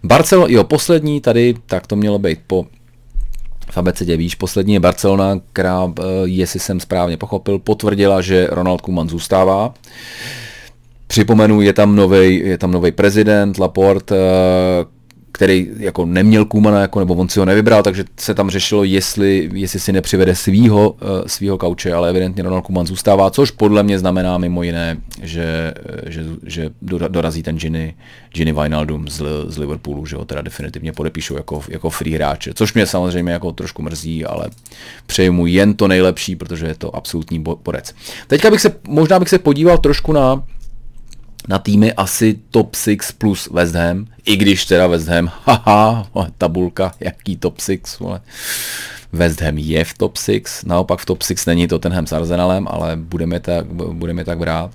Barcelona, 0.04 0.48
jo, 0.54 0.64
poslední 0.64 1.22
tady, 1.22 1.56
tak 1.66 1.88
to 1.88 1.96
mělo 1.96 2.20
být 2.20 2.40
po 2.48 2.66
v 3.72 3.78
abecedě 3.78 4.18
víš, 4.18 4.36
poslední 4.36 4.74
je 4.74 4.80
Barcelona, 4.80 5.40
která, 5.54 5.94
eh, 6.00 6.04
jestli 6.24 6.60
jsem 6.60 6.80
správně 6.80 7.18
pochopil, 7.18 7.60
potvrdila, 7.60 8.22
že 8.22 8.48
Ronald 8.52 8.82
Koeman 8.82 9.10
zůstává. 9.10 9.74
Připomenu, 11.08 11.62
je 11.62 11.74
tam 11.74 11.96
nový 11.96 12.40
je 12.46 12.58
tam 12.58 12.72
nový 12.72 12.92
prezident 12.92 13.58
Laporte, 13.58 14.16
který 15.42 15.68
jako 15.78 16.06
neměl 16.06 16.46
Kumana, 16.46 16.82
jako, 16.82 17.00
nebo 17.00 17.14
on 17.14 17.30
si 17.30 17.40
ho 17.40 17.46
nevybral, 17.46 17.84
takže 17.84 18.04
se 18.20 18.34
tam 18.34 18.50
řešilo, 18.50 18.84
jestli, 18.84 19.50
jestli 19.54 19.80
si 19.80 19.94
nepřivede 19.94 20.36
svýho, 20.36 20.90
uh, 20.90 20.98
svýho 21.28 21.58
kauče, 21.58 21.94
ale 21.94 22.10
evidentně 22.10 22.44
Ronald 22.44 22.66
Kuman 22.66 22.88
zůstává, 22.88 23.30
což 23.30 23.52
podle 23.52 23.84
mě 23.84 24.00
znamená 24.00 24.38
mimo 24.38 24.64
jiné, 24.64 24.98
že, 25.22 25.74
že, 26.08 26.24
že 26.46 26.70
dorazí 26.90 27.44
ten 27.44 27.58
Ginny, 27.58 27.96
Ginny 28.34 28.54
Wijnaldum 28.54 29.08
z, 29.08 29.22
z 29.48 29.58
Liverpoolu, 29.58 30.06
že 30.06 30.16
ho 30.16 30.26
teda 30.26 30.42
definitivně 30.42 30.94
podepíšou 30.94 31.36
jako, 31.36 31.62
jako 31.70 31.90
free 31.90 32.14
hráče, 32.14 32.54
což 32.54 32.74
mě 32.74 32.86
samozřejmě 32.86 33.32
jako 33.32 33.52
trošku 33.52 33.82
mrzí, 33.82 34.26
ale 34.26 34.50
přeju 35.06 35.34
mu 35.34 35.46
jen 35.46 35.74
to 35.74 35.88
nejlepší, 35.88 36.36
protože 36.36 36.66
je 36.66 36.76
to 36.76 36.96
absolutní 36.96 37.40
borec. 37.40 37.96
Teďka 38.28 38.52
bych 38.52 38.62
se, 38.62 38.76
možná 38.88 39.20
bych 39.20 39.30
se 39.30 39.40
podíval 39.40 39.78
trošku 39.78 40.14
na 40.14 40.44
na 41.48 41.60
týmy 41.60 41.94
asi 41.94 42.40
top 42.52 42.76
6 42.76 43.12
plus 43.12 43.50
West 43.52 43.76
Ham, 43.76 44.06
i 44.26 44.36
když 44.36 44.66
teda 44.66 44.88
West 44.88 45.08
Ham, 45.08 45.32
haha, 45.44 46.08
tabulka, 46.38 46.92
jaký 47.00 47.38
top 47.38 47.60
6, 47.60 48.00
vole. 48.00 48.22
West 49.14 49.42
Ham 49.42 49.58
je 49.58 49.84
v 49.84 49.94
top 49.94 50.18
6, 50.18 50.64
naopak 50.64 51.00
v 51.00 51.06
top 51.06 51.24
6 51.24 51.46
není 51.46 51.68
Tottenham 51.68 52.08
s 52.08 52.14
Arsenalem, 52.14 52.68
ale 52.70 52.96
budeme 52.96 53.39
tak, 53.39 53.66
budeme 53.74 54.26
tak 54.26 54.38
brát. 54.38 54.72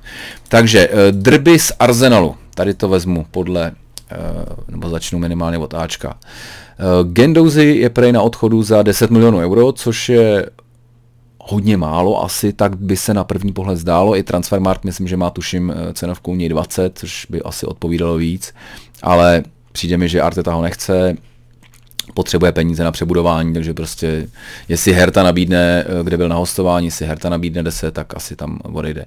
Takže 0.48 0.88
uh, 0.88 0.94
drby 1.10 1.58
z 1.58 1.72
Arsenalu, 1.78 2.36
tady 2.54 2.74
to 2.74 2.88
vezmu 2.88 3.26
podle, 3.30 3.72
uh, 3.72 4.64
nebo 4.68 4.88
začnu 4.88 5.18
minimálně 5.18 5.58
od 5.58 5.74
Ačka. 5.74 6.14
Uh, 6.14 7.12
Gendouzi 7.12 7.64
je 7.64 7.90
prej 7.90 8.12
na 8.12 8.22
odchodu 8.22 8.62
za 8.62 8.82
10 8.82 9.10
milionů 9.10 9.38
euro, 9.38 9.72
což 9.72 10.08
je 10.08 10.46
hodně 11.48 11.76
málo 11.76 12.24
asi, 12.24 12.52
tak 12.52 12.76
by 12.76 12.96
se 12.96 13.14
na 13.14 13.24
první 13.24 13.52
pohled 13.52 13.76
zdálo. 13.76 14.16
I 14.16 14.22
Transfermarkt 14.22 14.84
myslím, 14.84 15.08
že 15.08 15.16
má 15.16 15.30
tuším 15.30 15.74
cenovku 15.92 16.34
ní 16.34 16.48
20, 16.48 16.98
což 16.98 17.26
by 17.30 17.42
asi 17.42 17.66
odpovídalo 17.66 18.16
víc, 18.16 18.54
ale 19.02 19.42
přijde 19.72 19.96
mi, 19.96 20.08
že 20.08 20.22
Arteta 20.22 20.54
ho 20.54 20.62
nechce. 20.62 21.16
potřebuje 22.14 22.52
peníze 22.52 22.84
na 22.84 22.92
přebudování, 22.92 23.54
takže 23.54 23.74
prostě 23.74 24.28
jestli 24.68 24.92
Herta 24.92 25.22
nabídne, 25.22 25.84
eh, 25.86 26.04
kde 26.04 26.16
byl 26.16 26.28
na 26.28 26.36
hostování, 26.36 26.86
jestli 26.86 27.06
Herta 27.06 27.28
nabídne 27.28 27.62
10, 27.62 27.94
tak 27.94 28.16
asi 28.16 28.36
tam 28.36 28.58
odejde. 28.62 29.06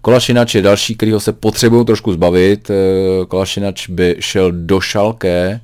Kolašinač 0.00 0.54
je 0.54 0.62
další, 0.62 0.94
kterýho 0.94 1.20
se 1.20 1.32
potřebují 1.32 1.86
trošku 1.86 2.12
zbavit. 2.12 2.70
Eh, 2.70 2.74
Kolašinač 3.26 3.88
by 3.88 4.16
šel 4.20 4.52
do 4.52 4.80
Šalké, 4.80 5.60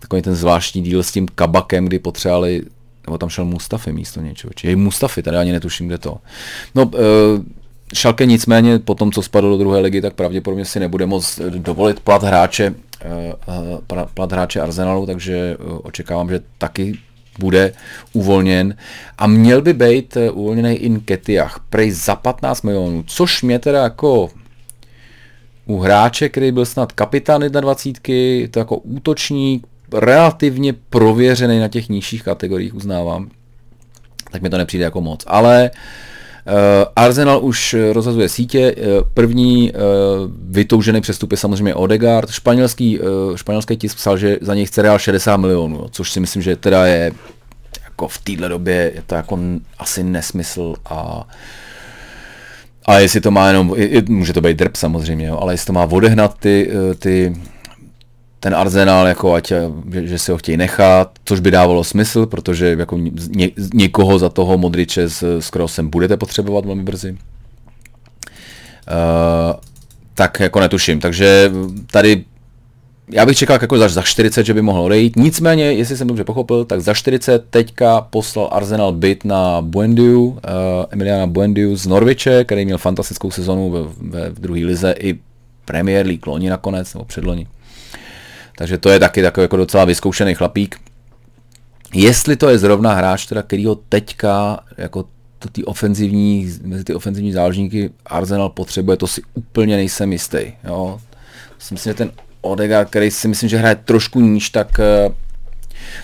takový 0.00 0.22
ten 0.22 0.34
zvláštní 0.34 0.82
díl 0.82 1.02
s 1.02 1.12
tím 1.12 1.28
kabakem, 1.34 1.84
kdy 1.84 1.98
potřebovali, 1.98 2.62
nebo 3.06 3.18
tam 3.18 3.28
šel 3.28 3.44
Mustafy 3.44 3.92
místo 3.92 4.20
něčeho, 4.20 4.50
či 4.54 4.76
Mustafy, 4.76 5.22
tady 5.22 5.36
ani 5.36 5.52
netuším, 5.52 5.86
kde 5.86 5.98
to. 5.98 6.18
No, 6.74 6.90
eh, 6.94 6.98
Šalke 7.94 8.26
nicméně 8.26 8.78
po 8.78 8.94
tom, 8.94 9.12
co 9.12 9.22
spadl 9.22 9.50
do 9.50 9.58
druhé 9.58 9.80
ligy, 9.80 10.00
tak 10.00 10.14
pravděpodobně 10.14 10.64
si 10.64 10.80
nebude 10.80 11.06
moct 11.06 11.40
dovolit 11.40 12.00
plat 12.00 12.22
hráče 12.22 12.74
Eh, 13.04 13.34
eh, 13.48 14.06
plat 14.14 14.32
hráče 14.32 14.60
Arsenalu, 14.60 15.06
takže 15.06 15.56
eh, 15.60 15.64
očekávám, 15.82 16.28
že 16.28 16.40
taky 16.58 16.98
bude 17.38 17.72
uvolněn 18.12 18.76
a 19.18 19.26
měl 19.26 19.62
by 19.62 19.72
být 19.72 20.16
uvolněný 20.32 20.74
in 20.74 21.00
Ketiach, 21.00 21.60
prej 21.70 21.90
za 21.90 22.16
15 22.16 22.62
milionů, 22.62 23.04
což 23.06 23.42
mě 23.42 23.58
teda 23.58 23.82
jako 23.82 24.30
u 25.66 25.78
hráče, 25.78 26.28
který 26.28 26.52
byl 26.52 26.66
snad 26.66 26.92
kapitán 26.92 27.40
21, 27.40 28.48
to 28.50 28.58
jako 28.58 28.76
útočník, 28.76 29.66
relativně 29.92 30.72
prověřený 30.72 31.60
na 31.60 31.68
těch 31.68 31.88
nižších 31.88 32.22
kategoriích, 32.22 32.74
uznávám, 32.74 33.30
tak 34.32 34.42
mi 34.42 34.50
to 34.50 34.58
nepřijde 34.58 34.84
jako 34.84 35.00
moc. 35.00 35.24
Ale 35.26 35.70
uh, 35.70 36.52
Arsenal 36.96 37.44
už 37.44 37.76
rozhazuje 37.92 38.28
sítě. 38.28 38.74
Eh, 38.76 38.82
první 39.14 39.72
vytoužený 40.48 41.00
přestup 41.00 41.30
je 41.30 41.36
samozřejmě 41.36 41.74
Odegaard. 41.74 42.30
Španělský, 42.30 43.00
španělský 43.34 43.76
tisk 43.76 43.96
psal, 43.96 44.18
že 44.18 44.38
za 44.40 44.54
něj 44.54 44.66
chce 44.66 44.82
Real 44.82 44.98
60 44.98 45.36
milionů, 45.36 45.86
což 45.90 46.10
si 46.10 46.20
myslím, 46.20 46.42
že 46.42 46.56
teda 46.56 46.86
je 46.86 47.12
jako 47.84 48.08
v 48.08 48.18
této 48.18 48.48
době 48.48 48.92
je 48.94 49.02
to 49.06 49.14
jako 49.14 49.38
asi 49.78 50.02
nesmysl 50.02 50.74
a 50.84 51.28
a 52.86 52.98
jestli 52.98 53.20
to 53.20 53.30
má 53.30 53.48
jenom, 53.48 53.74
může 54.08 54.32
to 54.32 54.40
být 54.40 54.56
drb 54.56 54.76
samozřejmě, 54.76 55.26
jo, 55.26 55.38
ale 55.40 55.54
jestli 55.54 55.66
to 55.66 55.72
má 55.72 55.84
odehnat 55.84 56.38
ty, 56.38 56.70
ty 56.98 57.34
ten 58.42 58.54
arzenál, 58.54 59.06
jako 59.06 59.34
ať, 59.34 59.48
že, 59.48 60.06
že 60.06 60.18
si 60.18 60.32
ho 60.32 60.38
chtějí 60.38 60.56
nechat, 60.56 61.10
což 61.24 61.40
by 61.40 61.50
dávalo 61.50 61.84
smysl, 61.84 62.26
protože 62.26 62.76
jako 62.78 62.98
ně, 63.28 63.50
někoho 63.74 64.18
za 64.18 64.28
toho 64.28 64.58
Modriče 64.58 65.08
s, 65.08 65.38
s 65.40 65.50
Krosem 65.50 65.90
budete 65.90 66.16
potřebovat 66.16 66.66
velmi 66.66 66.82
brzy. 66.82 67.10
Uh, 67.12 67.18
tak 70.14 70.40
jako 70.40 70.60
netuším, 70.60 71.00
takže 71.00 71.52
tady 71.90 72.24
já 73.10 73.26
bych 73.26 73.36
čekal 73.36 73.58
jako 73.62 73.78
za, 73.78 73.88
za 73.88 74.02
40, 74.02 74.46
že 74.46 74.54
by 74.54 74.62
mohlo 74.62 74.84
odejít. 74.84 75.16
Nicméně, 75.16 75.64
jestli 75.64 75.96
jsem 75.96 76.06
dobře 76.06 76.24
pochopil, 76.24 76.64
tak 76.64 76.80
za 76.80 76.94
40 76.94 77.44
teďka 77.50 78.00
poslal 78.00 78.48
Arsenal 78.52 78.92
byt 78.92 79.24
na 79.24 79.60
Buendiu, 79.60 80.24
uh, 80.24 80.38
Emiliana 80.90 81.26
Buendiu 81.26 81.76
z 81.76 81.86
Norviče, 81.86 82.44
který 82.44 82.64
měl 82.64 82.78
fantastickou 82.78 83.30
sezonu 83.30 83.70
ve, 83.70 83.82
ve 84.18 84.40
druhé 84.40 84.60
lize 84.60 84.94
i 84.98 85.18
Premier 85.64 86.06
League 86.06 86.26
loni 86.26 86.50
nakonec, 86.50 86.94
nebo 86.94 87.04
předloni. 87.04 87.46
Takže 88.62 88.78
to 88.78 88.90
je 88.90 88.98
taky 88.98 89.22
takový 89.22 89.44
jako 89.44 89.56
docela 89.56 89.84
vyzkoušený 89.84 90.34
chlapík. 90.34 90.76
Jestli 91.94 92.36
to 92.36 92.48
je 92.48 92.58
zrovna 92.58 92.94
hráč, 92.94 93.26
teda, 93.26 93.42
který 93.42 93.66
ho 93.66 93.74
teďka 93.74 94.60
jako 94.78 95.04
to 95.38 95.48
ty 95.48 95.64
ofenzivní, 95.64 96.52
mezi 96.62 96.84
ty 96.84 96.94
ofenzivní 96.94 97.32
záložníky 97.32 97.90
Arsenal 98.06 98.48
potřebuje, 98.48 98.96
to 98.96 99.06
si 99.06 99.22
úplně 99.34 99.76
nejsem 99.76 100.12
jistý. 100.12 100.38
Jo. 100.64 101.00
Myslím 101.56 101.78
že 101.78 101.94
ten 101.94 102.10
Odega, 102.40 102.84
který 102.84 103.10
si 103.10 103.28
myslím, 103.28 103.48
že 103.48 103.58
hraje 103.58 103.74
trošku 103.74 104.20
níž, 104.20 104.50
tak, 104.50 104.80
eh, 104.80 105.08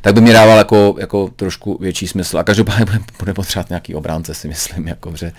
tak 0.01 0.15
by 0.15 0.21
mi 0.21 0.33
dával 0.33 0.59
jako, 0.59 0.95
jako 0.99 1.29
trošku 1.37 1.79
větší 1.81 2.09
smysl. 2.09 2.39
A 2.39 2.45
každopádně 2.45 2.85
bude, 2.85 2.99
bude 3.19 3.35
potřebovat 3.35 3.69
nějaký 3.69 3.95
obránce, 3.95 4.35
si 4.35 4.49
myslím, 4.49 4.89
jako, 4.89 5.17
že 5.17 5.33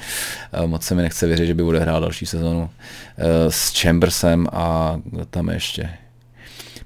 eh, 0.53 0.67
moc 0.67 0.83
se 0.83 0.95
mi 0.95 1.01
nechce 1.01 1.27
věřit, 1.27 1.45
že 1.45 1.53
by 1.53 1.63
bude 1.63 1.79
hrát 1.79 1.99
další 1.99 2.25
sezonu 2.25 2.69
eh, 3.17 3.51
s 3.51 3.81
Chambersem 3.81 4.47
a 4.51 4.97
tam 5.29 5.49
ještě 5.49 5.89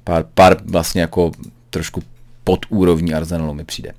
pár, 0.04 0.26
pár 0.34 0.58
vlastně 0.66 1.02
jako 1.02 1.32
trošku 1.70 2.02
pod 2.44 2.60
úrovní 2.70 3.14
Arsenalu 3.14 3.54
mi 3.54 3.64
přijde. 3.64 3.94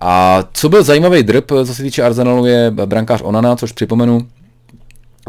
A 0.00 0.44
co 0.52 0.68
byl 0.68 0.82
zajímavý 0.82 1.22
drb, 1.22 1.46
co 1.46 1.74
se 1.74 1.82
týče 1.82 2.02
Arsenalu, 2.02 2.46
je 2.46 2.70
brankář 2.70 3.20
Onana, 3.24 3.56
což 3.56 3.72
připomenu, 3.72 4.26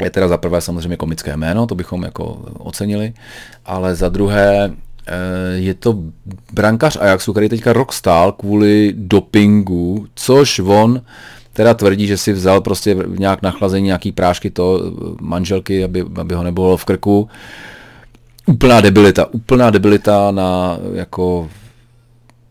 je 0.02 0.10
teda 0.10 0.28
za 0.28 0.38
prvé 0.38 0.62
samozřejmě 0.62 0.98
komické 0.98 1.38
jméno, 1.38 1.68
to 1.68 1.76
bychom 1.76 2.04
jako 2.04 2.26
ocenili, 2.58 3.14
ale 3.66 3.96
za 3.96 4.10
druhé 4.10 4.72
eh, 5.08 5.14
je 5.54 5.74
to 5.74 5.98
brankář 6.54 6.98
Ajaxu, 7.02 7.32
který 7.32 7.50
teďka 7.50 7.74
rok 7.74 7.94
stál 7.94 8.32
kvůli 8.32 8.94
dopingu, 8.98 10.08
což 10.16 10.60
on 10.60 11.02
teda 11.54 11.74
tvrdí, 11.74 12.08
že 12.08 12.18
si 12.18 12.34
vzal 12.34 12.62
prostě 12.62 12.98
nějak 13.08 13.42
nachlazení 13.42 13.86
nějaký 13.86 14.12
prášky 14.12 14.50
to 14.50 14.92
manželky, 15.22 15.84
aby, 15.84 16.06
aby 16.16 16.36
ho 16.36 16.44
nebylo 16.44 16.78
v 16.78 16.86
krku 16.86 17.30
úplná 18.46 18.82
debilita, 18.82 19.26
úplná 19.34 19.70
debilita 19.70 20.32
na 20.32 20.78
jako 20.94 21.50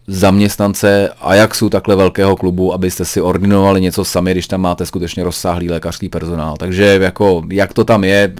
zaměstnance 0.06 1.10
Ajaxu, 1.20 1.70
takhle 1.70 1.96
velkého 1.96 2.36
klubu, 2.36 2.72
abyste 2.72 3.04
si 3.04 3.20
ordinovali 3.20 3.80
něco 3.80 4.04
sami, 4.04 4.30
když 4.30 4.46
tam 4.46 4.60
máte 4.60 4.86
skutečně 4.86 5.24
rozsáhlý 5.24 5.70
lékařský 5.70 6.08
personál. 6.08 6.56
Takže 6.56 6.98
jako, 7.02 7.42
jak 7.50 7.72
to 7.72 7.84
tam 7.84 8.04
je, 8.04 8.32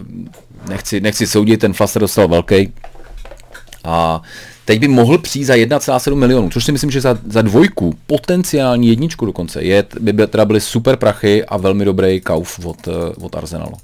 nechci, 0.69 1.01
nechci 1.01 1.27
soudit, 1.27 1.61
ten 1.61 1.73
Flaster 1.73 2.01
dostal 2.01 2.29
velký. 2.29 2.73
A 3.85 4.23
teď 4.65 4.81
by 4.81 4.89
mohl 4.89 5.19
přijít 5.19 5.45
za 5.45 5.55
1,7 5.55 6.15
milionů, 6.15 6.51
což 6.51 6.65
si 6.65 6.73
myslím, 6.73 6.91
že 6.91 7.01
za, 7.01 7.19
za 7.29 7.43
dvojku, 7.43 7.95
potenciální 8.07 8.89
jedničku 8.89 9.27
dokonce, 9.27 9.63
je, 9.63 9.85
by 10.01 10.27
teda 10.27 10.45
byly 10.45 10.61
super 10.61 10.97
prachy 10.97 11.45
a 11.45 11.57
velmi 11.57 11.85
dobrý 11.85 12.21
kauf 12.21 12.67
od, 12.67 12.89
od 13.21 13.37
Arsenalu. 13.37 13.75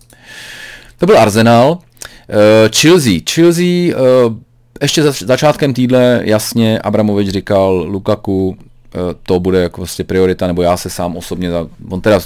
To 0.99 1.07
byl 1.07 1.19
Arsenal. 1.19 1.79
Uh, 2.29 2.71
Chelsea. 2.81 3.13
Chelsea 3.31 3.65
uh, 3.65 4.35
ještě 4.83 5.03
za, 5.03 5.13
začátkem 5.13 5.75
týdne 5.75 6.21
jasně 6.25 6.79
Abramovič 6.79 7.29
říkal 7.29 7.85
Lukaku, 7.89 8.49
uh, 8.49 8.57
to 9.23 9.41
bude 9.41 9.63
jako 9.63 9.81
vlastně 9.81 10.05
priorita, 10.05 10.47
nebo 10.47 10.63
já 10.63 10.77
se 10.77 10.91
sám 10.91 11.17
osobně, 11.17 11.51
za, 11.51 11.67
on 11.91 12.01
teda 12.01 12.21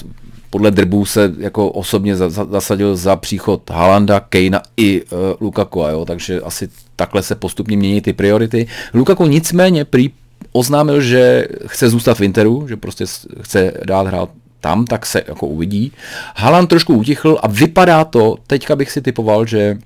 podle 0.50 0.70
drbů 0.70 1.04
se 1.04 1.32
jako 1.38 1.70
osobně 1.70 2.16
za, 2.16 2.30
za, 2.30 2.44
zasadil 2.44 2.96
za 2.96 3.16
příchod 3.16 3.70
Halanda, 3.70 4.20
Kejna 4.20 4.62
i 4.76 5.02
uh, 5.02 5.18
Lukaku, 5.40 5.80
jo, 5.80 6.04
takže 6.04 6.40
asi 6.40 6.68
takhle 6.96 7.22
se 7.22 7.34
postupně 7.34 7.76
mění 7.76 8.00
ty 8.00 8.12
priority. 8.12 8.66
Lukaku 8.94 9.26
nicméně 9.26 9.84
prý 9.84 10.10
oznámil, 10.52 11.00
že 11.00 11.46
chce 11.66 11.90
zůstat 11.90 12.18
v 12.18 12.20
Interu, 12.20 12.68
že 12.68 12.76
prostě 12.76 13.04
chce 13.40 13.72
dát 13.84 14.06
hrát 14.06 14.28
tam, 14.60 14.84
tak 14.84 15.06
se 15.06 15.22
jako 15.28 15.46
uvidí. 15.46 15.92
Haaland 16.36 16.68
trošku 16.68 16.94
utichl 16.94 17.38
a 17.42 17.48
vypadá 17.48 18.04
to, 18.04 18.36
teďka 18.46 18.76
bych 18.76 18.90
si 18.90 19.02
typoval, 19.02 19.46
že 19.46 19.78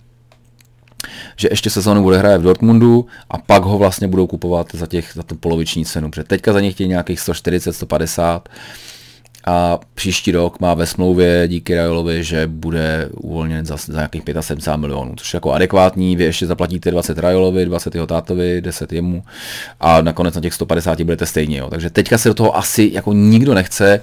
že 1.36 1.48
ještě 1.50 1.70
sezónu 1.70 2.02
bude 2.02 2.18
hrát 2.18 2.40
v 2.40 2.44
Dortmundu 2.44 3.06
a 3.30 3.38
pak 3.38 3.62
ho 3.62 3.78
vlastně 3.78 4.08
budou 4.08 4.26
kupovat 4.26 4.66
za, 4.72 4.86
těch, 4.86 5.10
za 5.14 5.22
tu 5.22 5.34
poloviční 5.34 5.84
cenu, 5.84 6.10
protože 6.10 6.24
teďka 6.24 6.52
za 6.52 6.60
ně 6.60 6.70
chtějí 6.70 6.88
nějakých 6.88 7.20
140, 7.20 7.72
150 7.72 8.48
a 9.46 9.80
příští 9.94 10.32
rok 10.32 10.60
má 10.60 10.74
ve 10.74 10.86
smlouvě 10.86 11.48
díky 11.48 11.74
Rajolovi, 11.74 12.24
že 12.24 12.46
bude 12.46 13.08
uvolněn 13.12 13.66
za, 13.66 13.76
za 13.76 13.92
nějakých 13.92 14.22
75 14.40 14.76
milionů, 14.76 15.14
což 15.16 15.34
je 15.34 15.36
jako 15.36 15.52
adekvátní, 15.52 16.16
vy 16.16 16.24
ještě 16.24 16.46
zaplatíte 16.46 16.90
20 16.90 17.18
Rajolovi, 17.18 17.66
20 17.66 17.94
jeho 17.94 18.06
tátovi, 18.06 18.60
10 18.60 18.92
jemu 18.92 19.24
a 19.80 20.00
nakonec 20.00 20.34
na 20.34 20.40
těch 20.40 20.54
150 20.54 21.00
budete 21.00 21.26
stejně. 21.26 21.58
Jo. 21.58 21.70
Takže 21.70 21.90
teďka 21.90 22.18
se 22.18 22.28
do 22.28 22.34
toho 22.34 22.56
asi 22.56 22.90
jako 22.92 23.12
nikdo 23.12 23.54
nechce, 23.54 24.00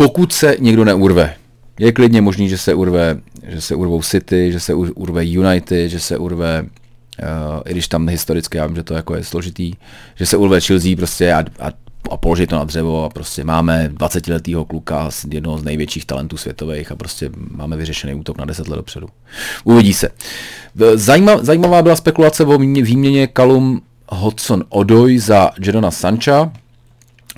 pokud 0.00 0.32
se 0.32 0.56
někdo 0.60 0.84
neurve. 0.84 1.34
Je 1.78 1.92
klidně 1.92 2.20
možný, 2.20 2.48
že 2.48 2.58
se 2.58 2.74
urve, 2.74 3.20
že 3.48 3.60
se 3.60 3.74
urvou 3.74 4.02
City, 4.02 4.52
že 4.52 4.60
se 4.60 4.74
urve 4.74 5.24
United, 5.24 5.90
že 5.90 6.00
se 6.00 6.18
urve, 6.18 6.62
uh, 6.62 7.62
i 7.66 7.70
když 7.70 7.88
tam 7.88 8.08
historicky 8.08 8.58
já 8.58 8.66
vím, 8.66 8.76
že 8.76 8.82
to 8.82 8.94
jako 8.94 9.14
je 9.14 9.24
složitý, 9.24 9.72
že 10.14 10.26
se 10.26 10.36
urve 10.36 10.60
Chelsea 10.60 10.96
prostě 10.96 11.32
a, 11.32 11.38
a 11.38 11.72
a 12.10 12.16
položit 12.16 12.46
to 12.46 12.56
na 12.56 12.64
dřevo 12.64 13.04
a 13.04 13.08
prostě 13.08 13.44
máme 13.44 13.90
20-letýho 13.94 14.64
kluka 14.64 15.10
jednoho 15.30 15.58
z 15.58 15.64
největších 15.64 16.04
talentů 16.04 16.36
světových 16.36 16.92
a 16.92 16.96
prostě 16.96 17.30
máme 17.50 17.76
vyřešený 17.76 18.14
útok 18.14 18.38
na 18.38 18.44
10 18.44 18.68
let 18.68 18.76
dopředu. 18.76 19.06
Uvidí 19.64 19.94
se. 19.94 20.08
Zajímavá, 20.94 21.44
zajímavá 21.44 21.82
byla 21.82 21.96
spekulace 21.96 22.44
o 22.44 22.58
výměně 22.58 23.26
Kalum 23.26 23.82
Hodson 24.08 24.64
Odoj 24.68 25.18
za 25.18 25.50
Jadona 25.66 25.90
Sancha, 25.90 26.52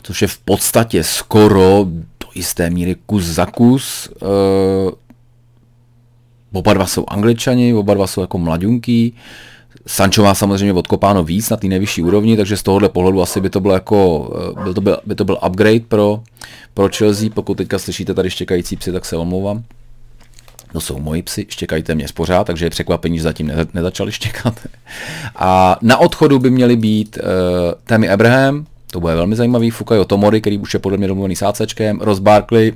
což 0.03 0.23
je 0.23 0.29
v 0.29 0.39
podstatě 0.39 1.05
skoro 1.05 1.87
jisté 2.35 2.71
míry 2.71 2.97
kus 3.07 3.25
za 3.25 3.47
kus. 3.47 4.09
Uh, 4.23 4.91
oba 6.53 6.75
dva 6.75 6.87
jsou 6.87 7.05
angličani, 7.09 7.75
oba 7.75 7.95
dva 7.95 8.07
jsou 8.07 8.21
jako 8.21 8.39
mladunký. 8.39 9.15
Sancho 9.87 10.23
má 10.23 10.35
samozřejmě 10.35 10.73
odkopáno 10.73 11.25
víc 11.25 11.51
na 11.51 11.57
té 11.57 11.67
nejvyšší 11.67 12.03
úrovni, 12.03 12.37
takže 12.37 12.57
z 12.57 12.63
tohohle 12.63 12.89
pohledu 12.89 13.23
asi 13.23 13.41
by 13.41 13.51
to 13.51 13.61
bylo 13.61 13.75
jako, 13.75 14.31
eh, 14.61 14.65
by 14.65 14.75
to 14.75 14.81
byl, 14.81 14.99
by 15.07 15.15
to 15.15 15.25
byl 15.25 15.39
upgrade 15.47 15.81
pro, 15.89 16.23
pro 16.75 16.89
Chelsea. 16.97 17.31
Pokud 17.35 17.55
teďka 17.55 17.79
slyšíte 17.79 18.15
tady 18.15 18.31
štěkající 18.31 18.77
psy, 18.77 18.93
tak 18.93 19.05
se 19.05 19.17
omlouvám. 19.17 19.65
To 20.73 20.81
jsou 20.81 20.99
moji 20.99 21.23
psy, 21.23 21.47
štěkajte 21.49 21.95
mě 21.95 22.09
spořád, 22.09 22.47
takže 22.47 22.67
je 22.67 22.71
překvapení, 22.71 23.19
že 23.19 23.23
zatím 23.23 23.53
nezačali 23.75 24.13
štěkat. 24.13 24.61
A 25.37 25.77
na 25.83 25.99
odchodu 25.99 26.39
by 26.39 26.51
měli 26.51 26.77
být 26.77 27.19
uh, 27.19 27.29
Tammy 27.85 28.09
Abraham, 28.09 28.67
to 28.93 29.01
bude 29.01 29.15
velmi 29.15 29.37
zajímavý. 29.37 29.71
Fukayo 29.71 30.05
Tomori, 30.05 30.41
který 30.41 30.59
už 30.59 30.75
je 30.75 30.81
podle 30.81 30.99
mě 30.99 31.09
domluvený 31.09 31.37
s 31.37 31.43
ACčkem, 31.43 32.01
Ross 32.01 32.19
Barkley, 32.19 32.73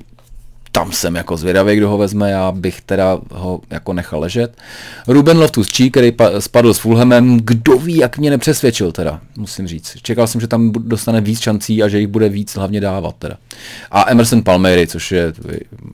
tam 0.73 0.93
jsem 0.93 1.17
jako 1.17 1.37
zvědavý, 1.37 1.77
kdo 1.77 1.89
ho 1.89 1.99
vezme, 1.99 2.31
já 2.31 2.53
bych 2.53 2.81
teda 2.81 3.19
ho 3.33 3.61
jako 3.71 3.93
nechal 3.93 4.21
ležet. 4.21 4.57
Ruben 5.09 5.39
loftus 5.39 5.69
cheek 5.77 5.93
který 5.93 6.13
spadl 6.39 6.75
s 6.75 6.79
Fulhamem, 6.79 7.39
kdo 7.43 7.79
ví, 7.79 7.97
jak 7.97 8.19
mě 8.19 8.31
nepřesvědčil 8.31 8.93
teda, 8.93 9.21
musím 9.37 9.67
říct. 9.67 9.97
Čekal 10.03 10.27
jsem, 10.27 10.41
že 10.41 10.47
tam 10.47 10.73
dostane 10.73 11.21
víc 11.21 11.41
šancí 11.41 11.83
a 11.83 11.89
že 11.89 11.99
jich 11.99 12.09
bude 12.09 12.29
víc 12.29 12.57
hlavně 12.57 12.81
dávat 12.81 13.15
teda. 13.19 13.37
A 13.91 14.11
Emerson 14.11 14.43
Palmieri, 14.43 14.87
což 14.87 15.13
je, 15.13 15.33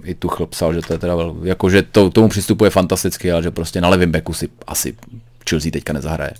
i 0.04 0.14
tu 0.14 0.30
psal, 0.46 0.74
že 0.74 0.80
to 0.80 0.92
je 0.92 0.98
teda, 0.98 1.14
jako 1.42 1.70
že 1.70 1.82
to, 1.82 2.10
tomu 2.10 2.28
přistupuje 2.28 2.70
fantasticky, 2.70 3.32
ale 3.32 3.42
že 3.42 3.50
prostě 3.50 3.80
na 3.80 3.88
levém 3.88 4.10
beku 4.10 4.32
si 4.32 4.48
asi 4.66 4.94
Chelsea 5.50 5.70
teďka 5.70 5.92
nezahraje. 5.92 6.32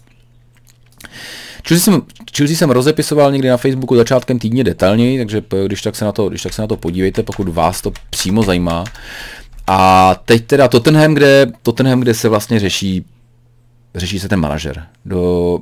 Chelsea 1.69 1.85
jsem, 1.85 2.03
Chelsea 2.37 2.57
jsem 2.57 2.71
rozepisoval 2.71 3.33
někdy 3.33 3.49
na 3.49 3.57
Facebooku 3.57 3.97
začátkem 3.97 4.39
týdně 4.39 4.65
detailněji, 4.65 5.19
takže 5.19 5.43
když 5.67 5.83
tak, 5.83 5.97
se 5.97 6.05
na 6.05 6.13
to, 6.13 6.29
když 6.29 6.43
tak 6.43 6.53
se 6.53 6.63
na 6.63 6.69
to 6.69 6.77
podívejte, 6.77 7.23
pokud 7.23 7.49
vás 7.49 7.81
to 7.81 7.93
přímo 8.11 8.43
zajímá. 8.43 8.85
A 9.67 10.15
teď 10.25 10.47
teda 10.47 10.69
Tottenham, 10.69 11.15
kde, 11.15 11.47
Tottenham, 11.63 12.01
kde 12.01 12.15
se 12.15 12.29
vlastně 12.29 12.61
řeší 12.61 13.05
řeší 13.95 14.19
se 14.19 14.29
ten 14.29 14.41
manažer. 14.41 14.87
Do, 15.05 15.59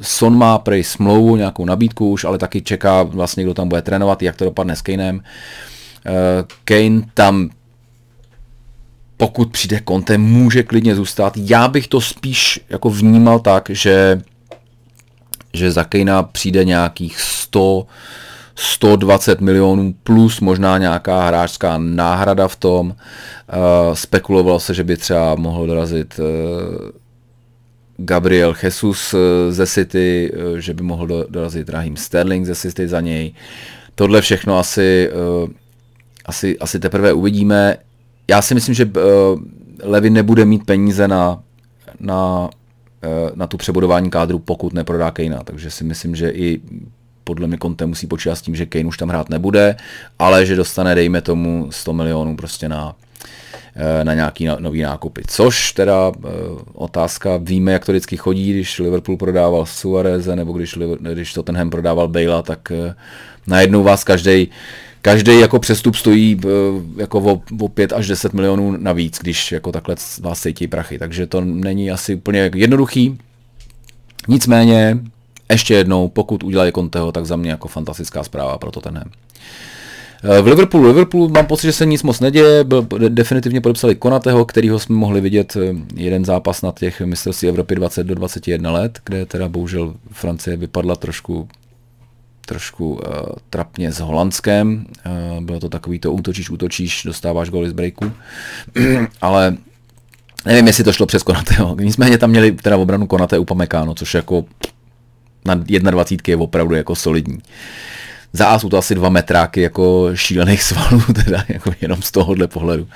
Son 0.00 0.38
má 0.38 0.58
prej 0.58 0.84
smlouvu, 0.84 1.36
nějakou 1.36 1.64
nabídku 1.64 2.10
už, 2.10 2.24
ale 2.24 2.38
taky 2.38 2.62
čeká 2.62 3.02
vlastně, 3.02 3.44
kdo 3.44 3.54
tam 3.54 3.68
bude 3.68 3.82
trénovat, 3.82 4.22
jak 4.22 4.36
to 4.36 4.44
dopadne 4.44 4.76
s 4.76 4.82
Kanem. 4.82 5.16
Uh, 5.16 5.22
Kane 6.64 7.02
tam 7.14 7.50
pokud 9.16 9.52
přijde 9.52 9.80
Conte, 9.88 10.18
může 10.18 10.62
klidně 10.62 10.94
zůstat. 10.94 11.32
Já 11.36 11.68
bych 11.68 11.88
to 11.88 12.00
spíš 12.00 12.60
jako 12.68 12.90
vnímal 12.90 13.38
tak, 13.38 13.70
že 13.72 14.20
že 15.54 15.72
za 15.72 15.84
Kejna 15.84 16.22
přijde 16.22 16.64
nějakých 16.64 17.20
100, 17.20 17.86
120 18.54 19.40
milionů 19.40 19.94
plus 20.02 20.40
možná 20.40 20.78
nějaká 20.78 21.26
hráčská 21.26 21.78
náhrada 21.78 22.48
v 22.48 22.56
tom. 22.56 22.86
Uh, 22.86 23.94
spekulovalo 23.94 24.60
se, 24.60 24.74
že 24.74 24.84
by 24.84 24.96
třeba 24.96 25.34
mohl 25.34 25.66
dorazit 25.66 26.18
uh, 26.18 26.26
Gabriel 27.96 28.54
Jesus 28.62 29.14
uh, 29.14 29.20
ze 29.50 29.66
City, 29.66 30.32
uh, 30.34 30.56
že 30.56 30.74
by 30.74 30.82
mohl 30.82 31.06
do, 31.06 31.26
dorazit 31.28 31.68
Raheem 31.68 31.96
Sterling 31.96 32.46
ze 32.46 32.54
City 32.54 32.88
za 32.88 33.00
něj. 33.00 33.34
Tohle 33.94 34.20
všechno 34.20 34.58
asi, 34.58 35.10
uh, 35.42 35.50
asi, 36.26 36.58
asi 36.58 36.80
teprve 36.80 37.12
uvidíme. 37.12 37.76
Já 38.30 38.42
si 38.42 38.54
myslím, 38.54 38.74
že 38.74 38.84
uh, 38.84 38.92
Levin 39.82 40.12
nebude 40.12 40.44
mít 40.44 40.66
peníze 40.66 41.08
na, 41.08 41.42
na 42.00 42.48
Eh, 42.50 42.61
na 43.34 43.46
tu 43.46 43.56
přebudování 43.56 44.10
kádru, 44.10 44.38
pokud 44.38 44.72
neprodá 44.72 45.10
Kejna. 45.10 45.42
Takže 45.44 45.70
si 45.70 45.84
myslím, 45.84 46.16
že 46.16 46.30
i 46.30 46.60
podle 47.24 47.46
mě 47.46 47.58
Conte 47.62 47.86
musí 47.86 48.06
počítat 48.06 48.34
s 48.34 48.42
tím, 48.42 48.56
že 48.56 48.66
Kane 48.66 48.84
už 48.84 48.96
tam 48.96 49.08
hrát 49.08 49.28
nebude, 49.28 49.76
ale 50.18 50.46
že 50.46 50.56
dostane, 50.56 50.94
dejme 50.94 51.20
tomu, 51.20 51.66
100 51.70 51.92
milionů 51.92 52.36
prostě 52.36 52.68
na, 52.68 52.94
eh, 53.76 54.04
na 54.04 54.14
nějaký 54.14 54.48
nový 54.58 54.82
nákupy. 54.82 55.22
Což 55.26 55.72
teda 55.72 56.12
eh, 56.16 56.28
otázka, 56.72 57.36
víme, 57.36 57.72
jak 57.72 57.86
to 57.86 57.92
vždycky 57.92 58.16
chodí, 58.16 58.52
když 58.52 58.78
Liverpool 58.78 59.16
prodával 59.16 59.66
Suareze, 59.66 60.36
nebo 60.36 60.52
když, 60.52 60.78
když 61.12 61.32
Tottenham 61.32 61.70
prodával 61.70 62.08
Bale, 62.08 62.42
tak 62.42 62.72
najednou 63.46 63.82
vás 63.82 64.04
každý 64.04 64.48
každý 65.02 65.40
jako 65.40 65.58
přestup 65.58 65.94
stojí 65.94 66.40
eh, 66.44 66.48
jako 66.96 67.18
o, 67.20 67.42
o 67.60 67.68
5 67.68 67.92
až 67.92 68.08
10 68.08 68.32
milionů 68.32 68.76
navíc, 68.76 69.18
když 69.22 69.52
jako 69.52 69.72
takhle 69.72 69.96
vás 70.20 70.40
sejtí 70.40 70.68
prachy. 70.68 70.98
Takže 70.98 71.26
to 71.26 71.40
není 71.40 71.90
asi 71.90 72.14
úplně 72.14 72.50
jednoduchý. 72.54 73.18
Nicméně, 74.28 74.98
ještě 75.50 75.74
jednou, 75.74 76.08
pokud 76.08 76.42
udělají 76.42 76.72
Conteho, 76.72 77.12
tak 77.12 77.26
za 77.26 77.36
mě 77.36 77.50
jako 77.50 77.68
fantastická 77.68 78.22
zpráva 78.22 78.58
pro 78.58 78.70
Tottenham. 78.70 79.10
Eh, 80.24 80.42
v 80.42 80.46
Liverpoolu, 80.46 80.86
Liverpoolu 80.86 81.28
mám 81.28 81.46
pocit, 81.46 81.66
že 81.66 81.72
se 81.72 81.86
nic 81.86 82.02
moc 82.02 82.20
neděje, 82.20 82.64
byl, 82.64 82.86
definitivně 83.08 83.60
podepsali 83.60 83.94
Konateho, 83.94 84.44
kterýho 84.44 84.78
jsme 84.78 84.96
mohli 84.96 85.20
vidět 85.20 85.56
eh, 85.56 85.74
jeden 85.94 86.24
zápas 86.24 86.62
na 86.62 86.72
těch 86.72 87.00
mistrovství 87.00 87.48
Evropy 87.48 87.74
20 87.74 88.04
do 88.04 88.14
21 88.14 88.72
let, 88.72 88.98
kde 89.04 89.26
teda 89.26 89.48
bohužel 89.48 89.94
Francie 90.12 90.56
vypadla 90.56 90.96
trošku 90.96 91.48
trošku 92.46 92.92
uh, 92.94 93.00
trapně 93.50 93.92
s 93.92 94.00
Holandskem. 94.00 94.86
Uh, 95.06 95.44
bylo 95.44 95.60
to 95.60 95.68
takový 95.68 95.98
to 95.98 96.12
útočíš, 96.12 96.50
útočíš, 96.50 97.02
dostáváš 97.04 97.50
goly 97.50 97.68
z 97.68 97.72
breaku. 97.72 98.12
Ale 99.20 99.56
nevím, 100.46 100.66
jestli 100.66 100.84
to 100.84 100.92
šlo 100.92 101.06
přes 101.06 101.22
Konateho. 101.22 101.76
Nicméně 101.80 102.18
tam 102.18 102.30
měli 102.30 102.52
teda 102.52 102.76
obranu 102.76 103.06
Konate 103.06 103.38
Upamecano, 103.38 103.94
což 103.94 104.14
jako 104.14 104.44
na 105.44 105.54
21 105.54 106.30
je 106.32 106.36
opravdu 106.36 106.74
jako 106.74 106.96
solidní. 106.96 107.34
Uh, 107.34 107.40
za 108.32 108.46
A 108.46 108.58
jsou 108.58 108.68
to 108.68 108.78
asi 108.78 108.94
dva 108.94 109.08
metráky 109.08 109.60
jako 109.60 110.10
šílených 110.14 110.62
svalů, 110.62 111.02
teda 111.24 111.44
jako 111.48 111.72
jenom 111.80 112.02
z 112.02 112.10
tohohle 112.10 112.48
pohledu. 112.48 112.88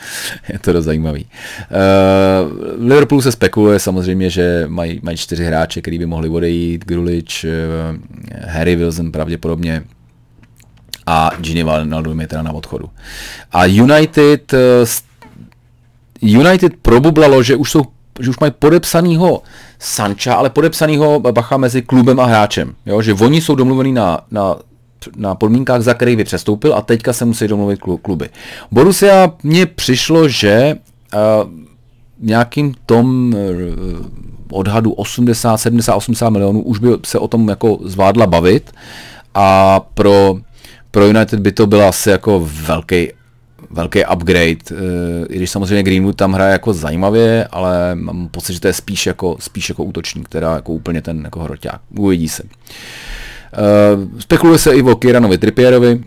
Je 0.53 0.59
to 0.59 0.72
dost 0.72 0.84
zajímavý. 0.84 1.26
Uh, 1.26 2.89
Liverpool 2.89 3.22
se 3.22 3.32
spekuluje 3.32 3.78
samozřejmě, 3.78 4.30
že 4.30 4.64
mají, 4.68 5.01
mají 5.03 5.16
čtyři 5.16 5.45
hráče, 5.45 5.80
který 5.80 5.99
by 5.99 6.07
mohli 6.07 6.28
odejít, 6.28 6.84
Grulič, 6.84 7.45
uh, 7.45 7.51
Harry 8.49 8.76
Wilson 8.76 9.12
pravděpodobně, 9.12 9.82
a 11.07 11.30
Gini 11.41 11.64
Wijnaldum 11.64 12.20
je 12.20 12.26
teda 12.26 12.43
na 12.43 12.53
odchodu. 12.53 12.91
A 13.53 13.64
United 13.64 14.53
uh, 14.53 14.59
United 16.22 16.72
probublalo, 16.82 17.43
že 17.43 17.57
už 17.57 17.70
jsou 17.70 17.82
že 18.20 18.30
už 18.30 18.39
mají 18.39 18.53
podepsanýho 18.59 19.43
Sancha, 19.78 20.34
ale 20.34 20.51
podepsanýho 20.51 21.20
bacha 21.20 21.57
mezi 21.57 21.82
klubem 21.82 22.20
a 22.20 22.24
hráčem. 22.24 22.74
Jo? 22.87 23.03
Že 23.03 23.14
oni 23.14 23.41
jsou 23.41 23.55
domluvení 23.55 23.93
na, 23.93 24.20
na 24.30 24.57
na 25.16 25.34
podmínkách, 25.34 25.82
za 25.82 25.94
který 25.94 26.16
by 26.16 26.24
přestoupil 26.24 26.74
a 26.74 26.82
teďka 26.82 27.12
se 27.12 27.24
musí 27.24 27.48
domluvit 27.48 27.80
kluby. 28.02 28.28
Borussia 28.70 29.32
mně 29.42 29.66
přišlo, 29.66 30.28
že 30.28 30.76
uh, 31.14 31.50
nějakým 32.20 32.74
tom 32.86 33.34
uh, 33.34 34.07
odhadu 34.50 34.92
80, 34.92 35.57
70, 35.57 35.94
80 35.94 36.30
milionů 36.30 36.62
už 36.62 36.78
by 36.78 36.88
se 37.04 37.18
o 37.18 37.28
tom 37.28 37.48
jako 37.48 37.78
zvládla 37.84 38.26
bavit 38.26 38.72
a 39.34 39.80
pro, 39.80 40.38
pro 40.90 41.07
United 41.07 41.40
by 41.40 41.52
to 41.52 41.66
byl 41.66 41.88
asi 41.88 42.11
jako 42.11 42.48
velký 42.66 43.09
velký 43.70 44.00
upgrade, 44.14 44.57
uh, 44.72 44.78
i 45.28 45.36
když 45.36 45.50
samozřejmě 45.50 45.82
Greenwood 45.82 46.16
tam 46.16 46.32
hraje 46.32 46.52
jako 46.52 46.72
zajímavě, 46.72 47.48
ale 47.50 47.94
mám 47.94 48.28
pocit, 48.28 48.52
že 48.52 48.61
to 48.61 48.66
je 48.66 48.72
spíš 48.72 49.07
jako, 49.07 49.36
spíš 49.40 49.68
jako 49.68 49.84
útočník, 49.84 50.28
teda 50.28 50.54
jako 50.54 50.72
úplně 50.72 51.02
ten 51.02 51.20
jako 51.24 51.40
hroťák. 51.40 51.80
Uvidí 51.98 52.28
se. 52.28 52.42
Uh, 52.42 52.48
spekuluje 54.18 54.59
se 54.59 54.76
i 54.76 54.82
o 54.82 54.96
Kiranovi 54.96 55.38
Trippierovi, 55.38 56.00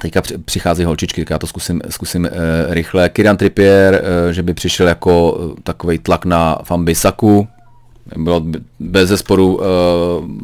Teďka 0.00 0.22
přichází 0.44 0.84
holčičky, 0.84 1.24
tak 1.24 1.30
já 1.30 1.38
to 1.38 1.46
zkusím, 1.46 1.80
zkusím 1.88 2.24
uh, 2.24 2.30
rychle. 2.74 3.08
Kiran 3.08 3.36
Trippier, 3.36 4.02
uh, 4.02 4.32
že 4.32 4.42
by 4.42 4.54
přišel 4.54 4.88
jako 4.88 5.32
uh, 5.32 5.54
takový 5.62 5.98
tlak 5.98 6.24
na 6.24 6.58
Fambisaku, 6.64 7.48
bylo 8.16 8.42
bez 8.80 9.08
zesporu 9.08 9.54
uh, 9.54 9.62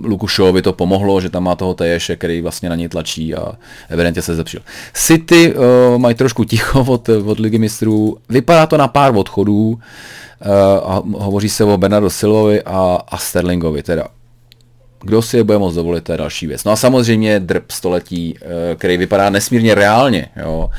Lukušovi 0.02 0.62
to 0.62 0.72
pomohlo, 0.72 1.20
že 1.20 1.30
tam 1.30 1.44
má 1.44 1.55
toho 1.55 1.74
Teješe, 1.74 2.16
který 2.16 2.40
vlastně 2.40 2.68
na 2.68 2.76
něj 2.76 2.88
tlačí 2.88 3.34
a 3.34 3.52
evidentně 3.88 4.22
se 4.22 4.34
zlepšil. 4.34 4.61
City 4.94 5.55
uh, 5.55 5.98
mají 5.98 6.14
trošku 6.14 6.44
ticho 6.44 6.80
od, 6.88 7.09
od 7.09 7.38
ligy 7.38 7.59
mistrů, 7.59 8.18
vypadá 8.28 8.66
to 8.66 8.76
na 8.76 8.88
pár 8.88 9.16
odchodů 9.16 9.68
uh, 9.68 9.78
a 10.84 11.02
hovoří 11.18 11.48
se 11.48 11.64
o 11.64 11.78
Bernardo 11.78 12.11
Silvovi 12.11 12.62
a, 12.62 12.98
a 13.09 13.18
Sterlingovi 13.18 13.82
teda. 13.82 14.09
Kdo 15.05 15.22
si 15.22 15.36
je 15.36 15.44
bude 15.44 15.59
moct 15.59 15.74
dovolit, 15.74 16.05
to 16.05 16.12
je 16.12 16.18
další 16.18 16.46
věc. 16.46 16.64
No 16.64 16.72
a 16.72 16.76
samozřejmě 16.76 17.40
drb 17.40 17.70
století, 17.70 18.34
eh, 18.42 18.74
který 18.76 18.96
vypadá 18.96 19.30
nesmírně 19.30 19.74
reálně. 19.74 20.28
Jo. 20.36 20.70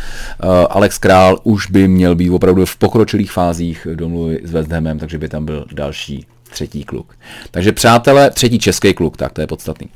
Eh, 0.44 0.48
Alex 0.70 0.98
Král 0.98 1.40
už 1.44 1.72
by 1.72 1.88
měl 1.88 2.16
být 2.16 2.30
opravdu 2.30 2.66
v 2.66 2.78
pokročilých 2.78 3.32
fázích 3.32 3.88
domluvy 3.96 4.40
s 4.44 4.52
West 4.52 4.72
Hamem, 4.72 5.00
takže 5.00 5.18
by 5.18 5.30
tam 5.30 5.46
byl 5.46 5.66
další 5.74 6.26
třetí 6.52 6.84
kluk. 6.84 7.16
Takže 7.52 7.72
přátelé, 7.72 8.32
třetí 8.32 8.60
český 8.60 8.94
kluk, 8.94 9.18
tak 9.18 9.34
to 9.34 9.42
je 9.42 9.48
podstatný. 9.48 9.90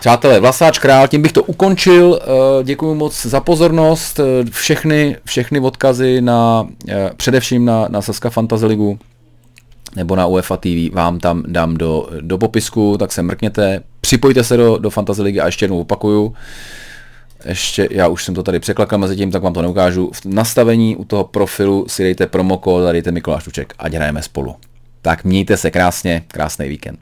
Přátelé, 0.00 0.40
Vlasáč 0.40 0.78
Král, 0.78 1.08
tím 1.08 1.22
bych 1.22 1.32
to 1.32 1.42
ukončil. 1.42 2.20
Eh, 2.22 2.64
Děkuji 2.64 2.94
moc 2.94 3.26
za 3.26 3.40
pozornost. 3.40 4.20
Všechny, 4.50 5.16
všechny 5.24 5.60
odkazy 5.60 6.20
na, 6.20 6.68
především 7.16 7.64
na, 7.64 7.86
na 7.88 8.02
Saska 8.02 8.30
Fantasy 8.30 8.66
Ligu 8.66 8.98
nebo 9.96 10.16
na 10.16 10.26
UEFA 10.26 10.56
TV 10.56 10.92
vám 10.92 11.18
tam 11.18 11.42
dám 11.46 11.76
do, 11.76 12.08
do 12.20 12.38
popisku, 12.38 12.96
tak 12.98 13.12
se 13.12 13.22
mrkněte, 13.22 13.80
připojte 14.00 14.44
se 14.44 14.56
do, 14.56 14.78
do 14.78 14.90
Fantasy 14.90 15.22
Ligy 15.22 15.40
a 15.40 15.46
ještě 15.46 15.64
jednou 15.64 15.80
opakuju, 15.80 16.34
ještě, 17.44 17.88
já 17.90 18.08
už 18.08 18.24
jsem 18.24 18.34
to 18.34 18.42
tady 18.42 18.58
překlakal 18.58 18.98
mezi 18.98 19.16
tím, 19.16 19.30
tak 19.30 19.42
vám 19.42 19.52
to 19.52 19.62
neukážu. 19.62 20.10
V 20.14 20.24
nastavení 20.24 20.96
u 20.96 21.04
toho 21.04 21.24
profilu 21.24 21.84
si 21.88 22.02
dejte 22.02 22.26
promokód 22.26 22.86
a 22.86 22.92
dejte 22.92 23.12
Mikuláš 23.12 23.44
Tuček, 23.44 23.74
ať 23.78 23.92
hrajeme 23.92 24.22
spolu. 24.22 24.56
Tak 25.02 25.24
mějte 25.24 25.56
se 25.56 25.70
krásně, 25.70 26.22
krásný 26.28 26.68
víkend. 26.68 26.98